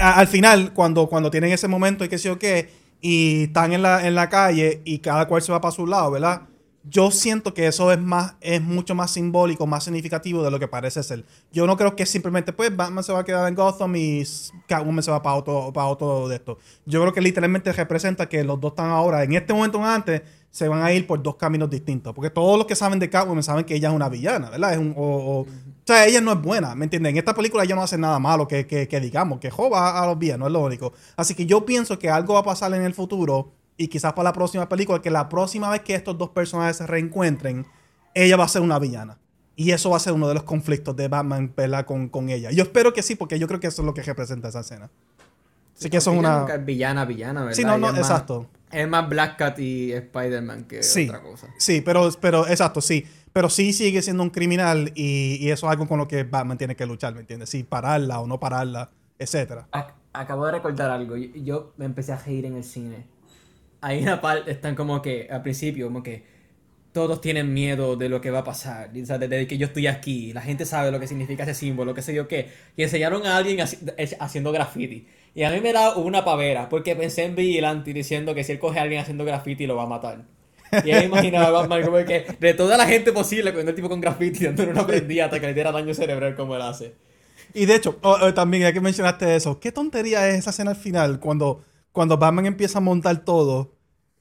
[0.00, 3.82] al final, cuando, cuando tienen ese momento y qué sé yo qué, y están en
[3.82, 6.47] la, en la calle y cada cual se va para su lado, ¿verdad?
[6.84, 10.68] Yo siento que eso es más, es mucho más simbólico, más significativo de lo que
[10.68, 11.24] parece ser.
[11.52, 14.22] Yo no creo que simplemente, pues, Batman se va a quedar en Gotham y
[14.66, 16.56] Catwoman se va para otro, para otro de esto.
[16.86, 20.66] Yo creo que literalmente representa que los dos están ahora, en este momento antes, se
[20.66, 22.14] van a ir por dos caminos distintos.
[22.14, 24.72] Porque todos los que saben de Catwoman saben que ella es una villana, ¿verdad?
[24.72, 25.46] Es un, o, o- o
[25.84, 27.12] sea, ella no es buena, ¿me entienden?
[27.14, 30.06] En esta película ella no hace nada malo que, que, que digamos, que joba a
[30.06, 30.92] los villanos, es lo único.
[31.16, 34.24] Así que yo pienso que algo va a pasar en el futuro y quizás para
[34.24, 37.66] la próxima película, que la próxima vez que estos dos personajes se reencuentren,
[38.14, 39.16] ella va a ser una villana.
[39.56, 41.86] Y eso va a ser uno de los conflictos de Batman ¿verdad?
[41.86, 42.50] Con, con ella.
[42.52, 44.90] Yo espero que sí, porque yo creo que eso es lo que representa esa escena.
[45.76, 46.40] Así que eso es una...
[46.40, 47.54] nunca es villana, villana, ¿verdad?
[47.56, 48.46] Sí, no, no, más- exacto.
[48.70, 51.46] Es más Black Cat y Spider-Man que Sí, otra cosa.
[51.56, 53.06] sí, pero, pero exacto, sí.
[53.32, 56.58] Pero sí sigue siendo un criminal y, y eso es algo con lo que Batman
[56.58, 57.48] tiene que luchar, ¿me entiendes?
[57.48, 59.68] Sí, pararla o no pararla, etcétera.
[59.72, 61.16] Ac- acabo de recordar algo.
[61.16, 63.06] Yo, yo me empecé a reír en el cine.
[63.80, 66.24] Hay una parte, están como que, al principio, como que
[66.92, 68.90] todos tienen miedo de lo que va a pasar.
[69.00, 71.94] O sea, desde que yo estoy aquí, la gente sabe lo que significa ese símbolo,
[71.94, 72.48] qué sé yo qué.
[72.76, 75.06] Y enseñaron a alguien haci- haciendo graffiti.
[75.34, 78.58] Y a mí me da una pavera, porque pensé en Vigilante diciendo que si él
[78.58, 80.24] coge a alguien haciendo graffiti lo va a matar.
[80.84, 83.88] Y ahí imaginaba a Batman como que de toda la gente posible, cogiendo el tipo
[83.88, 86.94] con graffiti, dándole una prendida hasta que le diera daño cerebral como él hace.
[87.54, 90.72] Y de hecho, oh, oh, también, ya que mencionaste eso, qué tontería es esa escena
[90.72, 91.64] al final cuando,
[91.98, 93.72] cuando Batman empieza a montar todo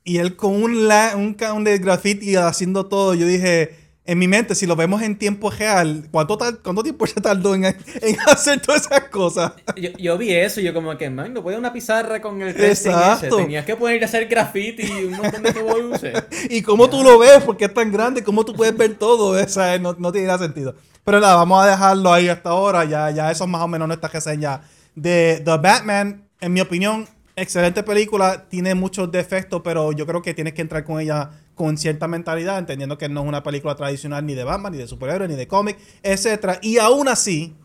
[0.03, 3.13] y él con un, la, un caón de graffiti haciendo todo.
[3.13, 7.05] Yo dije, en mi mente, si lo vemos en tiempo real, ¿cuánto, tal- cuánto tiempo
[7.05, 7.75] se tardó en, en
[8.25, 9.51] hacer todas esas cosas?
[9.75, 12.49] Yo, yo vi eso y yo como que, man, no puedo una pizarra con el
[12.59, 12.89] ese.
[12.89, 13.37] Exacto.
[13.37, 16.23] Tenías que poner a hacer graffiti y un montón de luces.
[16.49, 19.47] y cómo tú lo ves, porque es tan grande, cómo tú puedes ver todo, o
[19.47, 20.73] sea, no, no tiene nada sentido.
[21.03, 23.87] Pero nada, vamos a dejarlo ahí hasta ahora, ya, ya eso es más o menos
[23.87, 24.61] nuestra reseña
[24.95, 27.07] de The Batman, en mi opinión,
[27.37, 31.77] excelente película, tiene muchos defectos, pero yo creo que tienes que entrar con ella con
[31.77, 35.29] cierta mentalidad, entendiendo que no es una película tradicional ni de Batman, ni de superhéroes,
[35.29, 37.55] ni de cómic, etcétera, y aún así,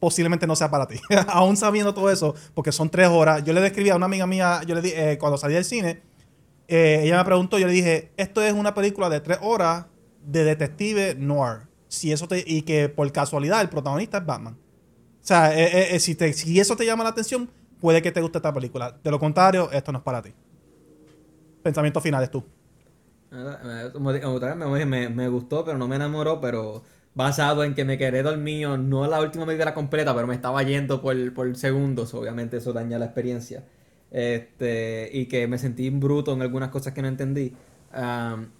[0.00, 1.00] posiblemente no sea para ti.
[1.28, 3.42] Aún sabiendo todo eso, porque son tres horas.
[3.44, 6.02] Yo le describí a una amiga mía, yo le di, eh, cuando salí del cine,
[6.68, 9.86] eh, ella me preguntó, yo le dije, esto es una película de tres horas
[10.24, 11.62] de detective noir.
[11.88, 14.54] Si eso te, y que por casualidad el protagonista es Batman.
[15.22, 17.50] O sea, eh, si, te- si eso te llama la atención,
[17.84, 18.98] puede que te guste esta película.
[19.04, 20.32] De lo contrario, esto no es para ti.
[21.62, 22.42] Pensamientos finales tú.
[23.30, 26.82] Me, me, me, gustó, pero no me enamoró, pero
[27.14, 31.02] basado en que me quedé dormido, no la última película completa, pero me estaba yendo
[31.02, 33.64] por, por segundos, obviamente eso daña la experiencia.
[34.10, 37.54] Este, y que me sentí bruto en algunas cosas que no entendí.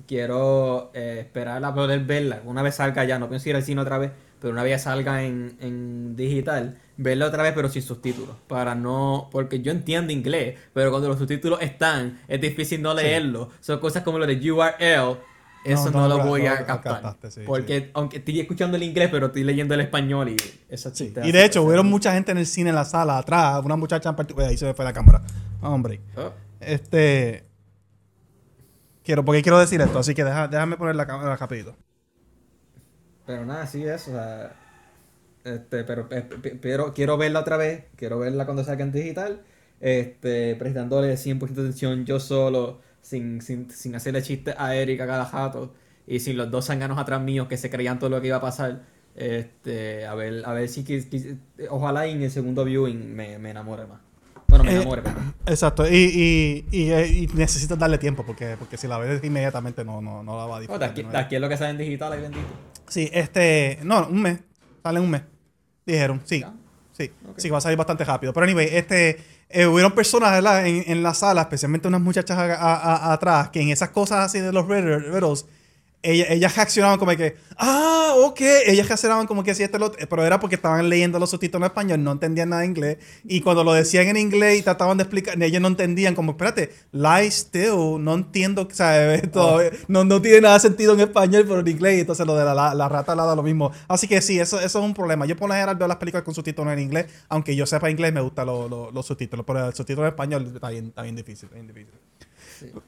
[0.07, 2.43] Quiero eh, esperar poder verla.
[2.45, 4.11] Una vez salga ya, no pienso ir al cine otra vez,
[4.45, 8.37] pero una vez salga en, en digital, verla otra vez pero sin subtítulos.
[8.47, 13.49] Para no, porque yo entiendo inglés, pero cuando los subtítulos están, es difícil no leerlo.
[13.61, 15.17] Son cosas como lo de URL.
[15.65, 17.01] Eso No, no, no, lo voy no a captar.
[17.01, 20.37] captaste, sí, porque aunque estoy escuchando el inglés, pero estoy leyendo el español y
[20.69, 21.15] eso Sí.
[21.25, 24.11] Y de hecho, hubieron mucha gente en el cine, en la sala, atrás, una muchacha
[24.11, 24.51] en particular.
[24.51, 25.23] Ahí se me fue la cámara.
[25.63, 26.03] Hombre.
[26.19, 26.33] Oh.
[26.61, 27.45] Este.
[29.03, 31.75] Quiero, porque quiero decir esto, así que deja- déjame poner la cámara rapidito.
[33.27, 34.55] Pero nada, sí es, o sea,
[35.45, 39.43] este, pero, pe- pe- pero quiero verla otra vez, quiero verla cuando salga en digital,
[39.81, 45.25] este, prestándole 100% de atención yo solo, sin, sin, sin hacerle chistes a Erika cada
[45.27, 45.75] jato,
[46.07, 48.41] y sin los dos zanganos atrás míos que se creían todo lo que iba a
[48.43, 48.83] pasar,
[49.17, 51.39] este, a ver, a ver si, quis-
[51.71, 54.01] ojalá en el segundo viewing me, me enamore más.
[54.49, 55.35] Bueno, me Eh, enamore, perdón.
[55.47, 59.85] Exacto, y, y, y, eh, y necesitas darle tiempo, porque, porque si la ves inmediatamente
[59.85, 60.79] no, no, no la va a Oh, disfrutar.
[60.79, 61.19] de, aquí, de de nuevo.
[61.27, 62.49] aquí es lo que sale en digital, ahí bendito.
[62.89, 63.79] Sí, este.
[63.83, 64.39] No, un mes.
[64.83, 65.23] Sale un mes.
[65.87, 66.41] Dijeron, sí.
[66.41, 66.53] ¿Ya?
[66.93, 67.39] Sí, Ok.
[67.41, 68.33] sí, va a salir bastante rápido.
[68.33, 70.67] Pero anyway, este, eh, hubieron personas ¿verdad?
[70.67, 74.27] En, en la sala, especialmente unas muchachas a- a- a- atrás, que en esas cosas
[74.27, 75.47] así de los riddle- riddles,
[76.05, 80.07] ella- ellas reaccionaban como que, ah, ok, ellas reaccionaban como que sí, este lo otro",
[80.09, 83.41] pero era porque estaban leyendo los subtítulos en español, no entendían nada de inglés, y
[83.41, 87.31] cuando lo decían en inglés y trataban de explicar, ellos no entendían, como, espérate, lie
[87.31, 89.23] still, no entiendo, ¿sabes?
[89.33, 92.37] Todavía- no, no tiene nada de sentido en español, pero en inglés, y entonces lo
[92.37, 93.73] de la, la, la rata alada lo mismo.
[93.89, 95.27] Así que sí, eso, eso es un problema.
[95.27, 98.13] Yo por lo general veo las películas con subtítulos en inglés, aunque yo sepa inglés,
[98.13, 101.17] me gustan los, los- los subtítulos, pero el subtítulo en español está bien, está bien
[101.17, 101.95] difícil, está bien difícil.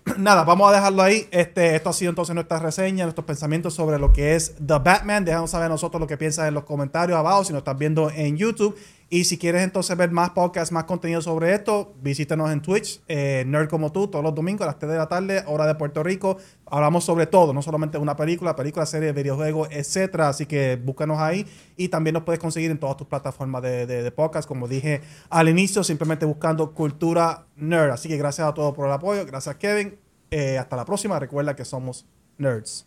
[0.18, 1.28] Nada, vamos a dejarlo ahí.
[1.30, 5.24] Este, esto ha sido entonces nuestra reseña, nuestros pensamientos sobre lo que es The Batman.
[5.24, 8.36] Déjanos saber nosotros lo que piensas en los comentarios abajo si nos estás viendo en
[8.36, 8.76] YouTube.
[9.08, 13.44] Y si quieres entonces ver más podcasts, más contenido sobre esto, visítenos en Twitch, eh,
[13.46, 16.02] Nerd como tú, todos los domingos a las 3 de la tarde, hora de Puerto
[16.02, 16.38] Rico.
[16.66, 20.28] Hablamos sobre todo, no solamente una película, película, serie, videojuegos, etcétera.
[20.30, 21.46] Así que búscanos ahí.
[21.76, 25.02] Y también nos puedes conseguir en todas tus plataformas de, de, de podcast, como dije
[25.30, 27.92] al inicio, simplemente buscando Cultura Nerd.
[27.92, 29.24] Así que gracias a todos por el apoyo.
[29.24, 29.96] Gracias, Kevin.
[30.32, 31.18] Eh, hasta la próxima.
[31.20, 32.06] Recuerda que somos
[32.38, 32.86] nerds.